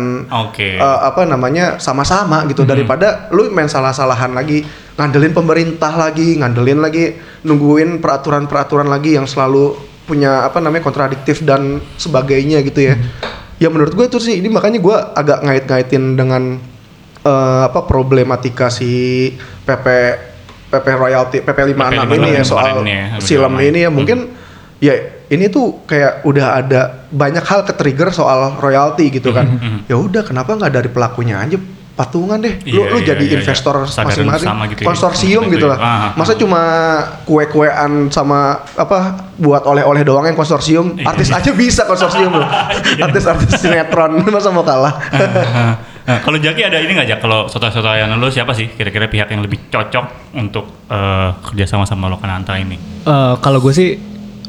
Oke. 0.49 0.75
eh, 0.81 0.99
apa 1.01 1.23
namanya 1.23 1.79
sama-sama 1.79 2.43
gitu. 2.51 2.67
Daripada 2.67 3.31
lu 3.31 3.47
main 3.49 3.71
salah-salahan 3.71 4.35
lagi 4.35 4.65
ngandelin 4.99 5.31
pemerintah 5.31 5.93
lagi 5.95 6.35
ngandelin 6.35 6.79
lagi 6.83 7.15
nungguin 7.47 8.03
peraturan-peraturan 8.03 8.91
lagi 8.91 9.15
yang 9.15 9.23
selalu 9.25 9.77
punya 10.03 10.43
apa 10.43 10.59
namanya 10.59 10.83
kontradiktif 10.83 11.39
dan 11.47 11.79
sebagainya 11.95 12.59
gitu 12.67 12.91
ya. 12.91 12.95
Ya 13.61 13.69
menurut 13.69 13.93
gue 13.93 14.05
itu 14.09 14.19
sih 14.19 14.41
ini 14.41 14.49
makanya 14.49 14.81
gue 14.81 14.97
agak 15.15 15.45
ngait-ngaitin 15.47 16.17
dengan 16.17 16.57
eh, 17.23 17.61
apa 17.69 17.85
problematika 17.85 18.67
si 18.73 19.29
PP 19.63 19.85
PP 20.71 20.87
royalty 20.95 21.37
PP 21.43 21.75
56 21.75 21.75
PP56 21.75 22.15
ini 22.15 22.29
ya 22.31 22.43
soal 22.47 22.65
ya, 22.87 23.19
film 23.19 23.53
ini 23.59 23.79
ya 23.83 23.89
mungkin 23.91 24.17
ya 24.79 24.93
ini 25.31 25.47
tuh 25.47 25.87
kayak 25.87 26.27
udah 26.27 26.47
ada 26.59 27.07
banyak 27.07 27.43
hal 27.47 27.63
ke 27.63 27.71
trigger 27.71 28.11
soal 28.11 28.59
royalti 28.59 29.07
gitu 29.07 29.31
kan. 29.31 29.47
Ya 29.87 29.95
udah 29.95 30.27
kenapa 30.27 30.59
nggak 30.59 30.73
dari 30.75 30.89
pelakunya 30.91 31.39
aja? 31.39 31.55
Patungan 31.91 32.39
deh. 32.39 32.59
Lu 32.67 32.83
Iya, 32.83 32.91
lu 32.91 32.97
iya, 32.99 33.07
jadi 33.15 33.23
iya, 33.27 33.35
investor 33.39 33.75
iya. 33.83 33.87
Kesadaran 33.87 34.11
masing-masing 34.27 34.51
gitu 34.75 34.81
ya. 34.83 34.87
konsorsium 34.87 35.43
Gitu 35.51 35.65
lah 35.67 35.77
Ah, 35.79 35.87
ah, 35.87 36.11
masa 36.19 36.33
ah. 36.33 36.37
cuma 36.39 36.61
kue-kuean 37.27 38.07
sama 38.11 38.63
apa 38.75 39.27
buat 39.39 39.63
oleh-oleh 39.63 40.03
doang 40.03 40.27
yang 40.27 40.35
konsorsium? 40.35 40.99
Iya. 40.99 41.07
artis 41.15 41.29
aja 41.31 41.51
bisa 41.55 41.87
konsorsium 41.87 42.31
loh. 42.35 42.47
Artis-artis 43.07 43.55
sinetron. 43.55 44.23
Masa 44.35 44.51
mau 44.51 44.67
kalah 44.67 44.99
Nah, 46.01 46.17
kalau 46.19 46.35
Jaki 46.35 46.61
ada 46.61 46.77
ini 46.77 46.91
nggak 46.91 47.07
Jak? 47.07 47.19
Kalau 47.19 47.45
soto-sotoyan 47.45 48.09
lu 48.11 48.27
siapa 48.27 48.51
sih 48.51 48.69
kira-kira 48.69 49.05
pihak 49.05 49.29
yang 49.29 49.39
lebih 49.39 49.69
cocok 49.69 50.33
untuk 50.33 50.65
eh, 50.87 51.29
kerjasama 51.41 51.83
sama 51.83 52.07
Lokananta 52.07 52.55
ini? 52.55 52.75
Eh, 53.01 53.33
kalau 53.37 53.59
gue 53.59 53.69
sih, 53.69 54.01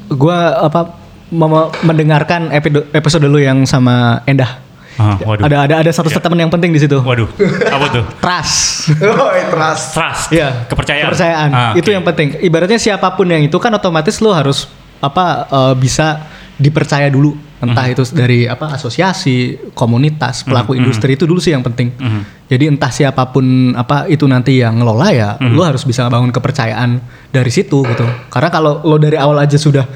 gue 0.08 0.38
apa 0.38 0.96
mem- 1.28 1.72
mendengarkan 1.82 2.48
episode 2.90 3.24
lu 3.24 3.36
yang 3.36 3.62
sama 3.62 4.20
Endah. 4.24 4.58
Ah, 4.92 5.16
waduh. 5.18 5.44
Ada 5.44 5.56
ada 5.62 5.74
ada 5.80 5.90
satu 5.90 6.08
Ya. 6.08 6.14
statement 6.14 6.36
yang 6.38 6.52
penting 6.52 6.68
di 6.68 6.76
situ. 6.76 7.00
Waduh, 7.00 7.24
apa 7.66 7.86
tuh? 7.90 8.04
Trust. 8.18 8.92
oh 9.00 9.32
trust 9.48 9.86
Trust. 9.92 10.24
Iya. 10.28 10.68
Kepercayaan. 10.68 11.08
Kepercayaan. 11.08 11.50
Ah, 11.50 11.72
Itu 11.72 11.88
yang 11.88 12.04
penting. 12.04 12.36
Ibaratnya 12.38 12.76
siapa 12.76 13.08
pun 13.10 13.24
yang 13.24 13.40
itu 13.40 13.56
kan 13.56 13.72
otomatis 13.72 14.20
lo 14.20 14.32
harus 14.32 14.68
apa 15.00 15.48
eh, 15.48 15.74
bisa 15.76 16.28
dipercaya 16.56 17.08
dulu. 17.08 17.32
Entah 17.62 17.86
Mhm. 17.86 17.94
itu 17.94 18.02
dari 18.10 18.40
apa 18.50 18.74
asosiasi, 18.74 19.70
komunitas, 19.70 20.42
pelaku 20.42 20.74
industri 20.74 21.14
itu 21.14 21.30
dulu 21.30 21.38
sih 21.38 21.54
yang 21.54 21.62
penting. 21.62 21.94
Mhm. 21.94 22.50
Jadi 22.50 22.64
entah 22.66 22.90
siapa 22.90 23.30
pun 23.30 23.70
apa 23.78 24.10
itu 24.10 24.26
nanti 24.26 24.58
yang 24.58 24.82
ngelola 24.82 25.08
ya, 25.14 25.30
Mhm. 25.38 25.54
lo 25.54 25.62
harus 25.62 25.86
bisa 25.86 26.10
bangun 26.10 26.34
kepercayaan 26.34 26.98
dari 27.30 27.50
situ 27.54 27.86
gitu. 27.86 28.02
Karena 28.28 28.50
kalau 28.50 28.82
lo 28.82 28.98
dari 28.98 29.14
awal 29.14 29.38
aja 29.38 29.54
sudah 29.54 29.86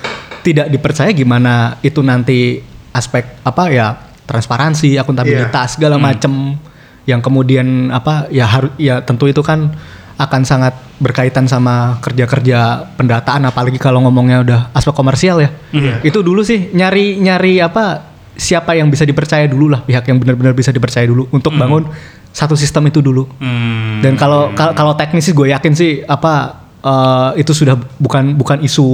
tidak 0.47 0.71
dipercaya 0.71 1.11
gimana 1.11 1.83
itu 1.83 1.99
nanti 2.07 2.63
aspek 2.95 3.43
apa 3.43 3.67
ya 3.67 3.99
transparansi, 4.31 4.95
akuntabilitas 4.95 5.75
segala 5.75 5.99
macem 5.99 6.55
yang 7.03 7.19
kemudian 7.19 7.91
apa 7.91 8.31
ya 8.31 8.47
harus 8.47 8.71
ya 8.79 9.03
tentu 9.03 9.27
itu 9.27 9.43
kan 9.43 9.75
akan 10.17 10.43
sangat 10.49 10.73
berkaitan 10.97 11.45
sama 11.45 12.01
kerja-kerja 12.01 12.89
pendataan 12.97 13.45
apalagi 13.45 13.77
kalau 13.77 14.01
ngomongnya 14.01 14.41
udah 14.41 14.61
aspek 14.73 14.97
komersial 14.97 15.45
ya. 15.45 15.53
Itu 16.01 16.25
dulu 16.25 16.41
sih 16.41 16.73
nyari 16.73 17.21
nyari 17.21 17.61
apa 17.61 18.17
siapa 18.37 18.77
yang 18.77 18.93
bisa 18.93 19.05
dipercaya 19.05 19.49
dulu 19.49 19.73
lah 19.73 19.81
pihak 19.85 20.09
yang 20.09 20.21
benar-benar 20.21 20.53
bisa 20.53 20.73
dipercaya 20.73 21.09
dulu 21.09 21.29
untuk 21.33 21.53
bangun 21.57 21.89
satu 22.33 22.53
sistem 22.57 22.89
itu 22.89 23.01
dulu. 23.01 23.29
Hmm. 23.41 24.05
Dan 24.05 24.17
kalau 24.21 24.53
kal- 24.53 24.77
kalau 24.77 24.93
teknis 24.93 25.25
sih 25.25 25.33
gue 25.33 25.53
yakin 25.53 25.73
sih 25.73 26.05
apa 26.05 26.65
eh, 26.85 27.31
itu 27.41 27.53
sudah 27.53 27.77
bukan 27.97 28.37
bukan 28.37 28.61
isu 28.61 28.89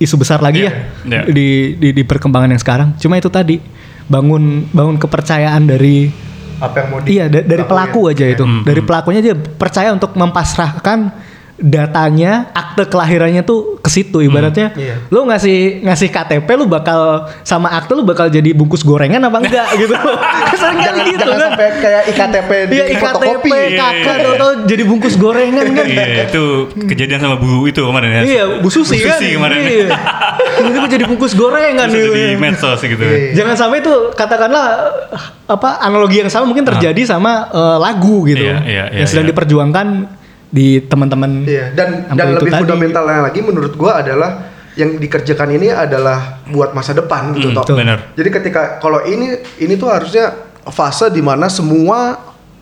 isu 0.00 0.14
besar 0.16 0.40
lagi 0.40 0.64
iya. 0.64 0.92
ya 1.04 1.28
di, 1.28 1.76
di 1.76 1.88
di 1.92 2.02
perkembangan 2.04 2.52
yang 2.52 2.60
sekarang. 2.60 2.88
Cuma 2.96 3.20
itu 3.20 3.28
tadi 3.28 3.60
bangun 4.08 4.68
bangun 4.72 4.96
kepercayaan 5.00 5.64
dari 5.64 6.08
apa 6.64 6.76
yang 6.80 6.88
mau 6.88 6.98
di 7.00 7.08
iya 7.12 7.26
da- 7.28 7.44
dari 7.44 7.62
pelaku 7.62 8.00
aja 8.08 8.24
itu. 8.24 8.44
Dari 8.62 8.80
pelakunya 8.80 9.20
dia 9.20 9.34
percaya 9.34 9.90
untuk 9.90 10.12
mempasrahkan 10.14 10.98
datanya, 11.54 12.50
akte 12.50 12.90
kelahirannya 12.90 13.46
tuh 13.46 13.78
ke 13.78 13.86
situ 13.86 14.18
ibaratnya. 14.26 14.74
Iya. 14.74 15.06
Lu 15.06 15.22
ngasih 15.22 15.86
ngasih 15.86 16.10
KTP 16.10 16.48
lu 16.58 16.66
bakal 16.66 17.30
sama 17.46 17.70
akte 17.70 17.94
lu 17.94 18.02
bakal 18.02 18.26
jadi 18.26 18.50
bungkus 18.50 18.82
gorengan 18.82 19.22
apa 19.22 19.38
enggak 19.38 19.68
gitu. 19.80 19.94
Sering 20.58 20.80
kan 20.82 20.94
gitu 21.06 21.22
jangan 21.22 21.38
kan. 21.38 21.50
sampai 21.54 21.68
kayak 21.78 22.02
iktp 22.10 22.50
di 22.66 22.94
fotokopi 22.98 23.50
IKTP 23.54 23.78
kakak 23.78 24.16
atau 24.34 24.50
jadi 24.66 24.82
bungkus 24.82 25.14
gorengan 25.14 25.66
kan. 25.70 25.86
Iya, 25.86 26.26
itu 26.26 26.44
kejadian 26.74 27.20
sama 27.22 27.36
Bu 27.38 27.70
itu 27.70 27.80
kemarin 27.86 28.10
ya. 28.10 28.22
Iya, 28.26 28.44
Bu 28.58 28.68
Susi 28.74 28.98
Bu 28.98 29.06
kan. 29.06 29.18
Susi 29.22 29.26
kemarin. 29.38 29.58
Iya. 29.62 29.88
Tiba-tiba 30.58 30.86
jadi 30.90 31.04
bungkus 31.06 31.32
gorengan 31.38 31.86
Terus 31.86 32.02
gitu. 32.02 32.14
di 32.18 32.24
medsos 32.34 32.80
gitu. 32.82 33.04
Jangan 33.38 33.54
sampai 33.54 33.78
itu 33.78 33.94
katakanlah 34.18 34.66
apa 35.46 35.78
analogi 35.78 36.18
yang 36.18 36.30
sama 36.32 36.50
mungkin 36.50 36.66
terjadi 36.66 37.06
sama 37.06 37.46
eh, 37.54 37.78
lagu 37.78 38.26
gitu. 38.26 38.42
Iya, 38.42 38.58
iya, 38.66 38.84
iya, 38.90 39.06
yang 39.06 39.06
sedang 39.06 39.30
iya. 39.30 39.30
diperjuangkan 39.30 39.86
di 40.54 40.78
teman-teman. 40.78 41.42
Iya, 41.42 41.74
dan 41.74 42.06
dan 42.14 42.38
lebih 42.38 42.54
tadi. 42.54 42.62
fundamentalnya 42.62 43.26
lagi 43.26 43.42
menurut 43.42 43.74
gua 43.74 43.98
adalah 43.98 44.54
yang 44.74 44.94
dikerjakan 44.94 45.50
ini 45.50 45.70
adalah 45.70 46.42
buat 46.46 46.70
masa 46.70 46.94
depan 46.94 47.34
gitu 47.34 47.50
Hmm, 47.50 47.58
toh. 47.58 47.74
bener. 47.74 48.14
Jadi 48.14 48.28
ketika 48.32 48.78
kalau 48.78 49.02
ini 49.02 49.34
ini 49.58 49.74
tuh 49.74 49.90
harusnya 49.90 50.30
fase 50.64 51.10
di 51.10 51.18
mana 51.18 51.46
semua 51.46 52.18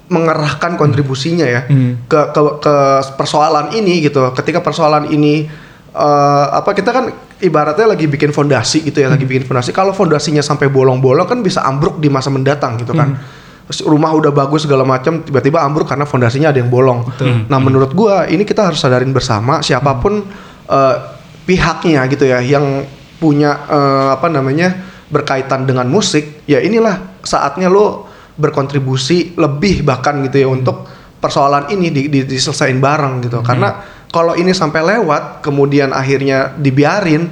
mengerahkan 0.08 0.76
kontribusinya 0.76 1.44
ya 1.44 1.64
Hmm. 1.64 2.04
ke, 2.04 2.20
ke 2.28 2.40
ke 2.60 2.74
persoalan 3.14 3.72
ini 3.72 4.02
gitu. 4.02 4.28
Ketika 4.32 4.60
persoalan 4.60 5.08
ini 5.08 5.48
eh, 5.90 6.46
apa 6.48 6.72
kita 6.72 6.90
kan 6.90 7.04
ibaratnya 7.38 7.88
lagi 7.88 8.04
bikin 8.06 8.28
fondasi 8.30 8.80
gitu 8.82 9.00
ya, 9.00 9.08
lagi 9.08 9.24
bikin 9.24 9.44
fondasi. 9.44 9.70
Kalau 9.70 9.92
fondasinya 9.92 10.40
sampai 10.40 10.68
bolong-bolong 10.68 11.24
kan 11.24 11.40
bisa 11.40 11.60
ambruk 11.60 11.96
di 11.96 12.08
masa 12.08 12.28
mendatang 12.28 12.76
gitu 12.76 12.92
kan. 12.92 13.16
Terus 13.16 13.41
rumah 13.86 14.10
udah 14.12 14.34
bagus 14.34 14.66
segala 14.66 14.82
macam 14.82 15.22
tiba-tiba 15.22 15.62
ambruk 15.62 15.88
karena 15.88 16.04
fondasinya 16.04 16.50
ada 16.50 16.58
yang 16.60 16.68
bolong. 16.68 17.06
Nah, 17.48 17.58
menurut 17.62 17.94
gua 17.94 18.26
ini 18.26 18.42
kita 18.42 18.68
harus 18.68 18.82
sadarin 18.82 19.14
bersama 19.14 19.62
siapa 19.62 19.96
pun 20.02 20.20
eh, 20.66 20.96
pihaknya 21.42 22.04
gitu 22.10 22.26
ya 22.26 22.42
yang 22.42 22.84
punya 23.16 23.54
eh, 23.70 24.08
apa 24.12 24.26
namanya 24.26 24.74
berkaitan 25.08 25.64
dengan 25.64 25.86
musik, 25.86 26.42
ya 26.48 26.58
inilah 26.58 27.20
saatnya 27.22 27.68
lo 27.68 28.08
berkontribusi 28.34 29.36
lebih 29.36 29.84
bahkan 29.84 30.24
gitu 30.24 30.36
ya 30.42 30.48
untuk 30.48 30.88
persoalan 31.20 31.68
ini 31.70 31.92
di, 31.92 32.08
di- 32.08 32.26
diselesain 32.26 32.80
bareng 32.80 33.22
gitu. 33.22 33.44
Karena 33.44 33.68
kalau 34.08 34.34
ini 34.34 34.50
sampai 34.52 34.80
lewat 34.82 35.44
kemudian 35.44 35.92
akhirnya 35.92 36.52
dibiarin 36.56 37.28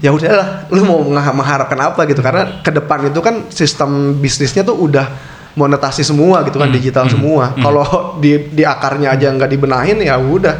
ya 0.00 0.12
udahlah 0.12 0.68
lu 0.68 0.84
mau 0.84 1.00
mengha- 1.00 1.34
mengharapkan 1.34 1.80
apa 1.80 2.04
gitu. 2.06 2.20
Karena 2.20 2.60
ke 2.60 2.70
depan 2.70 3.08
itu 3.08 3.20
kan 3.24 3.48
sistem 3.50 4.20
bisnisnya 4.20 4.62
tuh 4.62 4.76
udah 4.76 5.33
monetasi 5.54 6.02
semua 6.02 6.42
gitu 6.42 6.58
kan 6.58 6.68
digital 6.68 7.06
semua. 7.06 7.54
Kalau 7.54 8.18
di 8.18 8.50
di 8.50 8.62
akarnya 8.62 9.14
aja 9.14 9.30
nggak 9.30 9.50
dibenahin 9.50 9.98
ya 9.98 10.18
udah. 10.18 10.56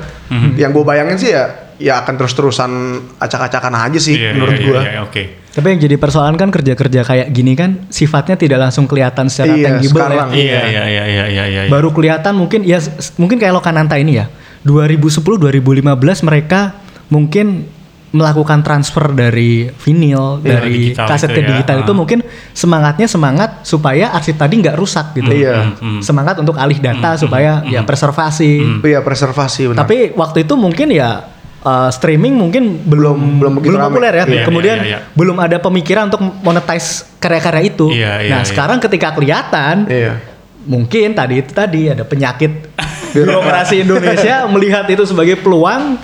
Yang 0.54 0.70
gue 0.72 0.84
bayangin 0.84 1.16
sih 1.18 1.30
ya 1.30 1.44
ya 1.74 1.98
akan 2.00 2.14
terus-terusan 2.14 2.70
acak-acakan 3.18 3.74
aja 3.74 3.98
sih 3.98 4.14
Iya, 4.14 4.30
menurut 4.30 4.54
iya, 4.54 4.62
gue. 4.62 4.78
iya, 4.78 4.90
iya, 4.94 5.00
Oke. 5.02 5.22
Tapi 5.50 5.66
yang 5.74 5.80
jadi 5.82 5.96
persoalan 5.98 6.34
kan 6.34 6.50
kerja-kerja 6.50 7.00
kayak 7.02 7.26
gini 7.30 7.54
kan 7.54 7.86
sifatnya 7.86 8.34
tidak 8.34 8.58
langsung 8.62 8.86
kelihatan 8.86 9.26
secara 9.26 9.54
Iya, 9.54 9.66
tangible 9.74 9.98
sekarang. 9.98 10.28
ya. 10.30 10.38
Iya 10.38 10.60
iya 10.62 10.82
iya 10.86 11.04
iya 11.04 11.24
iya 11.26 11.44
iya. 11.46 11.70
Baru 11.70 11.90
kelihatan 11.90 12.34
mungkin 12.34 12.62
ya 12.62 12.78
mungkin 13.18 13.38
kayak 13.38 13.54
Lokananta 13.54 13.98
ini 13.98 14.22
ya. 14.22 14.26
2010 14.62 15.18
2015 15.22 15.82
mereka 16.22 16.78
mungkin 17.10 17.66
melakukan 18.14 18.62
transfer 18.62 19.10
dari 19.10 19.66
vinyl 19.68 20.38
Iya, 20.38 20.62
dari 20.62 20.70
digital 20.94 21.06
kaset 21.10 21.28
ke 21.28 21.42
ya. 21.42 21.48
digital 21.50 21.76
itu 21.82 21.90
Ah. 21.90 21.98
mungkin 21.98 22.18
semangatnya 22.52 23.06
semangat 23.06 23.50
supaya 23.62 24.14
arsip 24.14 24.38
tadi 24.38 24.54
nggak 24.56 24.76
rusak 24.78 25.12
gitu. 25.12 25.34
Iya. 25.34 25.74
Semangat 25.98 26.38
untuk 26.38 26.54
alih 26.54 26.78
data 26.78 27.18
supaya 27.18 27.66
ya 27.66 27.82
preservasi. 27.82 28.80
Iya 28.80 29.02
preservasi 29.02 29.62
benar. 29.68 29.82
Tapi 29.82 30.14
waktu 30.14 30.46
itu 30.46 30.54
mungkin 30.54 30.88
ya 30.88 31.26
uh, 31.60 31.90
streaming 31.90 32.38
mungkin 32.38 32.86
belum 32.86 33.42
belum 33.42 33.52
begitu 33.58 33.74
rame. 33.74 33.90
populer 33.90 34.14
ya. 34.14 34.24
Iya, 34.24 34.44
Kemudian 34.46 34.76
iya, 34.78 34.86
iya. 34.86 34.98
belum 35.10 35.36
ada 35.36 35.58
pemikiran 35.58 36.06
untuk 36.06 36.22
monetize 36.40 37.18
karya-karya 37.18 37.62
itu. 37.66 37.90
Iya, 37.90 38.12
iya, 38.22 38.30
nah, 38.30 38.40
iya. 38.40 38.46
sekarang 38.46 38.78
ketika 38.78 39.10
kelihatan 39.10 39.90
Iya. 39.90 40.22
mungkin 40.64 41.12
tadi 41.12 41.42
itu 41.42 41.50
tadi 41.50 41.90
ada 41.90 42.06
penyakit 42.06 42.70
birokrasi 43.12 43.82
Indonesia 43.82 44.46
melihat 44.46 44.86
itu 44.86 45.02
sebagai 45.02 45.36
peluang 45.36 45.98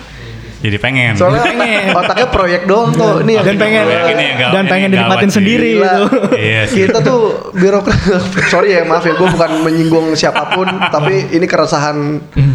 Jadi 0.61 0.77
pengen. 0.77 1.13
Soalnya 1.17 1.41
Pengen. 1.49 1.89
otaknya 1.91 2.27
proyek 2.29 2.61
doang 2.65 2.93
tuh. 2.93 3.25
Nih 3.25 3.41
dan 3.41 3.57
pengen 3.57 3.81
proyek 3.83 4.05
ini 4.13 4.25
gawat, 4.37 4.53
dan 4.53 4.63
pengen 4.65 4.87
yang 4.87 4.91
dinikmatin 4.93 5.17
gawat 5.17 5.27
sih. 5.27 5.37
sendiri 5.41 5.69
gitu. 5.81 6.03
Iya 6.37 6.61
sih. 6.69 6.79
Kita 6.85 6.99
tuh 7.01 7.19
birokrat. 7.51 7.99
Sorry 8.53 8.69
ya 8.73 8.85
maaf 8.85 9.01
ya, 9.01 9.13
gue 9.13 9.27
bukan 9.27 9.51
menyinggung 9.61 10.13
siapa 10.13 10.53
pun, 10.53 10.69
tapi 10.87 11.33
ini 11.33 11.45
keresahan 11.45 11.97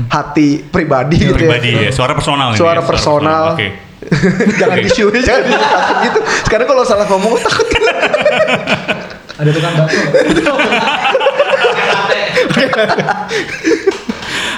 hati 0.07 0.63
pribadi 0.63 1.19
gitu 1.21 1.35
Pribadi 1.35 1.71
ya. 1.75 1.83
ya. 1.89 1.91
Suara 1.91 2.15
personal 2.15 2.55
ini. 2.55 2.59
Suara 2.59 2.81
ya, 2.81 2.87
personal. 2.87 3.45
Oke. 3.53 3.69
jangan 4.61 4.77
Oke. 4.79 4.85
di 4.87 4.91
show 4.93 5.09
jangan 5.11 5.43
di 5.43 5.57
takut 5.57 5.97
gitu. 6.01 6.19
Sekarang 6.47 6.67
kalau 6.69 6.83
salah 6.87 7.07
ngomong 7.11 7.35
takut. 7.43 7.67
Ada 9.37 9.51
tukang 9.51 9.75
bakso. 9.75 10.01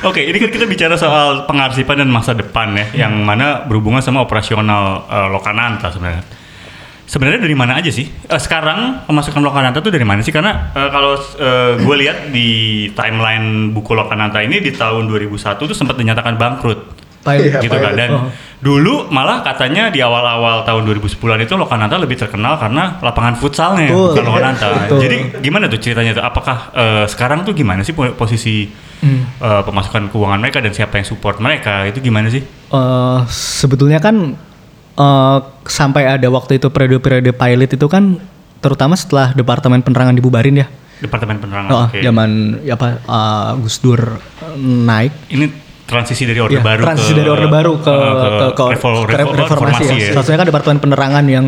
Oke, 0.07 0.23
ini 0.23 0.39
kan 0.39 0.51
kita 0.55 0.67
bicara 0.71 0.95
soal 0.95 1.43
pengarsipan 1.51 1.99
dan 1.99 2.11
masa 2.13 2.31
depan 2.31 2.71
ya, 2.77 3.07
yang 3.07 3.19
mana 3.27 3.67
berhubungan 3.67 3.99
sama 3.99 4.23
operasional 4.23 5.11
eh, 5.11 5.29
Lokananta 5.35 5.91
sebenarnya. 5.91 6.23
Sebenarnya 7.09 7.41
dari 7.41 7.57
mana 7.57 7.81
aja 7.81 7.91
sih? 7.91 8.07
Eh, 8.07 8.41
sekarang 8.41 9.09
pemasukan 9.11 9.43
Lokananta 9.43 9.83
tuh 9.83 9.91
dari 9.91 10.07
mana 10.07 10.23
sih? 10.23 10.31
Karena 10.31 10.71
eh, 10.71 10.91
kalau 10.95 11.19
gue 11.83 11.97
lihat 11.99 12.31
di 12.31 12.51
timeline 12.95 13.75
buku 13.75 13.91
Lokananta 13.99 14.39
ini 14.39 14.63
di 14.63 14.71
tahun 14.71 15.11
2001 15.11 15.59
tuh 15.59 15.75
sempat 15.75 15.99
dinyatakan 15.99 16.39
bangkrut. 16.39 17.08
Iya, 17.31 17.59
gitu 17.59 17.77
kan 17.77 17.93
dan 17.93 18.11
Oh. 18.11 18.31
dulu 18.59 19.07
malah 19.09 19.39
katanya 19.41 19.87
di 19.87 19.99
awal-awal 19.99 20.63
tahun 20.63 20.83
2010-an 20.85 21.15
itu 21.41 21.55
Lokananta 21.55 21.95
lebih 21.95 22.17
terkenal 22.17 22.57
karena 22.57 22.99
lapangan 22.99 23.35
futsalnya 23.35 23.87
Betul. 23.87 24.07
bukan 24.11 24.25
Lokananta. 24.25 24.67
Betul. 24.81 24.99
Jadi 25.01 25.17
gimana 25.39 25.65
tuh 25.67 25.79
ceritanya 25.79 26.13
tuh? 26.13 26.25
Apakah 26.25 26.57
eh, 26.73 27.05
sekarang 27.07 27.43
tuh 27.43 27.53
gimana 27.53 27.81
sih 27.81 27.93
po- 27.93 28.11
posisi 28.13 28.67
Hmm. 28.99 29.31
eh, 29.39 29.63
pemasukan 29.63 30.09
keuangan 30.09 30.39
mereka 30.39 30.59
dan 30.59 30.73
siapa 30.73 30.97
yang 30.97 31.07
support 31.07 31.39
mereka 31.39 31.87
itu 31.87 32.01
gimana 32.01 32.27
sih? 32.29 32.43
Eh, 32.43 33.19
sebetulnya 33.29 33.99
kan 33.99 34.35
eh, 34.95 35.39
sampai 35.65 36.03
ada 36.09 36.27
waktu 36.29 36.57
itu 36.57 36.67
periode-periode 36.67 37.31
pilot 37.31 37.71
itu 37.73 37.87
kan 37.87 38.19
terutama 38.59 38.95
setelah 38.95 39.31
departemen 39.31 39.81
penerangan 39.81 40.13
dibubarin 40.13 40.57
ya. 40.57 40.67
Departemen 40.99 41.39
Penerangan. 41.39 41.71
Oh, 41.71 41.87
oke. 41.87 42.03
zaman 42.03 42.31
ya 42.61 42.75
apa 42.75 42.99
eh, 42.99 43.51
Gus 43.61 43.79
Dur 43.79 44.19
naik 44.59 45.31
Ini 45.31 45.47
transisi 45.89 46.23
dari 46.23 46.37
Orde 46.37 46.55
Iya, 46.55 46.63
Baru 46.63 46.83
transisi 46.85 47.11
ke 47.11 47.17
dari 47.17 47.31
Orde 47.33 47.49
Baru 47.49 47.73
ke, 47.81 47.89
eh, 47.89 48.13
ke, 48.13 48.47
ke, 48.53 48.65
revol- 48.77 49.09
ke 49.09 49.17
revol- 49.17 49.37
reformasi, 49.41 49.83
ya. 49.89 50.13
Salah 50.13 50.23
satunya 50.23 50.39
kan 50.39 50.47
Departemen 50.47 50.79
Penerangan 50.79 51.25
yang 51.27 51.47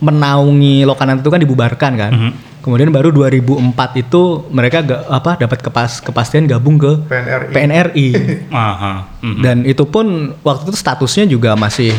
menaungi 0.00 0.82
Lokananta 0.82 1.20
itu 1.20 1.28
kan 1.28 1.40
dibubarkan 1.40 1.92
kan. 1.94 2.12
Mhm. 2.12 2.30
Kemudian 2.60 2.88
baru 2.88 3.08
2004 3.10 3.56
itu 3.98 4.22
mereka 4.48 4.78
ga, 4.80 5.08
apa 5.10 5.36
dapat 5.36 5.58
kepas, 5.60 5.98
kepastian 5.98 6.44
gabung 6.44 6.76
ke 6.76 6.92
PNRI. 7.02 7.50
PNRI. 7.50 8.08
Aha. 8.54 8.92
mhm. 9.18 9.40
Dan 9.40 9.56
itu 9.64 9.84
pun 9.84 10.06
waktu 10.38 10.62
itu 10.64 10.76
statusnya 10.76 11.24
juga 11.26 11.52
masih 11.54 11.90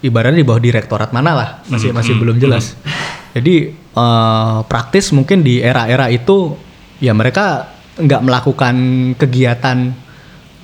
ibaratnya 0.00 0.38
di 0.38 0.46
bawah 0.46 0.60
direktorat 0.60 1.10
mana 1.10 1.32
lah, 1.32 1.48
masih 1.66 1.90
Mhm, 1.90 1.96
masih 1.96 2.12
belum 2.16 2.36
jelas. 2.38 2.76
Jadi 3.32 3.54
eh, 3.72 4.58
praktis 4.64 5.10
mungkin 5.10 5.40
di 5.40 5.58
era-era 5.58 6.06
itu 6.06 6.56
ya 6.98 7.12
mereka 7.12 7.68
nggak 7.94 8.22
melakukan 8.22 8.74
kegiatan 9.16 9.92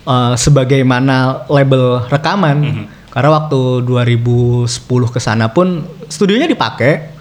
eh, 0.08 0.34
sebagaimana 0.40 1.44
label 1.52 2.08
rekaman. 2.08 2.58
Mhm. 2.64 2.84
Karena 3.12 3.30
waktu 3.34 3.82
2010 3.84 5.10
ke 5.12 5.20
sana 5.20 5.52
pun 5.52 5.84
studionya 6.08 6.48
dipakai 6.48 7.18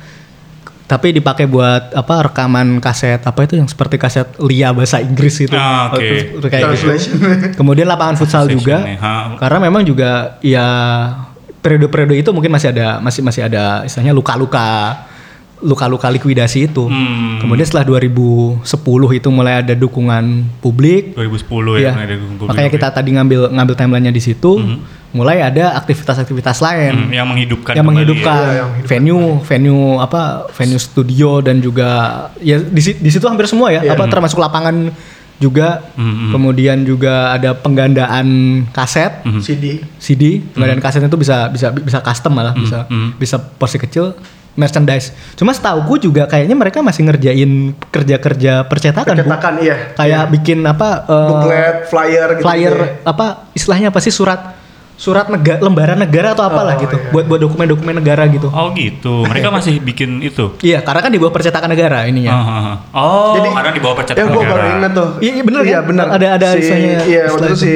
tapi 0.88 1.12
dipakai 1.12 1.52
buat 1.52 1.92
apa 1.92 2.32
rekaman 2.32 2.80
kaset 2.80 3.20
apa 3.20 3.44
itu 3.44 3.60
yang 3.60 3.68
seperti 3.68 4.00
kaset 4.00 4.24
Lia 4.40 4.72
bahasa 4.72 5.04
Inggris 5.04 5.36
gitu. 5.36 5.52
Ah, 5.52 5.92
oke. 5.92 6.00
Kayak 6.00 6.16
gitu. 6.32 6.48
Translation. 6.48 7.14
Kemudian 7.60 7.92
lapangan 7.92 8.16
futsal 8.16 8.48
juga. 8.48 8.88
Ha. 8.88 9.36
Karena 9.36 9.68
memang 9.68 9.84
juga 9.84 10.40
ya 10.40 10.68
periode-periode 11.60 12.16
itu 12.24 12.32
mungkin 12.32 12.56
masih 12.56 12.72
ada 12.72 13.04
masih 13.04 13.20
masih 13.20 13.52
ada 13.52 13.84
istilahnya 13.84 14.16
luka-luka 14.16 15.04
luka-luka 15.60 16.06
likuidasi 16.08 16.70
itu. 16.70 16.86
Hmm. 16.86 17.42
Kemudian 17.42 17.66
setelah 17.66 17.86
2010 17.88 18.62
itu 19.12 19.28
mulai 19.28 19.60
ada 19.60 19.74
dukungan 19.74 20.24
publik. 20.60 21.14
2010 21.14 21.82
ya, 21.82 21.92
mulai 21.92 22.06
ada 22.06 22.16
publik. 22.16 22.48
Makanya 22.48 22.70
kita 22.70 22.88
tadi 22.92 23.10
ngambil 23.12 23.42
ngambil 23.52 23.74
timelinenya 23.76 24.12
di 24.12 24.22
situ. 24.22 24.52
Mulai 25.08 25.40
ada 25.42 25.72
aktivitas-aktivitas 25.74 26.60
lain 26.60 27.08
Hmm, 27.08 27.10
yang 27.10 27.26
menghidupkan 27.26 27.74
yang 27.74 27.82
kembali 27.82 27.96
menghidupkan 27.96 28.38
Iya, 28.38 28.54
yang 28.54 28.68
menghidupkan. 28.70 28.92
venue 28.92 29.26
venue 29.42 29.86
apa 29.98 30.22
venue 30.52 30.78
studio 30.78 31.40
dan 31.40 31.58
juga 31.58 31.90
ya 32.38 32.60
di, 32.60 32.82
di 32.94 33.10
situ 33.10 33.24
hampir 33.24 33.48
semua 33.48 33.72
ya 33.72 33.82
Iya. 33.82 33.96
apa 33.96 34.04
termasuk 34.06 34.36
lapangan 34.38 34.92
juga 35.38 35.80
Hmm, 35.96 36.30
kemudian 36.30 36.84
juga 36.84 37.32
ada 37.32 37.56
penggandaan 37.56 38.28
kaset 38.70 39.24
Hmm. 39.24 39.40
CD. 39.40 39.80
CD 39.98 40.44
penggandaan 40.52 40.84
kaset 40.84 41.00
itu 41.00 41.16
bisa 41.16 41.48
bisa 41.48 41.72
bisa 41.72 41.98
custom 42.00 42.36
malah 42.36 42.54
bisa 42.54 42.86
hmm. 42.86 43.16
bisa 43.16 43.40
porsi 43.40 43.80
kecil 43.80 44.12
merchandise 44.58 45.14
cuma 45.38 45.54
setahu 45.54 45.96
juga 45.96 46.26
kayaknya 46.26 46.54
mereka 46.54 46.82
masih 46.82 47.06
ngerjain 47.06 47.52
kerja-kerja 47.88 48.66
percetakan 48.66 49.14
Bu. 49.14 49.22
Percetakan 49.24 49.54
iya. 49.62 49.76
kayak 49.94 50.24
bikin 50.34 50.66
apa 50.66 51.06
eh, 51.06 51.30
Booklet, 51.30 51.76
flyer 51.88 52.30
gitu. 52.34 52.44
flyer 52.44 52.76
apa 53.06 53.26
istilahnya 53.54 53.88
apa 53.88 54.02
sih 54.02 54.10
surat 54.10 54.58
surat 54.98 55.30
negara 55.30 55.62
lembaran 55.62 55.94
negara 55.96 56.34
atau 56.34 56.42
apalah 56.42 56.74
Oh, 56.74 56.82
gitu 56.82 56.98
iya. 56.98 57.14
buat 57.14 57.30
buat 57.30 57.38
dokumen-dokumen 57.40 57.94
negara 57.96 58.26
gitu 58.26 58.50
Oh 58.50 58.74
gitu. 58.74 59.22
Mereka 59.24 59.54
masih 59.54 59.78
bikin 59.78 60.26
itu. 60.26 60.58
Iya, 60.60 60.82
karena 60.82 61.06
kan 61.06 61.14
di 61.14 61.22
bawah 61.22 61.30
percetakan 61.30 61.70
negara 61.70 62.10
ininya. 62.10 62.34
Ah, 62.34 62.42
ah, 62.42 62.58
ah. 62.58 62.76
Oh, 62.98 63.38
Jadi- 63.38 63.54
karena 63.54 63.72
di 63.72 63.78
bawah 63.78 63.94
Ya 63.94 64.00
percetakan 64.02 64.26
gue 64.26 64.42
baru 64.42 64.58
negara. 64.58 64.74
ingat 64.74 64.92
tuh. 64.92 65.10
Iya, 65.22 65.32
iya, 65.32 65.44
bener 65.46 65.62
Iya 65.62 65.70
kan? 65.72 65.84
benar. 65.86 66.06
Ada- 66.10 66.32
ada 66.34 66.48
si, 66.50 66.58
istilahnya- 66.58 67.06
Iya 67.06 67.22
waktu 67.30 67.46
itu 67.46 67.58
si 67.62 67.74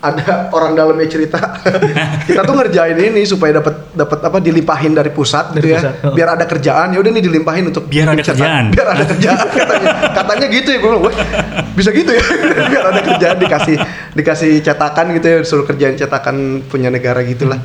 ada 0.00 0.24
orang 0.50 0.72
dalamnya 0.72 1.06
cerita. 1.06 1.58
kita 2.28 2.40
tuh 2.40 2.54
ngerjain 2.54 2.94
ini 2.94 3.22
supaya 3.22 3.58
dapat 3.58 3.90
dapat 3.92 4.18
apa 4.20 4.38
dilimpahin 4.38 4.92
dari 4.92 5.10
pusat 5.10 5.50
Dari 5.50 5.58
gitu 5.58 5.66
ya. 5.68 5.78
pusat, 5.80 5.94
oh. 6.02 6.14
Biar 6.14 6.28
ada 6.32 6.44
kerjaan. 6.44 6.88
Ya 6.90 6.98
udah 6.98 7.10
nih 7.10 7.20
dilimpahin 7.20 7.64
untuk 7.66 7.84
Biar 7.84 8.06
ada 8.06 8.16
cetak. 8.16 8.36
kerjaan. 8.36 8.64
Biar 8.74 8.86
ada 8.88 9.04
kerjaan 9.04 9.46
katanya. 9.58 9.88
katanya 10.14 10.46
gitu 10.48 10.68
ya 10.68 10.78
gue 10.78 10.88
bilang, 10.88 11.02
"Wah, 11.02 11.14
bisa 11.72 11.90
gitu 11.90 12.10
ya. 12.10 12.24
biar 12.64 12.84
ada 12.86 13.00
kerjaan 13.04 13.36
dikasih 13.38 13.76
dikasih 14.14 14.50
cetakan 14.60 15.06
gitu 15.12 15.26
ya 15.26 15.38
suruh 15.42 15.64
kerjaan 15.64 15.94
cetakan 15.94 16.36
punya 16.64 16.88
negara 16.88 17.22
gitulah. 17.22 17.58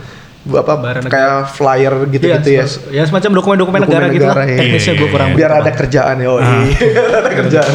Bu 0.43 0.57
apa 0.57 0.75
Lembaran 0.75 1.03
kayak 1.05 1.35
flyer 1.49 1.93
gitu-gitu 2.09 2.49
ya. 2.51 2.65
se- 2.65 2.83
ya 2.89 3.05
semacam 3.05 3.31
dokumen-dokumen 3.37 3.79
negara 3.79 4.03
Dokumen 4.03 4.11
gitu 4.11 4.25
lah. 4.25 4.35
negara, 4.35 4.43
iya. 4.45 4.59
Teknisnya 4.59 4.83
Iya, 4.83 4.91
gue 4.91 5.05
iya, 5.05 5.13
kurang. 5.13 5.29
iya. 5.29 5.37
Biar 5.37 5.51
ada 5.55 5.71
kerjaan 5.71 6.15
ya. 6.17 6.27
Oh, 6.27 6.35
Ah. 6.35 6.43
iya. 6.43 6.77
ada 7.15 7.31
kerjaan. 7.31 7.73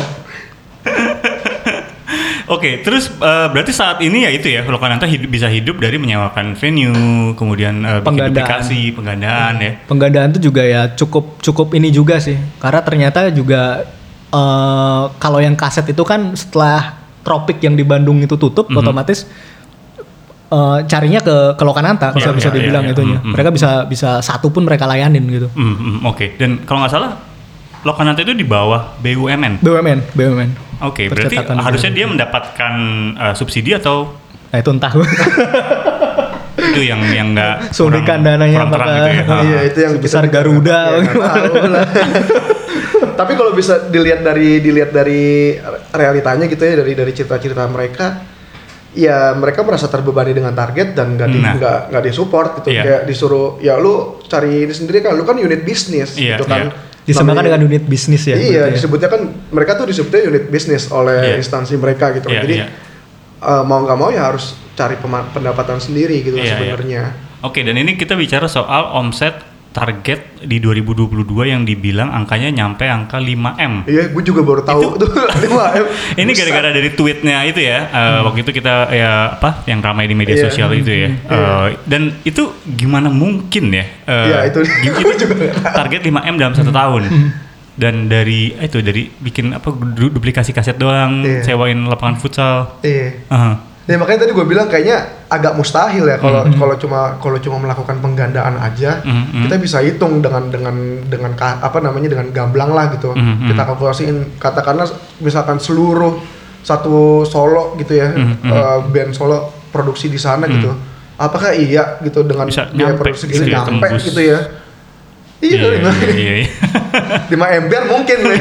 Oke, 2.48 2.80
terus 2.80 3.12
eh, 3.12 3.46
berarti 3.48 3.70
saat 3.70 4.00
ini 4.00 4.24
ya 4.24 4.30
itu 4.30 4.48
ya, 4.48 4.64
Lokananta 4.64 5.04
hidup, 5.04 5.28
bisa 5.28 5.46
hidup 5.46 5.76
dari 5.76 5.96
menyewakan 5.96 6.52
venue, 6.52 6.92
kemudian 7.32 7.78
bikin 7.78 8.02
Penggandaan. 8.02 8.32
duplikasi, 8.34 8.80
penggandaan 8.92 9.54
ya. 9.58 9.70
Penggandaan 9.84 10.28
itu 10.32 10.40
juga 10.44 10.62
ya 10.62 10.88
cukup 10.90 11.38
cukup 11.38 11.68
ini 11.72 11.88
juga 11.88 12.16
sih. 12.18 12.36
Karena 12.56 12.80
ternyata 12.80 13.28
juga 13.30 13.84
eh, 14.28 15.02
kalau 15.14 15.38
yang 15.38 15.52
kaset 15.54 15.84
itu 15.86 16.00
kan 16.02 16.32
setelah 16.32 16.96
Tropik 17.18 17.60
yang 17.60 17.72
di 17.72 17.84
Bandung 17.84 18.16
itu 18.18 18.34
tutup, 18.34 18.68
Mhm. 18.68 18.76
otomatis 18.78 19.28
eh, 20.48 20.78
carinya 20.84 21.20
ke 21.20 21.36
ke 21.54 21.62
Lokananta 21.62 22.12
bisa 22.12 22.32
Iya, 22.32 22.36
bisa 22.36 22.48
iya, 22.48 22.56
dibilang 22.56 22.84
iya, 22.84 22.92
iya. 22.92 22.96
itunya. 22.96 23.18
Mhm. 23.20 23.32
Mereka 23.36 23.50
bisa 23.52 23.70
bisa 23.84 24.10
satu 24.20 24.48
pun 24.48 24.64
mereka 24.64 24.88
layanin 24.88 25.24
gitu. 25.28 25.48
Hmm, 25.52 25.76
hmm, 25.76 25.98
Oke, 26.08 26.32
dan 26.36 26.64
kalau 26.64 26.80
nggak 26.80 26.90
salah 26.90 27.12
Lokananta 27.78 28.20
itu 28.20 28.32
di 28.32 28.42
bawah 28.42 28.96
BUMN. 28.98 29.60
BUMN, 29.60 29.98
BUMN. 30.10 30.50
Oke, 30.80 31.06
berarti 31.06 31.34
Percetakan 31.34 31.58
harusnya 31.58 31.90
dia 31.90 32.06
mendapatkan 32.06 32.72
eh, 33.14 33.34
subsidi 33.34 33.72
atau 33.72 34.10
Nah 34.48 34.56
itu 34.56 34.70
entah. 34.70 34.92
itu 36.58 36.80
yang 36.82 37.00
yang 37.08 37.32
nggak 37.32 37.70
Suntikan 37.70 38.20
dananya 38.20 38.56
kurang 38.56 38.70
terang 38.72 38.88
gitu 38.88 39.30
ya. 39.30 39.40
Iya 39.42 39.58
itu 39.64 39.78
yang 39.78 39.92
kita- 39.98 40.26
Garuda. 40.26 40.80
Ya. 40.96 41.00
Tapi 43.18 43.32
kalau 43.34 43.50
bisa 43.50 43.82
dilihat 43.84 44.22
dari 44.22 44.58
dilihat 44.58 44.90
dari 44.90 45.54
realitanya 45.90 46.46
gitu 46.46 46.60
ya 46.60 46.74
dari 46.78 46.92
dari 46.94 47.10
cerita-cerita 47.10 47.66
mereka 47.66 48.06
ya 48.94 49.34
mereka 49.34 49.62
merasa 49.62 49.86
terbebani 49.86 50.32
dengan 50.32 50.52
target 50.52 50.94
dan 50.94 51.12
nggak 51.12 51.28
di 51.28 51.38
Nah. 51.38 51.52
nggak 51.54 51.78
nggak 51.92 52.02
disupport 52.04 52.48
gitu 52.58 52.68
Iya. 52.72 52.82
kayak 52.82 53.00
disuruh 53.04 53.46
ya 53.58 53.74
lu 53.76 54.16
cari 54.24 54.64
ini 54.64 54.72
sendiri 54.72 55.00
kan 55.00 55.12
lu 55.12 55.22
kan 55.22 55.36
unit 55.36 55.60
bisnis 55.60 56.14
Iya, 56.14 56.38
gitu 56.38 56.44
kan 56.46 56.70
iya. 56.70 56.72
Disamakan 57.08 57.40
Namanya- 57.40 57.56
dengan 57.56 57.60
unit 57.66 57.84
bisnis 57.84 58.22
ya. 58.22 58.36
iya 58.36 58.62
ya. 58.62 58.64
disebutnya 58.68 59.08
kan 59.08 59.20
mereka 59.48 59.74
tuh 59.74 59.88
disebutnya 59.88 60.28
unit 60.28 60.44
bisnis 60.46 60.92
oleh 60.92 61.32
Iya. 61.32 61.36
instansi 61.36 61.74
mereka 61.74 62.12
gitu 62.12 62.28
Iya, 62.28 62.44
jadi 62.44 62.54
iya. 62.54 62.66
eh, 63.40 63.62
mau 63.64 63.80
nggak 63.80 63.96
mau 63.96 64.12
ya 64.12 64.28
harus 64.28 64.52
cari 64.74 65.00
pendapatan 65.00 65.80
sendiri 65.80 66.20
gitu 66.20 66.36
Iya, 66.36 66.44
iya. 66.44 66.52
sebenarnya 66.52 67.02
Oke, 67.40 67.62
dan 67.62 67.74
ini 67.74 67.94
kita 67.94 68.12
bicara 68.12 68.44
soal 68.44 68.92
omset 68.92 69.40
target 69.78 70.20
di 70.40 70.58
2022 70.58 71.22
yang 71.44 71.62
dibilang 71.62 72.10
angkanya 72.10 72.50
nyampe 72.52 72.82
angka 72.82 73.16
5M. 73.16 73.86
iya 73.86 74.10
gue 74.10 74.22
juga 74.22 74.42
baru 74.42 74.62
tahu 74.62 74.98
tuh 74.98 75.06
lima 75.44 75.70
M. 75.72 75.86
Ini 76.20 76.26
Buset. 76.26 76.38
gara-gara 76.42 76.68
dari 76.72 76.90
tweetnya 76.90 77.38
itu 77.44 77.60
ya, 77.60 77.86
eh, 77.86 78.18
waktu 78.20 78.42
itu 78.42 78.50
kita 78.52 78.74
ya 78.90 79.12
apa 79.32 79.62
yang 79.64 79.78
ramai 79.78 80.04
di 80.04 80.14
media 80.14 80.34
Iya. 80.34 80.44
sosial 80.44 80.74
itu 80.74 80.90
ya. 80.90 81.08
Eh, 81.14 81.66
dan 81.84 82.10
itu 82.22 82.42
gimana 82.68 83.06
mungkin 83.08 83.70
ya? 83.70 83.86
eh, 84.04 84.26
Iya, 84.26 84.38
itu- 84.50 84.66
gua 84.98 85.14
juga 85.14 85.34
target 85.72 86.00
5M 86.02 86.34
dalam 86.36 86.52
satu 86.52 86.70
tahun. 86.70 87.02
Dan 87.72 87.94
dari 88.06 88.50
itu 88.52 88.78
dari 88.80 89.06
bikin 89.06 89.54
apa 89.54 89.70
du- 89.70 90.10
duplikasi 90.10 90.50
kaset 90.50 90.74
doang, 90.74 91.22
Iya. 91.22 91.46
sewain 91.46 91.78
lapangan 91.84 92.18
futsal. 92.18 92.82
iya 92.82 93.14
Aha. 93.28 93.52
Ya 93.88 93.96
makanya 93.96 94.28
tadi 94.28 94.36
gue 94.36 94.44
bilang 94.44 94.68
kayaknya 94.68 95.00
agak 95.32 95.56
mustahil 95.56 96.04
ya 96.04 96.20
kalau 96.20 96.44
kalau 96.52 96.76
cuma 96.76 97.16
kalau 97.24 97.40
cuma 97.40 97.56
melakukan 97.56 97.96
penggandaan 97.98 98.60
aja 98.60 99.00
Mhm. 99.00 99.48
kita 99.48 99.56
bisa 99.56 99.80
hitung 99.80 100.20
dengan 100.20 100.52
dengan 100.52 100.76
dengan 101.08 101.32
apa 101.32 101.80
namanya 101.80 102.12
dengan 102.12 102.28
gamblang 102.28 102.76
lah 102.76 102.92
gitu 102.92 103.16
Mhm. 103.16 103.48
kita 103.48 103.62
kalkulasiin 103.64 104.16
katakanlah 104.36 104.84
misalkan 105.18 105.56
seluruh 105.56 106.20
satu 106.60 107.24
solo 107.24 107.80
gitu 107.80 107.96
ya 107.96 108.12
Mhm. 108.12 108.44
eh, 108.44 108.78
band 108.92 109.16
solo 109.16 109.56
produksi 109.72 110.12
di 110.12 110.20
sana 110.20 110.44
gitu 110.44 110.68
apakah 111.16 111.56
iya 111.56 111.96
gitu 112.04 112.20
dengan 112.22 112.44
Bisa 112.44 112.68
biaya 112.68 112.92
nyampe 112.92 113.00
produksi 113.02 113.24
gitu 113.26 113.42
ya, 113.42 113.64
nyampe 113.64 113.88
tembus. 113.88 114.04
gitu 114.04 114.20
ya 114.22 114.38
iya 115.38 115.54
Iya, 115.54 115.68
lima 115.70 115.90
iya, 116.10 116.32
iya. 116.42 116.48
lima 117.30 117.46
ember 117.48 117.82
mungkin 117.86 118.16
nih 118.20 118.40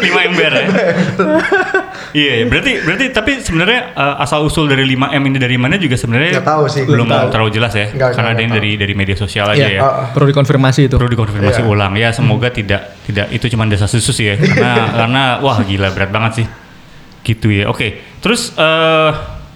5 0.00 0.28
ember 0.32 0.50
ya. 0.50 0.64
iya, 2.16 2.32
iya. 2.40 2.44
berarti 2.48 2.72
berarti 2.80 3.04
tapi 3.10 3.32
sebenarnya 3.38 3.92
uh, 3.92 4.24
asal 4.24 4.42
usul 4.42 4.64
dari 4.64 4.84
5M 4.86 5.22
ini 5.22 5.36
dari 5.36 5.56
mana 5.60 5.76
juga 5.76 5.94
sebenarnya 5.94 6.40
tahu 6.40 6.64
sih, 6.66 6.88
belum 6.88 7.04
tahu. 7.04 7.28
terlalu 7.28 7.50
jelas 7.52 7.72
ya. 7.74 7.86
Nggak, 7.90 8.16
karena 8.16 8.28
ada 8.32 8.40
yang 8.40 8.52
dari 8.52 8.70
dari 8.76 8.94
media 8.96 9.12
sosial 9.14 9.44
aja 9.46 9.60
Iya, 9.60 9.68
ya. 9.76 9.80
Ah. 9.80 10.08
Perlu 10.10 10.32
dikonfirmasi 10.32 10.88
itu. 10.88 10.96
Perlu 10.96 11.10
dikonfirmasi 11.10 11.60
Iya. 11.60 11.68
ulang 11.68 11.92
ya. 11.94 12.08
Semoga 12.10 12.48
tidak 12.48 12.96
tidak 13.04 13.26
itu 13.30 13.46
cuma 13.48 13.68
desa 13.68 13.84
susus 13.84 14.16
ya. 14.16 14.40
Karena 14.40 14.72
karena 14.96 15.22
wah 15.38 15.60
gila 15.60 15.92
berat 15.92 16.10
banget 16.10 16.32
sih. 16.40 16.46
Gitu 17.22 17.52
ya. 17.52 17.68
Oke. 17.68 18.00
Terus 18.18 18.56
eh 18.56 19.10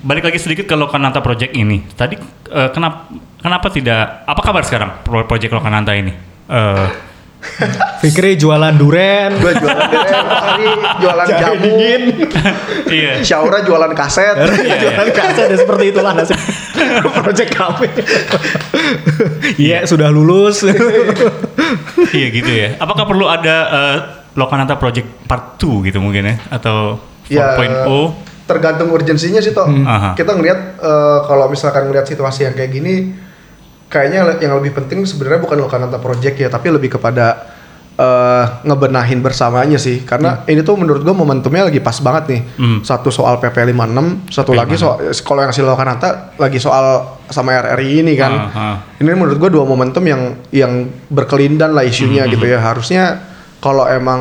balik 0.04 0.28
lagi 0.28 0.36
sedikit 0.36 0.68
ke 0.68 0.76
Lokananta 0.76 1.24
Project 1.24 1.56
ini. 1.56 1.80
Tadi 1.88 2.20
eh, 2.50 2.68
kenapa 2.68 3.08
kenapa 3.40 3.66
tidak 3.72 4.28
apa 4.28 4.40
kabar 4.44 4.62
sekarang 4.62 4.90
pro- 5.00 5.24
project 5.24 5.48
Lokananta 5.50 5.96
ini? 5.96 6.33
Eh 6.48 6.88
Fikri 8.00 8.36
jualan 8.36 8.74
duren. 8.76 9.36
gue 9.40 9.52
jualan 9.56 9.88
durian, 9.88 10.24
hari 10.28 10.68
jualan 11.00 11.26
jamu 11.28 11.76
iya. 13.00 13.12
Syaura 13.24 13.64
jualan 13.64 13.92
kaset 13.96 14.36
jualan 14.82 15.08
kaset 15.12 15.48
ya 15.52 15.56
seperti 15.56 15.92
itulah 15.92 16.12
nasib 16.12 16.36
project 17.24 17.50
kami. 17.56 17.88
Iya, 19.56 19.88
sudah 19.88 20.12
lulus. 20.12 20.64
iya 22.12 22.26
gitu 22.28 22.50
ya. 22.52 22.76
Apakah 22.80 23.08
perlu 23.08 23.28
ada 23.28 23.56
eh, 23.68 23.96
Lokananta 24.36 24.76
Project 24.76 25.24
Part 25.24 25.56
2 25.62 25.88
gitu 25.88 25.98
mungkin 26.02 26.28
ya 26.28 26.36
atau 26.52 27.00
4.0? 27.28 27.32
ya 27.32 27.40
tergantung 28.44 28.92
urgensinya 28.92 29.40
sih 29.40 29.56
toh 29.56 29.64
Aha. 29.64 30.12
kita 30.12 30.36
ngelihat 30.36 30.76
eh, 30.76 31.18
kalau 31.24 31.48
misalkan 31.48 31.88
ngelihat 31.88 32.04
situasi 32.04 32.44
yang 32.44 32.52
kayak 32.52 32.76
gini 32.76 33.16
kayaknya 33.94 34.42
yang 34.42 34.58
lebih 34.58 34.74
penting 34.74 35.06
sebenarnya 35.06 35.38
bukan 35.38 35.62
Lokananta 35.62 36.02
Project 36.02 36.34
ya 36.34 36.50
tapi 36.50 36.74
lebih 36.74 36.98
kepada 36.98 37.46
eh, 37.94 38.44
ngebenahin 38.66 39.22
bersamanya 39.22 39.78
sih. 39.78 40.02
Karena 40.02 40.42
ini 40.50 40.66
tuh 40.66 40.74
menurut 40.74 41.06
gua 41.06 41.14
momentumnya 41.14 41.70
lagi 41.70 41.78
pas 41.78 41.94
banget 42.02 42.24
nih. 42.34 42.40
Hmm. 42.58 42.78
satu 42.82 43.14
soal 43.14 43.38
PP 43.38 43.70
56 43.70 44.34
satu 44.34 44.50
PP 44.50 44.58
lagi 44.58 44.74
soal 44.74 44.96
kalau 45.22 45.40
yang 45.46 45.54
si 45.54 45.62
Lokananta 45.62 46.34
lagi 46.42 46.58
soal 46.58 47.18
sama 47.30 47.54
RRI 47.54 48.02
ini 48.02 48.18
kan. 48.18 48.32
Ah, 48.34 48.50
ah. 48.58 48.76
ini 48.98 49.14
menurut 49.14 49.38
gua 49.38 49.50
dua 49.54 49.62
momentum 49.62 50.02
yang 50.02 50.42
yang 50.50 50.90
berkelindan 51.06 51.70
lah 51.70 51.86
isunya 51.86 52.26
gitu 52.26 52.42
ya. 52.42 52.58
harusnya 52.58 53.22
kalau 53.62 53.86
emang 53.86 54.20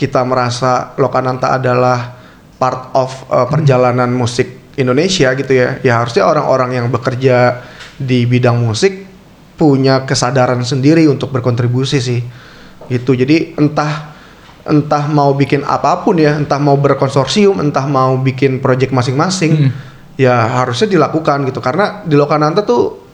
kita 0.00 0.24
merasa 0.24 0.96
Lokananta 0.96 1.54
adalah 1.54 2.16
part 2.56 2.90
of 2.96 3.12
uh, 3.28 3.46
perjalanan 3.46 4.08
musik 4.10 4.64
Indonesia 4.74 5.30
gitu 5.38 5.52
ya 5.54 5.78
ya 5.86 6.02
harusnya 6.02 6.26
orang-orang 6.26 6.82
yang 6.82 6.86
bekerja 6.90 7.62
di 7.98 8.26
bidang 8.26 8.58
musik 8.58 9.06
punya 9.54 10.02
kesadaran 10.02 10.60
sendiri 10.66 11.06
untuk 11.06 11.30
berkontribusi 11.30 11.98
sih 12.02 12.20
gitu 12.90 13.14
jadi 13.14 13.54
entah 13.56 14.12
entah 14.64 15.04
mau 15.12 15.30
bikin 15.36 15.62
apa 15.62 16.02
pun 16.02 16.16
ya 16.18 16.34
entah 16.36 16.58
mau 16.58 16.74
berkonsorsium 16.74 17.60
entah 17.60 17.84
mau 17.86 18.16
bikin 18.18 18.58
project 18.58 18.90
masing-masing 18.90 19.70
ya 20.16 20.62
harusnya 20.62 20.88
dilakukan 20.90 21.44
gitu 21.46 21.60
karena 21.62 22.02
di 22.02 22.16
Lokananta 22.16 22.64
tuh 22.64 23.04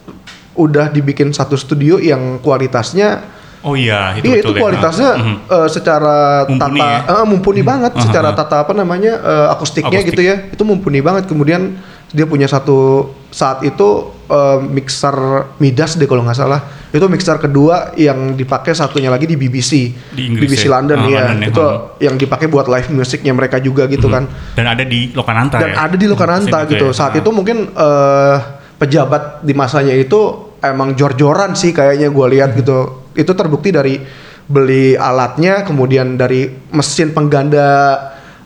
udah 0.56 0.90
dibikin 0.90 1.30
satu 1.30 1.54
studio 1.54 2.00
yang 2.00 2.38
kualitasnya 2.42 3.38
Oh 3.60 3.76
iya, 3.76 4.16
itu 4.16 4.24
iya 4.24 4.40
itu 4.40 4.56
ya. 4.56 4.60
kualitasnya 4.64 5.10
mhm. 5.20 5.36
eh, 5.52 5.68
secara 5.68 6.48
Mumpuni 6.48 6.80
tata 6.80 6.88
ya? 6.88 6.98
eh, 7.12 7.24
mumpuni 7.28 7.60
banget 7.60 7.92
Ah, 7.92 8.00
secara 8.00 8.28
ah. 8.32 8.36
tata 8.36 8.56
apa 8.64 8.72
namanya 8.72 9.20
eh, 9.20 9.46
akustiknya 9.52 10.00
Akustik. 10.00 10.16
gitu 10.16 10.22
ya 10.24 10.48
itu 10.48 10.62
mumpuni 10.64 11.04
banget 11.04 11.28
kemudian 11.28 11.76
dia 12.10 12.26
punya 12.26 12.44
satu 12.44 13.06
saat 13.30 13.62
itu 13.62 13.88
eh, 14.26 14.58
mixer 14.60 15.14
Midas 15.56 15.94
deh 15.94 16.04
kalau 16.04 16.26
nggak 16.26 16.34
salah 16.34 16.58
itu 16.90 17.06
mixer 17.06 17.38
kedua 17.38 17.94
yang 17.94 18.34
dipakai 18.34 18.74
satunya 18.74 19.06
lagi 19.06 19.22
di 19.24 19.38
BBC 19.38 19.70
Di 20.10 20.26
Inggris 20.26 20.50
BBC 20.50 20.66
ya? 20.66 20.70
London 20.74 20.98
Ah, 20.98 21.06
ya 21.06 21.22
London 21.24 21.46
itu 21.46 21.64
yang 22.02 22.18
dipakai 22.18 22.50
buat 22.50 22.66
live 22.66 22.90
musiknya 22.90 23.30
mereka 23.30 23.62
juga 23.62 23.86
gitu 23.86 24.10
kan 24.10 24.26
Dan 24.52 24.66
ada 24.66 24.82
di 24.82 25.14
Lokananta 25.14 25.56
dan 25.56 25.70
ya. 25.70 25.76
ada 25.80 25.94
di 25.94 26.06
Lokananta 26.06 26.58
gitu. 26.66 26.90
ya. 26.90 26.96
Saat 26.96 27.14
Ah. 27.14 27.20
itu 27.22 27.30
mungkin 27.30 27.70
eh, 27.70 28.36
pejabat 28.74 29.46
di 29.46 29.54
masanya 29.54 29.94
itu 29.94 30.18
emang 30.58 30.98
jor-joran 30.98 31.54
sih 31.54 31.70
kayaknya 31.70 32.10
gue 32.10 32.26
lihat 32.28 32.58
gitu. 32.58 33.06
Itu 33.12 33.32
terbukti 33.32 33.70
dari 33.70 34.02
beli 34.42 34.98
alatnya, 34.98 35.62
kemudian 35.62 36.18
dari 36.18 36.50
mesin 36.68 37.14
pengganda 37.14 37.68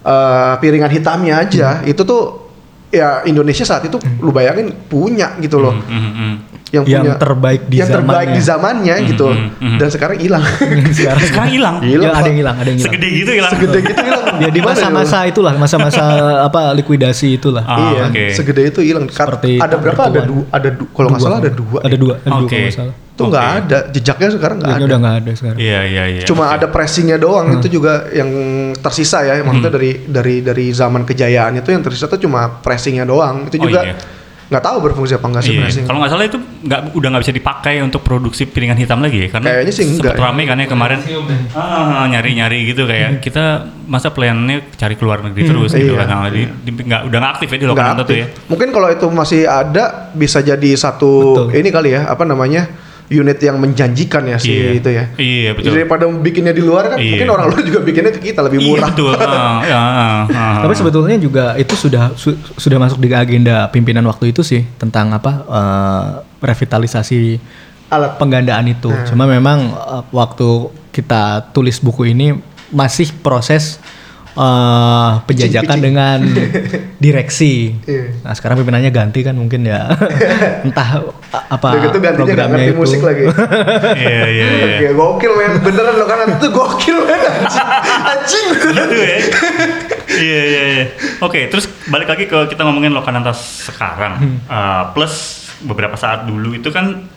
eh, 0.02 0.52
piringan 0.60 0.92
hitamnya 0.92 1.40
aja. 1.40 1.80
Itu 1.80 2.04
tuh 2.04 2.43
ya 2.94 3.26
Indonesia 3.26 3.66
saat 3.66 3.82
itu 3.84 3.98
lu 4.22 4.30
bayangin 4.30 4.70
punya 4.86 5.34
gitu 5.42 5.58
loh. 5.58 5.74
Mhm, 5.74 6.10
mhm. 6.14 6.53
Yang, 6.74 6.84
Yang 6.84 7.02
punya 7.04 7.14
terbaik 7.16 7.62
di 7.64 7.76
yang 7.76 7.88
terbaik 7.88 8.10
zamannya. 8.26 8.34
di 8.34 8.42
zamannya 8.42 8.94
gitu. 9.06 9.26
Mhm, 9.28 9.46
mhm. 9.56 9.78
Dan 9.78 9.88
sekarang 9.88 10.16
hilang. 10.18 10.44
Sekarang 10.98 11.22
Sekarang 11.22 11.48
hilang. 11.48 11.76
Hilang, 11.80 12.04
Ya, 12.04 12.10
ada 12.12 12.26
yang 12.26 12.38
hilang, 12.40 12.56
ada 12.56 12.66
yang 12.66 12.78
hilang. 12.78 12.92
Segede 12.92 13.08
gitu 13.14 13.30
hilang. 13.32 13.52
Segede 13.52 13.78
gitu 13.80 14.00
hilang. 14.02 14.24
Ya 14.36 14.48
di 14.48 14.60
masa-masa 14.60 15.18
itulah, 15.24 15.54
masa-masa 15.54 16.02
apa 16.48 16.74
likuidasi 16.74 17.38
itulah. 17.38 17.62
Ah, 17.62 17.78
iya, 17.88 18.02
oke. 18.08 18.24
segede 18.32 18.62
itu 18.68 18.80
hilang. 18.82 19.06
Seperti 19.06 19.56
ada 19.56 19.76
berapa? 19.76 20.02
Ada 20.04 20.20
dua, 20.22 20.42
ada 20.50 20.68
du- 20.68 20.90
kalau 20.90 21.08
nggak 21.08 21.20
Dua. 21.20 21.28
salah 21.28 21.38
ada 21.38 21.50
dua. 21.50 21.78
Ada 21.80 21.96
dua, 21.96 22.14
ada 22.16 22.28
dua 22.28 22.42
Oke. 22.42 22.50
kalau 22.50 22.66
nggak 22.66 22.74
salah. 22.74 22.94
Itu 23.14 23.22
nggak 23.24 23.44
Oke. 23.46 23.58
ada, 23.60 23.78
jejaknya 23.88 24.28
sekarang 24.28 24.56
nggak 24.58 24.74
ada. 24.74 24.84
udah 24.84 24.98
nggak 24.98 25.16
ada 25.16 25.30
sekarang. 25.32 25.58
Iya, 25.60 25.80
iya, 25.86 26.04
iya. 26.10 26.22
Cuma 26.24 26.44
ada 26.48 26.66
pressingnya 26.66 27.14
doang 27.16 27.46
itu 27.54 27.68
juga 27.70 28.10
yang 28.10 28.26
tersisa 28.74 29.22
ya, 29.22 29.38
maksudnya 29.38 29.70
Hmm. 29.70 29.78
dari 29.78 29.90
dari 30.04 30.34
dari 30.42 30.66
zaman 30.68 31.02
kejayaan 31.04 31.54
itu 31.54 31.70
yang 31.70 31.80
tersisa 31.80 32.04
tuh 32.04 32.18
cuma 32.18 32.58
pressingnya 32.58 33.06
doang. 33.06 33.46
Itu 33.46 33.62
Oh, 33.62 33.64
juga 33.64 33.80
iya. 33.86 33.94
Nggak 34.44 34.60
tahu 34.60 34.76
berfungsi 34.82 35.16
apa 35.16 35.26
nggak 35.26 35.42
sih 35.42 35.52
Iya. 35.52 35.60
pressing. 35.62 35.84
Kalau 35.84 35.98
nggak 35.98 36.10
salah 36.10 36.24
itu 36.24 36.36
nggak 36.36 36.80
udah 36.92 37.08
nggak 37.10 37.22
bisa 37.24 37.32
dipakai 37.32 37.74
untuk 37.80 38.00
produksi 38.00 38.44
piringan 38.44 38.76
hitam 38.76 39.00
lagi 39.00 39.24
ya 39.24 39.28
karena 39.28 39.48
Kayaknya 39.50 39.72
sih 39.72 39.84
enggak 39.84 39.96
sempet 40.04 40.20
ya. 40.20 40.24
rame 40.24 40.42
kan 40.44 40.56
ya 40.56 40.66
kemarin 40.68 40.98
ah, 41.52 42.04
nyari-nyari 42.06 42.58
gitu 42.66 42.82
kayak 42.84 43.20
kita 43.20 43.44
masa 43.84 44.08
plannya 44.08 44.68
cari 44.74 44.94
keluar 44.94 45.20
negeri 45.20 45.42
terus 45.44 45.72
gitu 45.72 45.92
iya. 45.92 46.04
kan 46.04 46.08
Nah, 46.14 46.30
di, 46.30 46.44
di- 46.46 46.76
nggak 46.76 47.08
udah 47.08 47.18
nggak 47.18 47.32
aktif 47.34 47.48
ya 47.48 47.56
di 47.56 47.64
tuh 47.64 47.74
aktif. 47.74 48.16
ya 48.16 48.26
Mungkin 48.46 48.68
kalau 48.70 48.88
itu 48.88 49.06
masih 49.08 49.40
ada 49.44 49.84
bisa 50.12 50.38
jadi 50.38 50.70
satu 50.74 51.12
Betul. 51.48 51.56
ini 51.56 51.68
kali 51.68 51.90
ya, 51.92 52.06
apa 52.06 52.22
namanya? 52.22 52.68
Unit 53.06 53.36
yang 53.38 53.56
menjanjikan 53.56 54.24
ya 54.24 54.36
si 54.36 54.48
Iya. 54.48 54.70
itu 54.72 54.88
ya. 54.88 55.04
Iya, 55.14 55.50
betul. 55.52 55.70
Daripada 55.70 56.04
bikinnya 56.08 56.50
di 56.50 56.60
luar 56.60 56.88
kan, 56.88 56.96
Iya. 56.96 57.10
mungkin 57.14 57.28
orang 57.30 57.46
luar 57.48 57.60
juga 57.62 57.80
bikinnya 57.80 58.10
ke 58.10 58.20
kita 58.22 58.40
lebih 58.40 58.58
iya 58.58 58.68
murah. 58.70 58.88
betul 58.88 59.12
Ah, 59.20 59.60
ya, 59.62 59.76
ah, 59.76 60.22
ah. 60.26 60.54
Tapi 60.60 60.72
sebetulnya 60.72 61.16
juga 61.16 61.44
itu 61.54 61.74
sudah 61.74 62.12
su- 62.14 62.32
sudah 62.54 62.78
masuk 62.78 62.98
di 62.98 63.08
agenda 63.10 63.68
pimpinan 63.68 64.04
waktu 64.04 64.30
itu 64.30 64.40
sih 64.40 64.64
tentang 64.76 65.10
apa 65.10 65.32
eh, 65.44 66.04
revitalisasi 66.42 67.36
Alat. 67.86 68.16
penggandaan 68.16 68.66
itu. 68.68 68.88
Cuma 69.04 69.24
memang 69.24 69.68
eh, 69.68 70.02
waktu 70.10 70.48
kita 70.90 71.50
tulis 71.50 71.76
buku 71.78 72.08
ini 72.08 72.32
masih 72.70 73.12
proses 73.16 73.78
eh, 74.34 75.10
penjajakan 75.24 75.78
dengan 75.78 76.18
direksi. 77.04 77.74
Iya. 77.86 78.22
Nah 78.26 78.32
sekarang 78.34 78.60
pimpinannya 78.62 78.90
ganti 78.90 79.22
kan 79.22 79.34
mungkin 79.38 79.66
ya 79.66 79.90
entah 80.66 81.14
apa 81.30 81.68
gitu 81.90 81.98
gantinya 81.98 82.18
programnya 82.26 82.56
ngerti 82.58 82.74
itu. 82.74 82.80
musik 82.80 83.00
lagi. 83.02 83.24
iya 84.04 84.24
iya 84.30 84.46
iya 84.82 84.90
gokil 84.94 85.32
men, 85.34 85.52
beneran 85.62 85.94
lo 85.98 86.06
kan 86.06 86.18
itu 86.28 86.48
gokil 86.50 86.98
men. 87.06 87.20
anjing. 88.10 88.46
gitu 88.54 88.96
ya. 88.98 89.18
Iya 90.14 90.42
iya 90.46 90.62
iya. 90.68 90.84
Oke, 91.24 91.48
terus 91.50 91.66
balik 91.90 92.06
lagi 92.06 92.24
ke 92.30 92.38
kita 92.50 92.62
ngomongin 92.62 92.94
Lokananta 92.94 93.32
sekarang. 93.34 94.12
Hmm. 94.20 94.36
Uh, 94.46 94.82
plus 94.94 95.46
beberapa 95.64 95.96
saat 95.96 96.28
dulu 96.28 96.54
itu 96.54 96.68
kan 96.68 97.08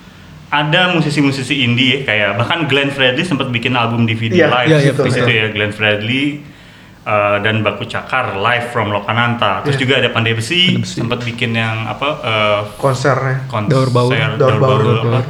ada 0.47 0.95
musisi-musisi 0.95 1.59
indie 1.59 2.01
ya, 2.03 2.07
kayak 2.07 2.29
bahkan 2.39 2.63
Glenn 2.71 2.87
Fredly 2.87 3.27
sempat 3.27 3.51
bikin 3.51 3.75
album 3.75 4.07
DVD 4.07 4.31
Iya, 4.31 4.47
live 4.47 4.69
iya, 4.71 4.77
iya, 4.79 4.91
di 4.95 5.11
situ 5.11 5.31
iya. 5.31 5.43
ya 5.43 5.47
Glenn 5.51 5.73
Fredly 5.75 6.23
uh, 7.07 7.39
dan 7.39 7.63
Baku 7.63 7.87
Cakar 7.87 8.35
live 8.35 8.67
from 8.69 8.91
Lokananta. 8.91 9.63
Terus 9.63 9.79
juga 9.79 10.03
ada 10.03 10.11
Pandai 10.11 10.35
Besi, 10.35 10.75
sempat 10.83 11.23
bikin 11.23 11.55
yang 11.55 11.87
apa 11.87 12.09
uh, 12.19 12.59
konsernya 12.75 13.47
konser 13.47 13.71
Daur 13.71 13.89
Baur. 13.89 14.11
Daur 14.11 14.35
Daur 14.35 14.55
Baur, 14.59 14.79
Baur, 14.83 15.05
Daur 15.07 15.25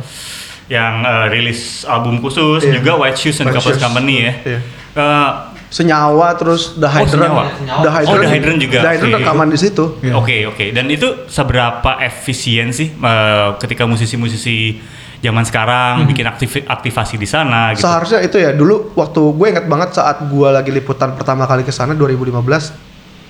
yang 0.68 1.06
uh, 1.06 1.32
rilis 1.32 1.88
album 1.88 2.20
khusus 2.20 2.60
Iya. 2.60 2.82
juga 2.82 3.00
White 3.00 3.16
Shoes 3.16 3.40
and 3.40 3.54
Couples. 3.54 3.80
Company 3.80 4.16
ya. 4.20 4.34
Iya. 4.44 4.60
Uh, 4.98 5.30
senyawa 5.68 6.32
terus 6.36 6.76
The 6.76 6.88
Hydrant 6.88 7.28
Senyawa. 7.28 7.44
The 7.84 7.92
Hydrant, 7.92 8.08
Oh, 8.08 8.24
The 8.24 8.32
Hydrant 8.32 8.60
juga, 8.60 8.80
The 8.84 8.92
Hydrant 8.96 9.14
oke. 9.14 9.20
rekaman 9.20 9.48
di 9.52 9.60
situ. 9.60 9.84
Oke 10.16 10.48
oke 10.48 10.66
dan 10.72 10.88
itu 10.88 11.28
seberapa 11.28 12.00
efisien 12.00 12.72
sih 12.72 12.96
uh, 12.98 13.60
ketika 13.60 13.84
musisi-musisi 13.84 14.80
zaman 15.20 15.44
sekarang 15.44 15.94
Hmm. 15.98 16.08
bikin 16.08 16.26
aktif 16.26 16.62
aktivasi 16.62 17.16
di 17.16 17.26
sana 17.26 17.72
gitu. 17.72 17.84
seharusnya 17.84 18.22
itu 18.22 18.38
ya 18.38 18.52
dulu 18.52 18.94
waktu 18.94 19.22
gue 19.32 19.48
inget 19.50 19.66
banget 19.66 19.90
saat 19.94 20.22
gue 20.22 20.48
lagi 20.48 20.70
liputan 20.70 21.12
pertama 21.12 21.44
kali 21.44 21.62
ke 21.62 21.72
sana 21.72 21.92
2015 21.92 22.74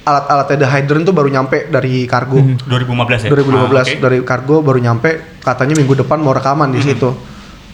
alat-alatnya 0.03 0.57
The 0.57 0.69
Hydrant 0.69 1.03
tuh 1.03 1.11
baru 1.11 1.27
nyampe 1.29 1.67
dari 1.67 2.03
kargo 2.05 2.39
Hmm. 2.39 2.55
2015 2.61 3.19
ya. 3.21 3.29
2015 3.29 3.83
Ah, 3.83 3.93
oke. 3.93 4.01
dari 4.01 4.17
kargo 4.21 4.55
baru 4.61 4.79
nyampe 4.79 5.09
katanya 5.41 5.75
minggu 5.75 5.93
depan 5.97 6.17
mau 6.17 6.31
rekaman 6.31 6.69
di 6.69 6.79
situ 6.81 7.11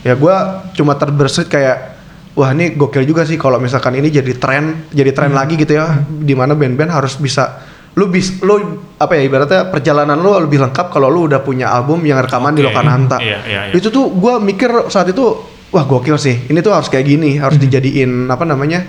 ya 0.02 0.14
gue 0.14 0.36
cuma 0.74 0.94
terbersit 0.94 1.46
kayak 1.46 1.78
wah 2.34 2.50
ini 2.50 2.74
gokil 2.74 3.02
juga 3.04 3.22
sih 3.22 3.36
kalau 3.36 3.58
misalkan 3.58 3.94
ini 3.94 4.10
jadi 4.10 4.34
tren 4.34 4.90
jadi 4.90 5.10
tren 5.10 5.30
lagi 5.32 5.54
gitu 5.56 5.74
ya 5.74 5.94
di 6.02 6.34
mana 6.34 6.52
band-band 6.52 6.90
harus 6.92 7.14
bisa 7.16 7.62
lu 7.94 8.06
bis 8.08 8.40
lu 8.40 8.58
apa 8.96 9.14
ya 9.14 9.22
ibaratnya 9.24 9.68
perjalanan 9.68 10.18
lu 10.18 10.34
lebih 10.40 10.58
lengkap 10.60 10.90
kalau 10.90 11.08
lu 11.08 11.26
udah 11.26 11.40
punya 11.40 11.70
album 11.70 12.02
yang 12.02 12.18
rekaman 12.18 12.52
di 12.52 12.60
Oke. 12.60 12.68
Lokananta 12.68 13.18
Iya, 13.18 13.40
iya, 13.44 13.62
iya. 13.70 13.74
itu 13.74 13.88
tuh 13.88 14.10
gue 14.10 14.34
mikir 14.40 14.70
saat 14.88 15.08
itu 15.08 15.22
wah 15.70 15.84
gokil 15.84 16.18
sih. 16.18 16.46
Ini 16.46 16.60
tuh 16.60 16.72
harus 16.72 16.86
kayak 16.86 17.06
gini 17.08 17.38
harus 17.38 17.58
dijadiin 17.58 18.26
apa 18.28 18.44
namanya 18.44 18.82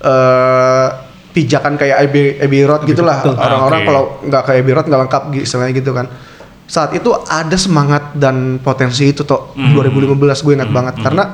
eh 0.00 0.88
pijakan 1.30 1.78
kayak 1.78 1.96
Abbey, 2.02 2.36
Abbey 2.38 2.60
Road 2.64 2.82
gitulah. 2.84 3.22
orang-orang 3.22 3.80
Oke. 3.80 3.86
kalau 3.86 4.02
nggak 4.20 4.42
kayak 4.44 4.58
Abbey 4.60 4.72
Road 4.72 4.86
nggak 4.88 5.00
lengkap 5.00 5.22
gitu 5.30 5.42
istilahnya 5.42 5.72
gitu 5.72 5.90
kan. 5.92 6.06
Saat 6.66 6.90
itu 6.92 7.10
ada 7.12 7.54
semangat 7.54 8.14
dan 8.14 8.58
potensi 8.58 9.06
itu 9.06 9.22
tuh 9.22 9.54
Hmm. 9.54 9.74
2015 9.74 10.16
gue 10.40 10.54
ingat 10.54 10.70
banget. 10.70 10.94
karena 10.98 11.24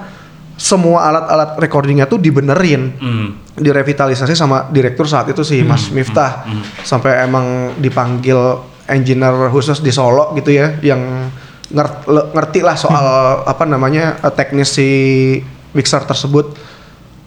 semua 0.57 1.05
alat-alat 1.07 1.57
recordingnya 1.57 2.05
tuh 2.05 2.19
dibenerin. 2.19 2.83
Hmm. 2.97 3.29
direvitalisasi 3.57 4.33
sama 4.33 4.69
direktur 4.69 5.05
saat 5.05 5.29
itu 5.29 5.41
sih 5.41 5.61
Mas 5.63 5.89
Miftah. 5.89 6.45
Sampai 6.79 7.25
emang 7.25 7.73
dipanggil 7.75 8.37
engineer 8.85 9.49
khusus 9.49 9.81
di 9.81 9.89
Solo 9.89 10.33
gitu 10.33 10.53
ya 10.53 10.77
yang 10.79 11.33
nger- 11.67 12.05
le- 12.07 12.29
ngerti 12.33 12.61
lah 12.61 12.77
soal 12.77 13.07
apa 13.43 13.65
namanya 13.65 14.21
eh, 14.21 14.29
teknis 14.31 14.71
si 14.71 14.89
mixer 15.73 16.05
tersebut. 16.05 16.53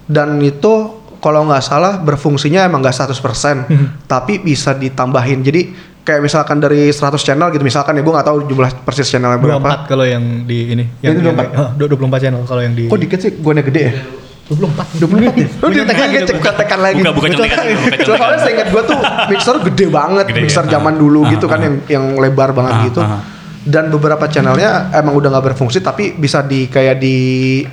Dan 0.06 0.38
itu 0.40 0.74
kalau 1.18 1.44
nggak 1.44 1.62
salah 1.62 1.98
berfungsinya 1.98 2.64
emang 2.64 2.80
nggak 2.80 3.10
100% 3.10 3.66
tapi 4.06 4.38
bisa 4.38 4.72
ditambahin. 4.72 5.42
Jadi 5.42 5.62
kayak 6.10 6.22
misalkan 6.22 6.58
dari 6.58 6.90
100 6.90 7.14
channel 7.16 7.48
gitu 7.50 7.62
misalkan 7.62 7.94
ya 7.94 8.02
gue 8.02 8.10
nggak 8.10 8.26
tahu 8.26 8.38
jumlah 8.44 8.70
persis 8.82 9.06
channelnya 9.06 9.38
berapa 9.38 9.86
24 9.86 9.86
kalau 9.86 10.02
yang 10.04 10.24
di 10.44 10.74
ini. 10.74 10.84
Ini 10.98 11.06
yang, 11.06 11.38
24? 11.38 11.54
yang, 11.78 12.10
oh, 12.10 12.18
24 12.18 12.24
channel 12.26 12.42
kalau 12.50 12.62
yang 12.62 12.74
di 12.74 12.84
kok 12.86 12.98
dikit 12.98 13.20
sih 13.20 13.32
gue 13.38 13.54
gede 13.64 13.82
ya 13.86 13.94
24. 14.50 15.06
24 15.06 15.38
ya? 15.38 15.48
Oh, 15.62 15.70
Bukan 15.70 15.86
tekan 15.86 16.08
dia 16.10 16.20
gitu, 16.20 16.32
cek 16.34 16.54
tekan 16.58 16.80
lagi. 16.82 17.00
Buka- 17.00 17.14
buka 17.14 17.28
contekan 17.30 17.58
buka. 17.70 17.98
Soalnya 18.02 18.40
saya 18.40 18.52
ingat 18.52 18.68
gue 18.68 18.82
tuh 18.84 18.98
mixer 19.30 19.56
gede 19.62 19.86
banget, 19.88 20.26
Gede, 20.26 20.42
mixer 20.42 20.66
ya. 20.66 20.70
zaman 20.74 20.94
dulu 20.98 21.22
Ah, 21.22 21.30
gitu 21.30 21.46
kan 21.46 21.60
ah. 21.60 21.66
yang 21.70 21.76
yang 21.86 22.06
lebar 22.18 22.50
banget 22.50 22.90
gitu. 22.90 23.02
Dan 23.60 23.94
beberapa 23.94 24.26
channelnya 24.26 24.90
emang 24.92 25.14
udah 25.14 25.30
nggak 25.30 25.46
berfungsi 25.54 25.86
tapi 25.86 26.18
bisa 26.18 26.42
di 26.42 26.66
kayak 26.66 26.98
di 26.98 27.16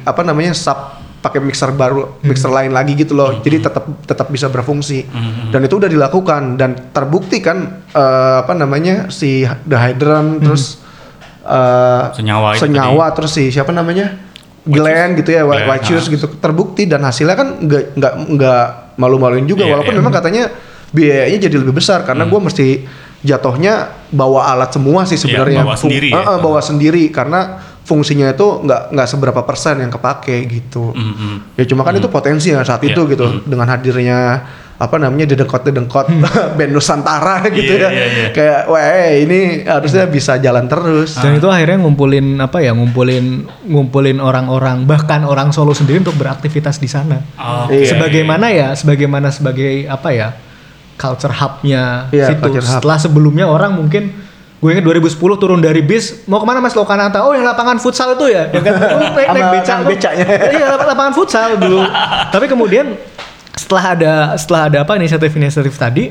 apa 0.05 0.21
namanya 0.21 0.53
sub 0.53 0.96
pakai 1.27 1.43
mixer 1.43 1.75
baru, 1.75 2.23
mixer 2.23 2.47
lain 2.47 2.71
lagi 2.71 2.95
gitu 2.95 3.19
loh. 3.19 3.43
Jadi 3.43 3.67
tetap 3.67 3.85
tetap 4.07 4.31
bisa 4.31 4.47
berfungsi. 4.47 5.03
Dan 5.51 5.67
itu 5.67 5.75
udah 5.83 5.91
dilakukan. 5.91 6.55
Dan 6.55 6.95
terbukti 6.95 7.43
kan 7.43 7.83
eh, 7.91 8.37
apa 8.47 8.55
namanya 8.55 9.11
si 9.11 9.43
The 9.43 9.75
Hydrant 9.75 10.47
terus 10.47 10.79
eh, 11.43 12.03
Senyawa 12.15 12.55
itu 12.55 12.63
senyawa 12.63 13.07
terus 13.11 13.35
si 13.35 13.51
siapa 13.51 13.75
namanya? 13.75 14.23
Glenn 14.67 15.15
gitu 15.15 15.31
ya 15.31 15.47
Glenn, 15.47 15.67
White 15.67 15.87
Shoes 15.87 16.07
ah. 16.07 16.13
gitu. 16.15 16.27
Terbukti 16.43 16.91
dan 16.91 17.03
hasilnya 17.07 17.37
kan 17.39 17.49
nggak 17.63 17.83
nggak 17.99 18.15
nggak 18.35 18.65
malu-maluin 18.99 19.47
juga. 19.47 19.63
Iya, 19.67 19.79
walaupun 19.79 19.95
iya. 19.95 20.01
memang 20.03 20.15
katanya 20.15 20.45
biayanya 20.91 21.39
jadi 21.47 21.57
lebih 21.63 21.79
besar. 21.79 22.03
Karena 22.03 22.27
gua 22.27 22.43
mesti 22.43 22.83
jatuhnya 23.23 23.95
bawa 24.11 24.51
alat 24.55 24.75
semua 24.75 25.07
sih 25.07 25.19
sebenarnya. 25.19 25.63
Iya, 25.63 25.67
bawa 25.67 25.79
sendiri 25.79 26.09
Eh, 26.11 26.19
ya. 26.19 26.39
bawa 26.43 26.61
sendiri. 26.63 27.05
Karena 27.15 27.41
fungsinya 27.87 28.35
itu 28.35 28.67
nggak 28.67 28.91
nggak 28.91 29.09
seberapa 29.09 29.41
persen 29.41 29.79
yang 29.79 29.89
kepake 29.89 30.51
gitu 30.51 30.91
Hmm, 30.91 31.15
hmm. 31.15 31.37
ya 31.55 31.65
cuma 31.65 31.87
kan 31.87 31.95
itu 31.95 32.11
potensi 32.11 32.51
ya 32.51 32.61
saat 32.61 32.83
itu 32.83 32.99
Iya, 32.99 33.11
gitu 33.15 33.25
dengan 33.47 33.71
hadirnya 33.71 34.19
apa 34.77 34.99
namanya 34.99 35.25
dedengkot 35.25 35.65
dedengkot 35.65 36.11
band 36.59 36.69
Nusantara 36.69 37.47
gitu 37.49 37.79
Iya, 37.79 37.87
ya 37.87 37.89
iya, 37.89 38.07
iya. 38.11 38.29
kayak 38.35 38.61
wah 38.67 38.83
ini 39.09 39.39
harusnya 39.65 40.05
bisa 40.05 40.37
jalan 40.37 40.67
terus 40.67 41.15
Dan 41.15 41.39
itu 41.39 41.47
akhirnya 41.47 41.79
ngumpulin 41.81 42.37
apa 42.37 42.59
ya 42.59 42.75
ngumpulin 42.75 43.47
ngumpulin 43.65 44.19
orang-orang 44.19 44.83
bahkan 44.85 45.23
orang 45.23 45.55
Solo 45.55 45.71
sendiri 45.71 46.03
untuk 46.03 46.19
beraktivitas 46.19 46.77
di 46.77 46.91
sana. 46.91 47.23
Oke. 47.65 47.87
Iya. 47.87 47.95
Sebagaimana 47.95 48.47
ya 48.51 48.69
sebagaimana 48.75 49.31
sebagai 49.31 49.87
apa 49.87 50.11
ya 50.11 50.29
culture 50.97 51.33
hub-nya 51.33 52.11
Iya, 52.11 52.35
situ. 52.35 52.43
culture 52.43 52.67
hub. 52.67 52.75
Setelah 52.83 52.99
sebelumnya 52.99 53.47
orang 53.47 53.79
mungkin 53.79 54.26
gue 54.57 54.71
ingat 54.71 54.83
2010 54.83 55.13
turun 55.37 55.61
dari 55.61 55.81
bis 55.81 56.25
mau 56.25 56.37
ke 56.37 56.45
mana 56.45 56.59
Mas 56.59 56.73
Lokananta? 56.73 57.21
Oh 57.21 57.31
yang 57.31 57.45
lapangan 57.45 57.77
futsal 57.77 58.13
itu 58.13 58.27
ya, 58.27 58.49
yang 58.49 58.63
kan 58.63 58.73
oh, 58.73 59.13
naik, 59.13 59.29
naik 59.31 59.47
beca 59.55 59.75
becanya. 59.85 60.27
iya 60.49 60.67
lap- 60.71 60.87
lapangan 60.87 61.13
futsal 61.13 61.55
dulu. 61.55 61.85
Tapi 62.29 62.47
kemudian 62.47 62.97
setelah 63.53 63.85
ada 63.93 64.13
setelah 64.35 64.63
ada 64.67 64.79
apa 64.81 64.97
inisiatif-inisiatif 64.97 65.75
tadi, 65.75 66.05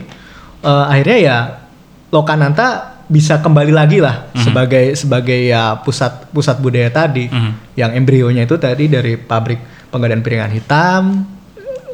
eh, 0.62 0.86
akhirnya 0.86 1.18
ya 1.20 1.38
Lokananta 2.08 2.68
bisa 3.06 3.38
kembali 3.38 3.70
lagi 3.70 3.98
lah 3.98 4.30
sebagai 4.36 4.94
sebagai 4.96 5.38
ya 5.46 5.78
pusat 5.78 6.26
pusat 6.28 6.58
budaya 6.58 6.90
tadi 6.90 7.26
Mhm. 7.26 7.52
yang 7.76 7.94
embrionya 7.94 8.42
itu 8.44 8.58
tadi 8.58 8.86
dari 8.88 9.14
pabrik 9.16 9.62
penggadaian 9.90 10.22
piringan 10.22 10.50
hitam 10.50 11.22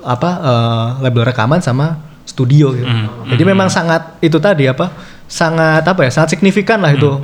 apa 0.02 0.30
eh, 0.34 0.88
label 1.02 1.24
rekaman 1.26 1.60
sama 1.60 2.00
studio 2.24 2.72
gitu. 2.72 2.88
Mhm. 2.88 3.28
Jadi 3.30 3.44
memang 3.46 3.68
sangat 3.68 4.20
itu 4.20 4.36
tadi 4.38 4.68
apa 4.68 4.88
sangat 5.32 5.88
apa 5.88 6.04
ya 6.04 6.12
sangat 6.12 6.36
signifikan 6.36 6.84
lah 6.84 6.92
itu. 6.92 7.24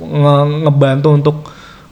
Nge- 0.00 0.64
ngebantu 0.64 1.08
untuk 1.12 1.36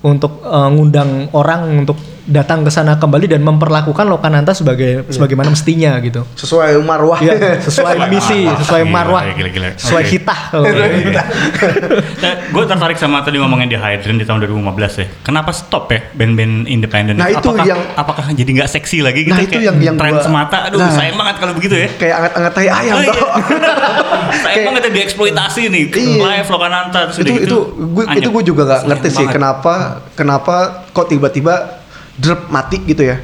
untuk 0.00 0.32
eh, 0.40 0.68
ngundang 0.72 1.28
orang 1.36 1.84
untuk 1.84 2.00
datang 2.22 2.60
ke 2.60 2.70
sana 2.70 2.96
kembali 2.96 3.26
dan 3.26 3.40
memperlakukan 3.40 4.04
Lokananta 4.04 4.52
sebagai 4.52 5.06
sebagaimana 5.06 5.48
mestinya 5.48 5.96
gitu. 5.98 6.24
sesuai 6.34 6.76
marwah 6.78 7.18
Ya, 7.20 7.58
sesuai 7.58 8.06
misi, 8.06 8.44
sesuai 8.46 8.82
Gila, 8.82 8.92
marwah, 8.92 9.22
gila, 9.30 9.48
gila. 9.48 9.68
sesuai 9.74 10.02
Oke. 10.02 10.10
hitah. 10.10 10.40
gitu. 10.50 11.10
gue 12.50 12.60
Nah, 12.60 12.68
tertarik 12.68 12.96
sama 12.96 13.20
tadi 13.20 13.36
ngomongin 13.36 13.66
di 13.66 13.74
Hydrant 13.74 14.16
di 14.16 14.24
tahun 14.24 14.40
2015 14.42 14.62
ya. 14.96 15.06
Kenapa 15.22 15.50
stop 15.50 15.88
ya 15.88 16.00
band-band 16.12 16.66
independen? 16.66 17.14
Nah, 17.14 17.28
itu 17.28 17.40
apakah, 17.42 17.64
yang- 17.64 17.84
apakah 17.94 18.24
jadi 18.30 18.50
nggak 18.52 18.70
seksi 18.70 19.00
lagi 19.00 19.24
gitu? 19.24 19.32
Nah, 19.32 19.40
itu 19.40 19.52
Kayak 19.52 19.66
yang- 19.66 19.80
yang 19.82 19.96
tren 19.96 20.12
gua- 20.12 20.22
semata. 20.22 20.56
Aduh, 20.66 20.78
Nah. 20.78 20.90
sayang 20.90 21.16
banget 21.16 21.36
kalau 21.38 21.52
begitu 21.52 21.74
ya. 21.76 21.88
kayak 21.92 22.14
anget-anget 22.16 22.52
tai 22.52 22.68
ayam 22.68 22.94
Oh, 22.94 23.00
iya. 23.00 23.12
sayang 24.36 24.54
Kayak- 24.54 24.66
banget 24.66 24.82
ya 24.82 24.90
dieksploitasi 24.92 25.62
nih. 25.66 25.84
Iya. 25.90 26.18
Live 26.20 26.48
Lokananta 26.48 26.98
terus 27.02 27.16
itu 27.16 27.22
udah 27.22 27.34
itu 27.34 27.42
gitu. 27.42 27.58
gue 27.90 28.04
itu 28.16 28.28
gue 28.30 28.44
juga 28.44 28.62
nggak 28.64 28.82
ngerti 28.86 29.08
sih 29.10 29.26
kenapa 29.26 29.74
kenapa 30.12 30.54
kok 30.88 31.06
tiba-tiba 31.06 31.79
drop 32.20 32.46
mati 32.48 32.84
gitu 32.84 33.02
ya 33.02 33.16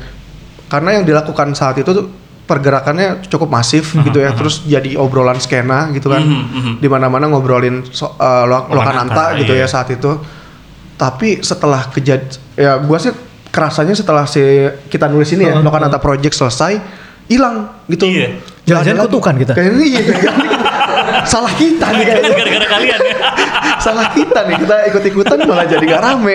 karena 0.67 0.97
yang 0.97 1.05
dilakukan 1.05 1.53
saat 1.53 1.77
itu 1.77 1.87
tuh 1.87 2.07
pergerakannya 2.43 3.27
cukup 3.27 3.49
masif 3.49 3.91
gitu 3.93 4.19
ya 4.19 4.31
terus 4.33 4.63
jadi 4.65 4.95
obrolan 4.97 5.37
skena 5.37 5.91
gitu 5.91 6.07
kan 6.07 6.23
Mhm, 6.23 6.43
mhm. 6.47 6.73
di 6.79 6.87
mana-mana 6.87 7.27
ngobrolin 7.27 7.83
so, 7.87 8.15
eh, 8.15 8.45
lo- 8.45 8.67
Lokananta, 8.69 9.35
gitu 9.37 9.51
iya. 9.51 9.67
ya 9.67 9.69
saat 9.69 9.91
itu 9.91 10.11
tapi 10.95 11.39
setelah 11.41 11.91
kejad 11.91 12.23
ya 12.55 12.79
gue 12.79 12.99
sih 12.99 13.13
kerasanya 13.49 13.93
setelah 13.93 14.25
si 14.25 14.41
kita 14.87 15.07
nulis 15.07 15.29
ini 15.31 15.45
ya 15.45 15.55
Heeh, 15.55 15.61
Lokananta 15.61 15.99
Project 15.99 16.35
selesai 16.35 16.73
hilang 17.27 17.83
gitu 17.87 18.07
Iya. 18.07 18.39
Lagi. 18.67 18.95
kutukan 18.97 19.35
kita. 19.37 19.53
Kayaknya 19.53 19.87
iya, 19.93 20.03
salah 21.25 21.53
kita 21.53 21.87
nih 21.91 22.05
kayaknya 22.05 22.31
Gara-gara 22.39 22.67
kalian 22.69 23.01
ya. 23.03 23.17
salah 23.85 24.07
kita 24.11 24.41
nih 24.43 24.57
kita 24.59 24.75
ikut-ikutan 24.89 25.39
malah 25.43 25.65
jadi 25.65 25.85
gak 25.85 26.03
rame 26.03 26.35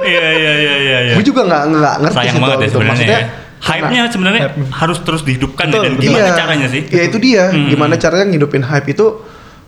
Iya 0.00 0.26
iya 0.32 0.52
iya 0.54 0.74
iya. 0.76 0.98
iya. 1.02 1.14
gue 1.14 1.22
juga 1.22 1.42
nggak 1.44 1.62
nggak 1.70 1.94
ngerti 2.00 2.16
Sayang 2.16 2.32
sih 2.32 2.40
banget 2.40 2.56
ya 2.56 2.60
gitu. 2.60 2.72
sebenarnya. 2.72 2.90
maksudnya 2.90 3.20
ya. 3.20 3.28
Hype-nya 3.60 4.02
sebenarnya 4.08 4.42
Hype. 4.42 4.56
harus 4.72 4.98
terus 5.00 5.20
dihidupkan 5.20 5.66
Betul, 5.66 5.82
dan 5.82 5.92
gimana 5.96 6.24
iya, 6.24 6.32
caranya 6.34 6.66
sih? 6.66 6.82
ya 6.86 7.02
itu 7.02 7.18
dia 7.18 7.44
Hmm. 7.46 7.68
gimana 7.68 7.94
caranya 7.94 8.26
ngidupin 8.26 8.62
hype 8.62 8.88
itu 8.88 9.06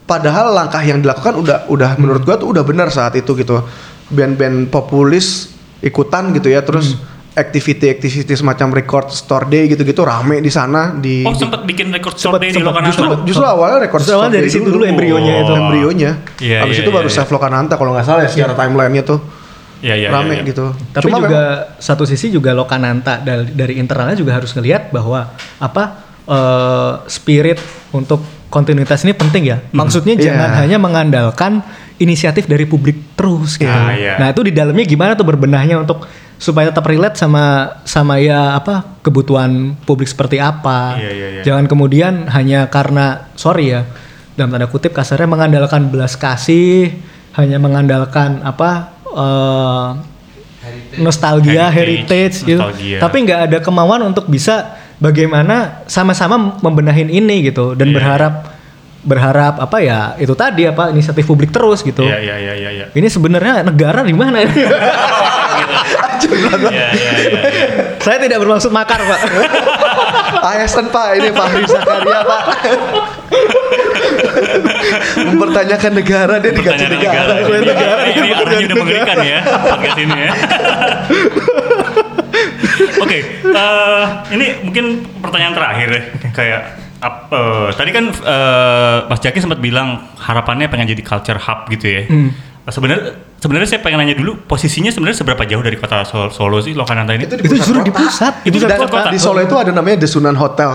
padahal 0.02 0.50
langkah 0.50 0.80
yang 0.80 0.98
dilakukan 0.98 1.36
udah 1.36 1.58
udah 1.66 1.90
Hmm. 1.90 2.00
menurut 2.00 2.22
gua 2.22 2.34
tuh 2.34 2.48
udah 2.48 2.62
benar 2.62 2.88
saat 2.88 3.12
itu 3.14 3.34
gitu 3.34 3.60
band-band 4.08 4.68
populis 4.68 5.52
ikutan 5.78 6.32
gitu 6.32 6.48
ya 6.48 6.60
terus 6.60 6.96
activity-activity 7.32 8.28
semacam 8.30 8.68
record 8.72 9.08
store 9.08 9.46
day 9.46 9.64
gitu-gitu 9.66 10.00
rame 10.00 10.38
di 10.38 10.48
sana 10.48 10.92
di 10.92 11.22
Oh 11.22 11.32
di- 11.32 11.38
sempat 11.38 11.62
bikin 11.62 11.88
record 11.88 12.14
Sempet- 12.14 12.28
store 12.28 12.38
day 12.38 12.48
di 12.48 12.54
sempet. 12.54 12.68
Lokananta. 12.68 12.90
justru 12.90 13.06
justru 13.24 13.44
awalnya 13.44 13.78
record 13.80 14.00
Justru 14.00 14.14
store 14.14 14.28
dari 14.28 14.42
day 14.42 14.52
situ 14.52 14.68
dulu 14.68 14.84
embrionya 14.84 15.32
itu. 15.38 15.52
embrionya 15.54 16.10
Iya, 16.38 16.56
habis 16.60 16.76
iya, 16.76 16.84
itu 16.84 16.90
baru 16.90 17.06
iya, 17.06 17.14
Chef 17.14 17.28
Lokananta 17.28 17.74
kalau 17.74 17.90
nggak 17.92 18.04
salah 18.04 18.22
ya 18.22 18.30
secara 18.30 18.52
timelinenya 18.54 19.02
tuh 19.02 19.18
Iya 19.80 19.94
iya. 19.96 20.08
rame 20.08 20.28
iya, 20.30 20.34
iya. 20.38 20.46
gitu 20.46 20.64
Tapi 20.90 21.02
Cuma 21.02 21.16
juga 21.18 21.40
memang- 21.42 21.80
satu 21.80 22.04
sisi 22.04 22.26
juga 22.28 22.50
Lokananta 22.52 23.18
dari, 23.18 23.50
dari 23.50 23.74
internalnya 23.76 24.14
juga 24.14 24.32
harus 24.34 24.52
ngelihat 24.52 24.90
bahwa 24.90 25.26
apa 25.58 25.84
eh, 26.22 26.92
spirit 27.06 27.58
untuk 27.90 28.22
kontinuitas 28.46 29.02
ini 29.02 29.10
penting 29.10 29.42
ya. 29.42 29.58
Maksudnya 29.70 30.14
Iya. 30.14 30.22
jangan 30.22 30.50
hanya 30.54 30.76
mengandalkan 30.78 31.64
inisiatif 32.02 32.50
dari 32.50 32.66
publik 32.66 33.14
terus 33.14 33.54
gitu. 33.54 33.70
Ah, 33.70 33.94
iya. 33.94 34.18
Nah, 34.18 34.34
itu 34.34 34.42
di 34.42 34.52
dalamnya 34.52 34.82
gimana 34.82 35.14
tuh 35.14 35.24
berbenahnya 35.24 35.78
untuk 35.78 36.04
supaya 36.42 36.74
tetap 36.74 36.82
relate 36.90 37.14
sama 37.14 37.78
sama 37.86 38.18
ya 38.18 38.58
apa 38.58 38.98
kebutuhan 39.06 39.78
publik 39.86 40.10
seperti 40.10 40.42
apa. 40.42 40.98
Iya, 40.98 41.10
iya, 41.14 41.28
iya. 41.38 41.42
Jangan 41.46 41.70
kemudian 41.70 42.26
hanya 42.34 42.66
karena 42.66 43.30
sorry 43.38 43.70
ya 43.70 43.86
dalam 44.34 44.50
tanda 44.50 44.66
kutip 44.66 44.90
kasarnya 44.90 45.30
mengandalkan 45.30 45.86
belas 45.88 46.18
kasih, 46.18 46.90
hanya 47.38 47.62
mengandalkan 47.62 48.42
apa 48.42 48.90
eh, 49.14 49.88
nostalgia, 50.98 51.70
Heritage, 51.70 52.10
heritage, 52.10 52.36
gitu. 52.42 52.58
nostalgia. 52.58 52.98
Tapi 52.98 53.16
nggak 53.22 53.40
ada 53.46 53.58
kemauan 53.62 54.02
untuk 54.02 54.26
bisa 54.26 54.82
bagaimana 55.02 55.82
sama-sama 55.90 56.58
membenahin 56.62 57.10
ini 57.10 57.50
gitu 57.50 57.74
dan 57.74 57.90
Iya, 57.90 57.96
berharap 57.98 58.34
berharap 59.02 59.58
apa 59.58 59.82
ya 59.82 60.14
itu 60.22 60.30
tadi 60.38 60.70
apa 60.70 60.94
inisiatif 60.94 61.26
publik 61.26 61.50
terus 61.50 61.82
gitu. 61.82 62.06
Iya 62.06 62.22
iya 62.22 62.36
iya 62.38 62.54
iya. 62.54 62.70
iya. 62.70 62.86
Ini 62.94 63.08
sebenarnya 63.10 63.66
negara 63.66 64.06
di 64.06 64.14
mana? 64.14 64.38
Iya 66.22 66.70
iya 66.70 66.86
iya. 66.94 67.12
iya. 67.18 67.42
Saya 67.98 68.22
tidak 68.22 68.38
bermaksud 68.42 68.70
makar, 68.70 69.02
Pak. 69.02 69.20
ASN 70.54 70.86
Pak, 70.94 71.18
ini 71.18 71.34
Fahri 71.34 71.66
Zakaria 71.66 72.22
Pak. 72.22 72.42
Mempertanyakan 75.22 75.92
negara 75.98 76.34
dia 76.38 76.50
digaji 76.54 76.86
Pertanyaan 76.86 76.98
negara. 76.98 77.34
negara. 77.34 77.42
Ini 77.42 77.66
negara, 77.66 78.00
Ini 78.02 78.10
ini 78.22 78.30
arahnya 78.32 78.66
udah 78.66 78.76
mengerikan 78.78 79.18
ya 79.22 79.40
podcast 79.42 79.98
ini 79.98 80.14
ya. 80.14 80.32
Oke, 83.02 83.18
eh, 83.44 84.04
ini 84.34 84.46
mungkin 84.64 84.84
pertanyaan 85.20 85.54
terakhir 85.54 85.88
ya. 85.90 86.02
Kayak 86.32 86.60
ap- 87.02 87.28
eh, 87.28 87.68
tadi 87.74 87.90
kan 87.90 88.04
eh, 88.08 88.98
Mas 89.04 89.18
Jaki 89.18 89.38
sempat 89.38 89.58
bilang 89.58 89.88
harapannya 90.16 90.66
pengen 90.66 90.86
jadi 90.88 91.02
culture 91.02 91.36
hub 91.36 91.66
gitu 91.68 91.86
ya. 91.90 92.02
Sebenarnya 92.62 93.10
sebenarnya 93.36 93.68
saya 93.68 93.82
pengen 93.82 93.98
nanya 93.98 94.14
dulu 94.14 94.46
posisinya 94.46 94.86
sebenarnya 94.86 95.18
seberapa 95.18 95.42
jauh 95.42 95.58
dari 95.60 95.74
kota 95.74 96.06
Solo, 96.06 96.30
Solo 96.30 96.62
sih 96.62 96.72
Lokananta 96.72 97.10
ini? 97.10 97.26
Itu 97.26 97.34
di 97.34 97.42
Itu 97.42 97.58
pusat 97.58 97.74
di 97.76 97.90
kota. 97.90 98.00
pusat. 98.00 98.32
Itu 98.40 98.54
Itu 98.54 98.58
di 98.60 98.70
pusat 98.70 98.86
kota. 98.86 99.10
di 99.10 99.18
Solo 99.18 99.40
itu 99.42 99.56
ada 99.58 99.70
namanya 99.72 99.98
Desunan 99.98 100.36
Hotel. 100.36 100.70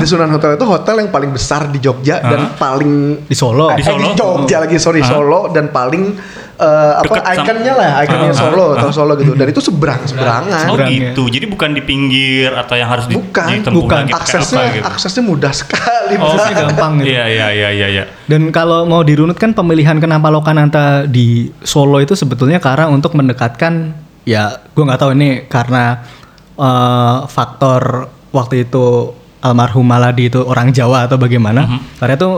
Desunan 0.00 0.32
Hotel 0.32 0.56
itu 0.56 0.64
hotel 0.64 0.96
yang 0.98 1.10
paling 1.10 1.30
besar 1.30 1.68
di 1.68 1.76
Jogja 1.76 2.24
dan 2.24 2.56
paling 2.56 2.92
Di 3.22 3.36
Solo. 3.36 3.68
Eh, 3.68 3.76
Di 3.76 3.84
Solo? 3.84 4.00
di 4.00 4.16
Jogja 4.16 4.56
lagi 4.58 4.80
sorry 4.80 5.04
Hah? 5.04 5.12
Solo 5.12 5.52
dan 5.52 5.68
paling 5.68 6.16
eh, 6.56 6.64
apa 6.96 7.04
Deket 7.06 7.22
sama- 7.22 7.36
ikonnya 7.38 7.72
lah 7.72 7.90
ikonnya 8.00 8.26
Ah, 8.26 8.34
Solo 8.34 8.64
ah, 8.66 8.68
atau 8.74 8.90
Solo 8.90 9.12
gitu 9.14 9.32
dan 9.32 9.46
itu 9.46 9.60
seberang 9.60 10.00
seberangan. 10.02 10.64
Oh 10.66 10.76
gitu. 10.80 11.22
Jadi 11.28 11.46
bukan 11.46 11.70
di 11.70 11.80
pinggir 11.80 12.48
atau 12.50 12.74
yang 12.74 12.88
harus 12.88 13.04
di, 13.04 13.14
Bukan, 13.14 13.60
ditempuh 13.60 13.76
bukan. 13.78 13.96
lagi 14.02 14.12
aksesnya 14.12 14.56
apa 14.58 14.72
gitu. 14.72 14.84
aksesnya 14.86 15.22
mudah 15.22 15.52
sekali. 15.52 16.14
Oh, 16.16 16.32
Aksesnya 16.32 16.54
gampang 16.64 16.92
gitu. 16.98 17.12
Iya 17.12 17.24
iya 17.26 17.46
iya 17.50 17.68
iya 17.70 17.86
iya. 17.90 18.04
Dan 18.24 18.48
kalau 18.50 18.84
mau 18.84 19.00
dirunut 19.00 19.34
kan 19.34 19.52
pemilihan 19.52 19.96
kenapa 19.96 20.28
Lokananta 20.28 21.04
di 21.04 21.48
Solo 21.60 21.98
itu 21.98 22.12
sebetulnya 22.12 22.56
karena 22.56 22.88
untuk 22.88 23.12
mendekatkan 23.12 23.92
ya 24.24 24.58
gue 24.66 24.82
nggak 24.82 24.98
tahu 24.98 25.12
ini 25.12 25.44
karena 25.46 26.02
eh, 26.54 27.18
faktor 27.26 28.06
waktu 28.30 28.64
itu 28.64 29.12
almarhum 29.38 29.84
Maladi 29.84 30.26
itu 30.26 30.40
orang 30.40 30.70
Jawa 30.70 31.04
atau 31.04 31.16
bagaimana. 31.16 31.68
Karena 31.96 32.14
itu 32.14 32.30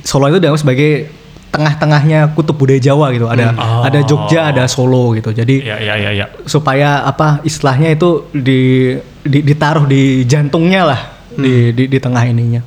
Solo 0.00 0.26
itu 0.26 0.38
dianggap 0.38 0.60
sebagai 0.60 1.06
tengah-tengahnya 1.54 2.34
kutub 2.34 2.58
budaya 2.58 2.82
Jawa 2.82 3.08
gitu. 3.10 3.26
Ada 3.26 3.54
Oh. 3.54 3.86
ada 3.86 3.98
Jogja, 4.02 4.50
ada 4.50 4.66
Solo 4.66 5.14
gitu. 5.14 5.30
Jadi 5.30 5.62
Iya 5.62 5.78
iya 5.78 5.94
iya 5.96 6.10
iya. 6.12 6.26
supaya 6.44 7.02
apa 7.02 7.38
istilahnya 7.42 7.94
itu 7.94 8.26
di, 8.30 8.92
di- 9.22 9.44
ditaruh 9.44 9.86
di 9.86 10.22
jantungnya 10.24 10.82
lah 10.84 11.00
di, 11.30 11.70
di 11.70 11.86
di 11.86 11.98
tengah 11.98 12.22
ininya 12.24 12.62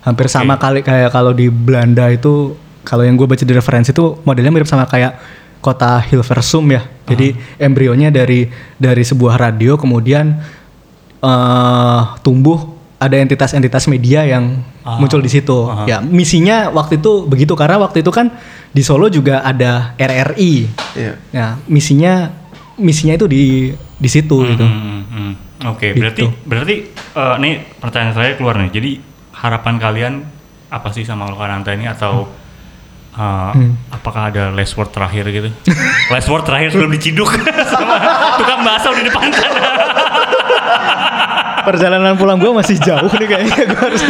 hampir 0.00 0.28
sama 0.28 0.56
kali 0.56 0.80
kayak 0.80 1.10
kalau 1.10 1.32
di 1.32 1.48
Belanda 1.48 2.08
itu 2.08 2.56
kalau 2.80 3.04
yang 3.04 3.16
gue 3.16 3.28
baca 3.28 3.44
di 3.44 3.52
referensi 3.52 3.92
itu 3.92 4.16
modelnya 4.22 4.48
mirip 4.48 4.64
sama 4.64 4.88
kayak 4.88 5.20
kota 5.60 6.00
Hilversum 6.00 6.64
ya 6.70 6.80
jadi 7.04 7.36
embrionya 7.60 8.08
dari 8.08 8.48
dari 8.74 9.04
sebuah 9.04 9.36
radio 9.36 9.76
kemudian 9.76 10.40
eh 11.18 12.00
tumbuh 12.22 12.77
ada 12.98 13.14
entitas-entitas 13.14 13.86
media 13.86 14.22
yang 14.22 14.58
Ah. 14.82 14.98
muncul 14.98 15.18
di 15.18 15.28
situ 15.28 15.54
Ah. 15.64 15.84
ya 15.84 15.98
misinya 16.00 16.66
waktu 16.68 16.98
itu 16.98 17.24
begitu 17.24 17.52
karena 17.52 17.78
waktu 17.78 18.00
itu 18.00 18.10
kan 18.10 18.34
di 18.68 18.82
Solo 18.82 19.06
juga 19.06 19.40
ada 19.40 19.94
RRI 19.94 20.54
Iya. 20.94 21.12
Ya, 21.30 21.46
misinya 21.66 22.34
misinya 22.76 23.14
itu 23.14 23.26
di 23.26 23.42
di 23.74 24.08
situ 24.08 24.36
gitu. 24.44 24.62
Hmm, 24.62 25.02
hmm, 25.02 25.02
hmm. 25.08 25.32
Oke, 25.68 25.90
Gitu. 25.90 25.98
berarti 25.98 26.22
berarti 26.44 26.74
eh, 26.92 27.34
nih 27.38 27.52
pertanyaan 27.76 28.14
saya 28.14 28.30
keluar 28.34 28.54
nih. 28.56 28.70
Jadi 28.70 28.90
harapan 29.32 29.74
kalian 29.76 30.14
apa 30.68 30.88
sih 30.88 31.02
sama 31.02 31.26
Lokananta 31.26 31.70
ini 31.70 31.86
atau 31.86 32.26
eh, 33.12 33.50
apakah 33.88 34.30
ada 34.30 34.50
last 34.50 34.74
word 34.74 34.88
terakhir 34.88 35.26
gitu? 35.28 35.50
last 36.12 36.26
word 36.26 36.42
terakhir 36.44 36.70
sebelum 36.70 36.90
diciduk 36.90 37.26
sama 37.72 37.94
tukang 38.36 38.62
bakso 38.62 38.90
di 38.92 39.02
depan 39.02 39.26
sana. 39.28 39.60
Perjalanan 41.68 42.16
pulang 42.16 42.40
gue 42.40 42.48
masih 42.48 42.80
jauh 42.80 43.12
nih 43.12 43.28
kayaknya 43.28 43.60
gue 43.68 43.80
harus. 43.84 44.02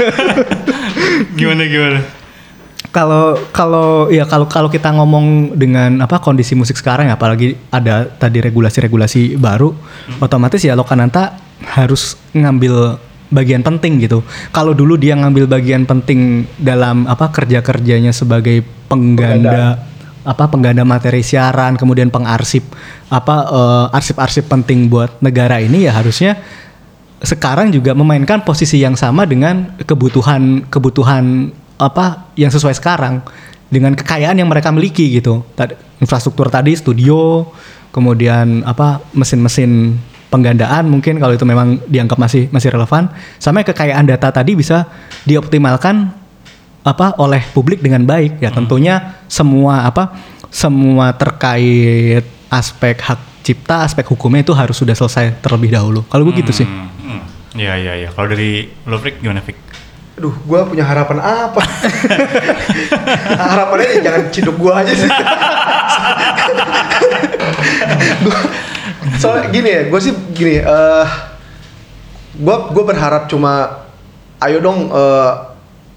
gimana 1.34 1.62
gimana? 1.66 1.98
Kalau 2.94 3.34
kalau 3.50 4.06
ya 4.08 4.24
kalau 4.30 4.46
kalau 4.46 4.70
kita 4.70 4.94
ngomong 4.94 5.58
dengan 5.58 5.98
apa 5.98 6.22
kondisi 6.22 6.54
musik 6.54 6.78
sekarang 6.78 7.10
ya 7.10 7.18
apalagi 7.18 7.58
ada 7.74 8.06
tadi 8.06 8.38
regulasi-regulasi 8.38 9.34
baru 9.36 9.74
otomatis 10.22 10.62
ya 10.62 10.78
Lokananta 10.78 11.36
harus 11.66 12.14
ngambil 12.30 12.96
bagian 13.28 13.60
penting 13.66 14.00
gitu. 14.00 14.24
Kalau 14.54 14.72
dulu 14.72 14.96
dia 14.96 15.18
ngambil 15.18 15.50
bagian 15.50 15.84
penting 15.84 16.46
dalam 16.56 17.04
apa 17.04 17.28
kerja-kerjanya 17.28 18.14
sebagai 18.14 18.64
pengganda 18.88 19.84
apa 20.28 20.44
pengganda 20.48 20.84
materi 20.84 21.24
siaran, 21.24 21.80
kemudian 21.80 22.12
pengarsip 22.12 22.64
apa 23.08 23.36
eh, 23.48 23.96
arsip-arsip 23.96 24.48
penting 24.48 24.88
buat 24.92 25.20
negara 25.24 25.60
ini 25.60 25.88
ya 25.88 25.96
harusnya 25.96 26.36
sekarang 27.22 27.74
juga 27.74 27.94
memainkan 27.98 28.46
posisi 28.46 28.78
yang 28.78 28.94
sama 28.94 29.26
dengan 29.26 29.74
kebutuhan 29.82 30.66
kebutuhan 30.70 31.50
apa 31.78 32.30
yang 32.38 32.50
sesuai 32.50 32.74
sekarang. 32.78 33.22
Dengan 33.68 33.92
kekayaan 33.92 34.40
yang 34.40 34.48
mereka 34.48 34.72
miliki 34.72 35.20
gitu. 35.20 35.44
Infrastruktur 36.00 36.48
tadi 36.48 36.72
studio, 36.72 37.44
kemudian 37.92 38.64
apa 38.64 39.04
mesin-mesin 39.12 39.92
penggandaan 40.32 40.88
mungkin 40.88 41.20
kalau 41.20 41.36
itu 41.36 41.44
memang 41.44 41.76
dianggap 41.84 42.16
masih 42.16 42.48
masih 42.48 42.72
relevan, 42.72 43.12
sama 43.36 43.60
kekayaan 43.60 44.08
data 44.08 44.32
tadi 44.32 44.56
bisa 44.56 44.88
dioptimalkan 45.28 46.08
apa 46.80 47.12
oleh 47.20 47.44
publik 47.52 47.84
dengan 47.84 48.08
baik. 48.08 48.40
Ya 48.40 48.48
tentunya 48.48 49.20
semua 49.28 49.84
apa 49.84 50.16
semua 50.48 51.12
terkait 51.12 52.24
aspek 52.48 52.96
hak 52.96 53.20
cipta 53.44 53.84
aspek 53.84 54.04
hukumnya 54.08 54.44
itu 54.44 54.52
harus 54.56 54.76
sudah 54.76 54.96
selesai 54.96 55.44
terlebih 55.44 55.72
dahulu. 55.72 56.04
Kalau 56.08 56.24
gue 56.28 56.40
gitu 56.40 56.52
sih. 56.52 56.64
Hmm, 56.64 56.88
hmm. 56.88 56.97
Iya 57.54 57.72
iya 57.76 57.92
iya. 57.96 58.08
Kalau 58.12 58.28
dari 58.28 58.68
lo 58.84 58.96
Frik 58.98 59.20
gimana 59.20 59.40
Frik? 59.40 59.56
Aduh, 60.18 60.34
gua 60.44 60.66
punya 60.66 60.82
harapan 60.82 61.22
apa? 61.22 61.62
Harapannya 63.54 63.86
ya 63.86 64.10
jangan 64.10 64.22
ciduk 64.34 64.58
gua 64.58 64.82
aja 64.82 64.90
sih. 64.90 65.06
Gua- 68.26 68.42
soalnya 69.18 69.50
gini 69.50 69.68
ya, 69.68 69.82
gue 69.86 70.00
sih 70.00 70.12
gini, 70.30 70.58
eh 70.58 71.06
gua 72.38 72.70
gue 72.70 72.84
berharap 72.84 73.26
cuma, 73.26 73.82
ayo 74.38 74.58
dong 74.58 74.90
eh, 74.90 75.30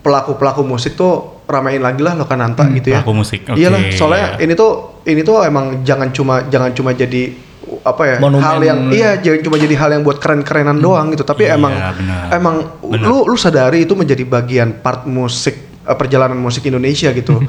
pelaku-pelaku 0.01 0.65
musik 0.65 0.97
tuh 0.97 1.41
ramein 1.45 1.81
lagi 1.81 2.01
lah 2.01 2.15
Lokananta 2.15 2.65
gitu 2.71 2.95
ya. 2.95 3.01
pelaku 3.03 3.13
musik, 3.13 3.45
oke, 3.45 3.59
Iyalah, 3.59 3.91
soalnya 3.93 4.39
iya. 4.39 4.45
ini 4.45 4.53
tuh 4.55 5.01
ini 5.05 5.21
tuh 5.21 5.43
emang 5.45 5.83
jangan 5.83 6.09
cuma 6.09 6.45
jangan 6.47 6.71
cuma 6.73 6.95
jadi 6.95 7.35
apa 7.81 8.03
ya 8.05 8.15
Monumen. 8.17 8.41
hal 8.41 8.59
yang 8.59 8.79
iya 8.89 9.15
jangan 9.15 9.39
cuma 9.41 9.55
jadi 9.55 9.75
hal 9.75 9.89
yang 9.91 10.03
buat 10.03 10.17
keren-kerenan 10.17 10.77
doang 10.77 11.09
gitu 11.09 11.23
tapi 11.23 11.45
Iya, 11.45 11.55
emang 11.55 11.71
benar. 11.71 12.25
emang 12.31 12.55
Benar. 12.81 13.05
lu 13.05 13.17
lu 13.25 13.35
sadari 13.35 13.83
itu 13.83 13.93
menjadi 13.93 14.21
bagian 14.21 14.75
part 14.75 15.03
musik 15.03 15.55
eh, 15.81 15.95
perjalanan 15.95 16.35
musik 16.35 16.61
Indonesia 16.63 17.09
gitu 17.09 17.39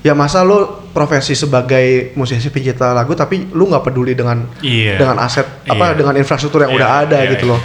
ya 0.00 0.12
masa 0.12 0.40
lu 0.40 0.62
profesi 0.90 1.34
sebagai 1.34 2.14
musisi 2.14 2.46
pencipta 2.46 2.90
lagu 2.90 3.12
tapi 3.12 3.50
lu 3.50 3.66
nggak 3.66 3.84
peduli 3.84 4.12
dengan 4.12 4.46
Iya. 4.58 4.96
dengan 4.96 5.18
aset 5.18 5.44
apa 5.64 5.92
Iya. 5.92 5.96
dengan 5.96 6.14
infrastruktur 6.14 6.62
yang 6.62 6.72
Iya, 6.72 6.78
udah 6.78 6.90
ada 7.02 7.18
iya, 7.18 7.30
gitu 7.32 7.44
iya. 7.44 7.52
loh 7.52 7.60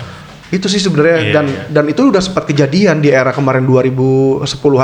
Itu 0.51 0.67
sih 0.67 0.77
sebenarnya 0.77 1.17
Iya, 1.17 1.31
dan 1.31 1.45
iya. 1.47 1.61
dan 1.71 1.85
itu 1.87 2.03
udah 2.05 2.19
sempat 2.19 2.43
kejadian 2.43 2.99
di 2.99 3.07
era 3.07 3.31
kemarin 3.31 3.63
2010-an 3.63 4.43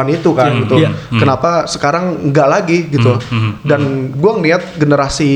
itu 0.09 0.31
kan 0.31 0.47
Hmm, 0.49 0.61
gitu. 0.63 0.75
iya. 0.79 0.89
Kenapa 1.11 1.67
sekarang 1.67 2.03
nggak 2.25 2.47
lagi 2.47 2.87
gitu. 2.87 3.19
Hmm, 3.21 3.59
Dan 3.61 3.81
gua 4.13 4.35
ngeliat 4.35 4.75
generasi 4.75 5.31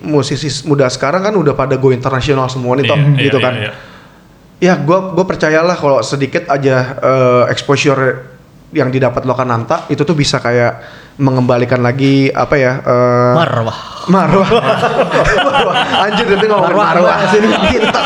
musisi 0.00 0.46
muda 0.64 0.86
sekarang 0.86 1.22
kan 1.22 1.34
udah 1.34 1.52
pada 1.52 1.74
go 1.74 1.90
internasional 1.90 2.46
semua 2.46 2.74
nih 2.74 2.86
Tom, 2.86 2.98
Iya, 3.14 3.22
gitu 3.24 3.36
iya, 3.36 3.44
kan. 3.44 3.54
iya, 3.54 3.62
iya. 3.64 3.72
Ya, 4.62 4.78
gua 4.78 5.10
gue 5.10 5.26
percayalah 5.26 5.74
kalau 5.74 5.98
sedikit 6.00 6.46
aja 6.46 6.76
eh, 6.96 7.44
exposure 7.50 8.30
yang 8.70 8.88
didapat 8.88 9.22
Lokananta 9.22 9.84
itu 9.88 10.00
tuh 10.00 10.14
bisa 10.14 10.38
kayak 10.38 10.78
mengembalikan 11.18 11.76
lagi 11.78 12.30
apa 12.30 12.54
ya? 12.54 12.72
eh, 12.78 13.32
Marwah. 13.34 13.91
Marwah. 14.08 14.48
Marwah. 15.46 15.74
Anjir 16.02 16.26
nanti 16.26 16.46
ngomongin 16.46 16.74
Marwah, 16.74 16.86
marwah. 16.96 17.16
Sini 17.30 17.48
kita. 17.70 18.00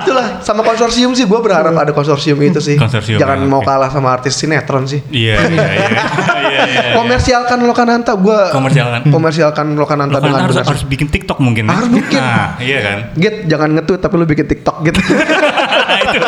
Itulah 0.00 0.40
sama 0.40 0.64
konsorsium 0.64 1.12
sih 1.12 1.24
gue 1.24 1.40
berharap 1.40 1.72
ada 1.72 1.92
konsorsium 1.92 2.40
itu 2.40 2.58
sih. 2.58 2.76
Konsorsium, 2.76 3.20
Jangan 3.20 3.38
ya, 3.40 3.46
mau 3.46 3.60
oke. 3.60 3.68
kalah 3.68 3.90
sama 3.90 4.08
artis 4.10 4.34
sinetron 4.34 4.88
sih. 4.88 5.00
Iya, 5.10 5.36
iya, 5.46 5.66
iya. 5.76 5.88
Iya, 6.50 6.62
iya. 6.66 6.82
Komersialkan 6.98 7.62
Lokananta 7.62 8.10
gue 8.18 8.40
Komersialkan. 8.50 9.06
komersialkan 9.06 9.66
Lokananta 9.78 10.18
Lo 10.18 10.20
kan 10.20 10.26
dengan 10.26 10.42
harus, 10.42 10.56
benar. 10.58 10.66
harus 10.74 10.82
bikin 10.82 11.06
TikTok 11.06 11.38
mungkin. 11.38 11.70
ya? 11.70 11.78
Harus 11.78 11.90
bikin. 11.94 12.18
Nah, 12.18 12.58
iya 12.58 12.78
kan? 12.82 12.98
Git 13.14 13.46
jangan 13.46 13.68
nge-tweet 13.78 14.00
tapi 14.02 14.14
lu 14.18 14.26
bikin 14.26 14.46
TikTok 14.50 14.76
gitu. 14.82 14.98
nah 15.90 16.00
itu 16.02 16.18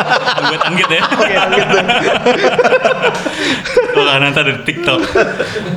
buat 0.47 0.61
anggit 0.63 0.87
ya. 0.87 1.01
Oke, 1.03 1.35
gitu. 1.59 1.77
Oh, 3.93 4.05
nanti 4.17 4.37
ada 4.41 4.51
di 4.57 4.63
TikTok. 4.65 4.99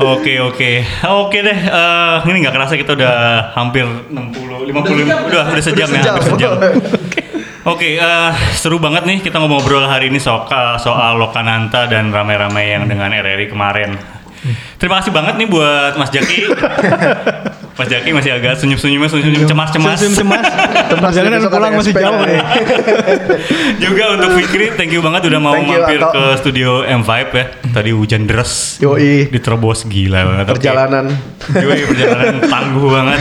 Oke, 0.00 0.40
oke. 0.40 0.70
Oke 1.04 1.38
deh. 1.44 1.58
eh, 1.58 2.16
ini 2.32 2.44
nggak 2.44 2.54
kerasa 2.56 2.74
kita 2.80 2.96
udah 2.96 3.16
hampir 3.52 3.84
60 3.84 4.72
50 4.72 5.28
udah 5.28 5.44
udah 5.52 5.64
sejam 5.64 5.88
ya, 5.92 6.00
hampir 6.00 6.24
sejam. 6.24 6.52
Oke, 7.66 7.98
eh, 7.98 8.30
seru 8.54 8.78
banget 8.78 9.04
nih 9.04 9.18
kita 9.20 9.42
ngobrol 9.42 9.84
hari 9.84 10.08
ini 10.08 10.22
soal 10.22 10.78
soal 10.78 11.18
Lokananta 11.18 11.90
dan 11.90 12.14
rame-rame 12.14 12.62
yang 12.62 12.86
dengan 12.86 13.10
RRI 13.10 13.50
kemarin. 13.50 13.98
Terima 14.78 15.02
kasih 15.02 15.10
banget 15.10 15.34
nih 15.36 15.48
buat 15.50 15.98
Mas 15.98 16.14
Jaki. 16.14 16.46
Mas 17.76 17.92
Jaki 17.92 18.08
masih 18.16 18.32
agak 18.32 18.56
senyum-senyum, 18.56 19.04
senyum 19.04 19.44
cemas-cemas. 19.44 20.00
Senyum 20.00 20.16
cemas. 20.24 20.44
Perjalanan 21.04 21.44
pulang 21.44 21.76
masih 21.76 21.92
jauh. 21.92 22.24
Juga 23.84 24.04
untuk 24.16 24.30
Fikri, 24.40 24.72
thank 24.80 24.96
you 24.96 25.04
banget 25.04 25.28
udah 25.28 25.40
mau 25.44 25.52
Thank 25.52 25.68
you, 25.68 25.84
mampir 25.84 26.00
Anto. 26.00 26.16
ke 26.16 26.24
studio 26.40 26.70
M5 26.88 27.12
ya. 27.36 27.44
Tadi 27.76 27.90
hujan 27.92 28.24
deras. 28.24 28.80
Yoi. 28.80 29.28
Diterobos 29.28 29.84
gila 29.84 30.24
banget. 30.24 30.44
Perjalanan. 30.56 31.04
Yoi, 31.52 31.80
perjalanan 31.84 32.34
tangguh 32.56 32.88
banget. 32.88 33.20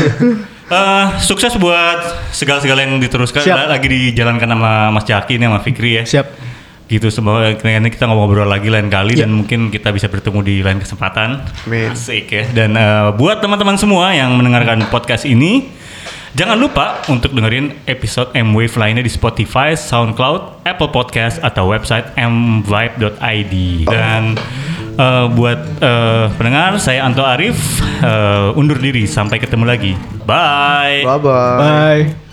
Eh, 0.66 1.06
sukses 1.20 1.52
buat 1.60 2.32
segala-segala 2.32 2.88
yang 2.88 2.96
diteruskan 2.98 3.44
Siap. 3.44 3.68
lagi 3.70 3.86
dijalankan 3.92 4.50
sama 4.50 4.90
Mas 4.90 5.04
Jaki 5.04 5.36
nih 5.36 5.52
sama 5.52 5.60
Fikri 5.60 6.00
ya. 6.00 6.04
Siap. 6.08 6.55
Gitu 6.86 7.10
semoga 7.10 7.50
nanti 7.58 7.90
kita 7.90 8.06
ngobrol 8.06 8.46
lagi 8.46 8.70
lain 8.70 8.94
kali 8.94 9.18
dan 9.18 9.34
mungkin 9.34 9.74
kita 9.74 9.90
bisa 9.90 10.06
bertemu 10.06 10.40
di 10.46 10.56
lain 10.62 10.78
kesempatan. 10.78 11.42
Amin. 11.66 11.90
Asik 11.90 12.30
ya. 12.30 12.44
Dan 12.54 12.78
eh, 12.78 13.10
buat 13.18 13.42
teman-teman 13.42 13.74
semua 13.74 14.14
yang 14.14 14.38
mendengarkan 14.38 14.86
podcast 14.94 15.26
ini, 15.26 15.66
jangan 16.38 16.62
lupa 16.62 17.02
untuk 17.10 17.34
dengerin 17.34 17.74
episode 17.90 18.30
M-Wave 18.38 18.78
lainnya 18.78 19.02
di 19.02 19.10
Spotify, 19.10 19.74
SoundCloud, 19.74 20.62
Apple 20.62 20.94
Podcast 20.94 21.42
atau 21.42 21.74
website 21.74 22.14
mvibe.id. 22.22 23.54
Dan 23.90 24.38
eh, 24.94 25.26
buat 25.34 25.60
eh, 25.82 26.26
pendengar, 26.38 26.78
saya 26.78 27.02
Anto 27.02 27.26
Arif 27.26 27.82
eh, 27.82 28.54
undur 28.62 28.78
diri 28.78 29.10
sampai 29.10 29.42
ketemu 29.42 29.66
lagi. 29.66 29.98
Bye. 30.22 31.02
Bye 31.02 31.18
bye. 31.18 31.58
Bye. 31.58 32.25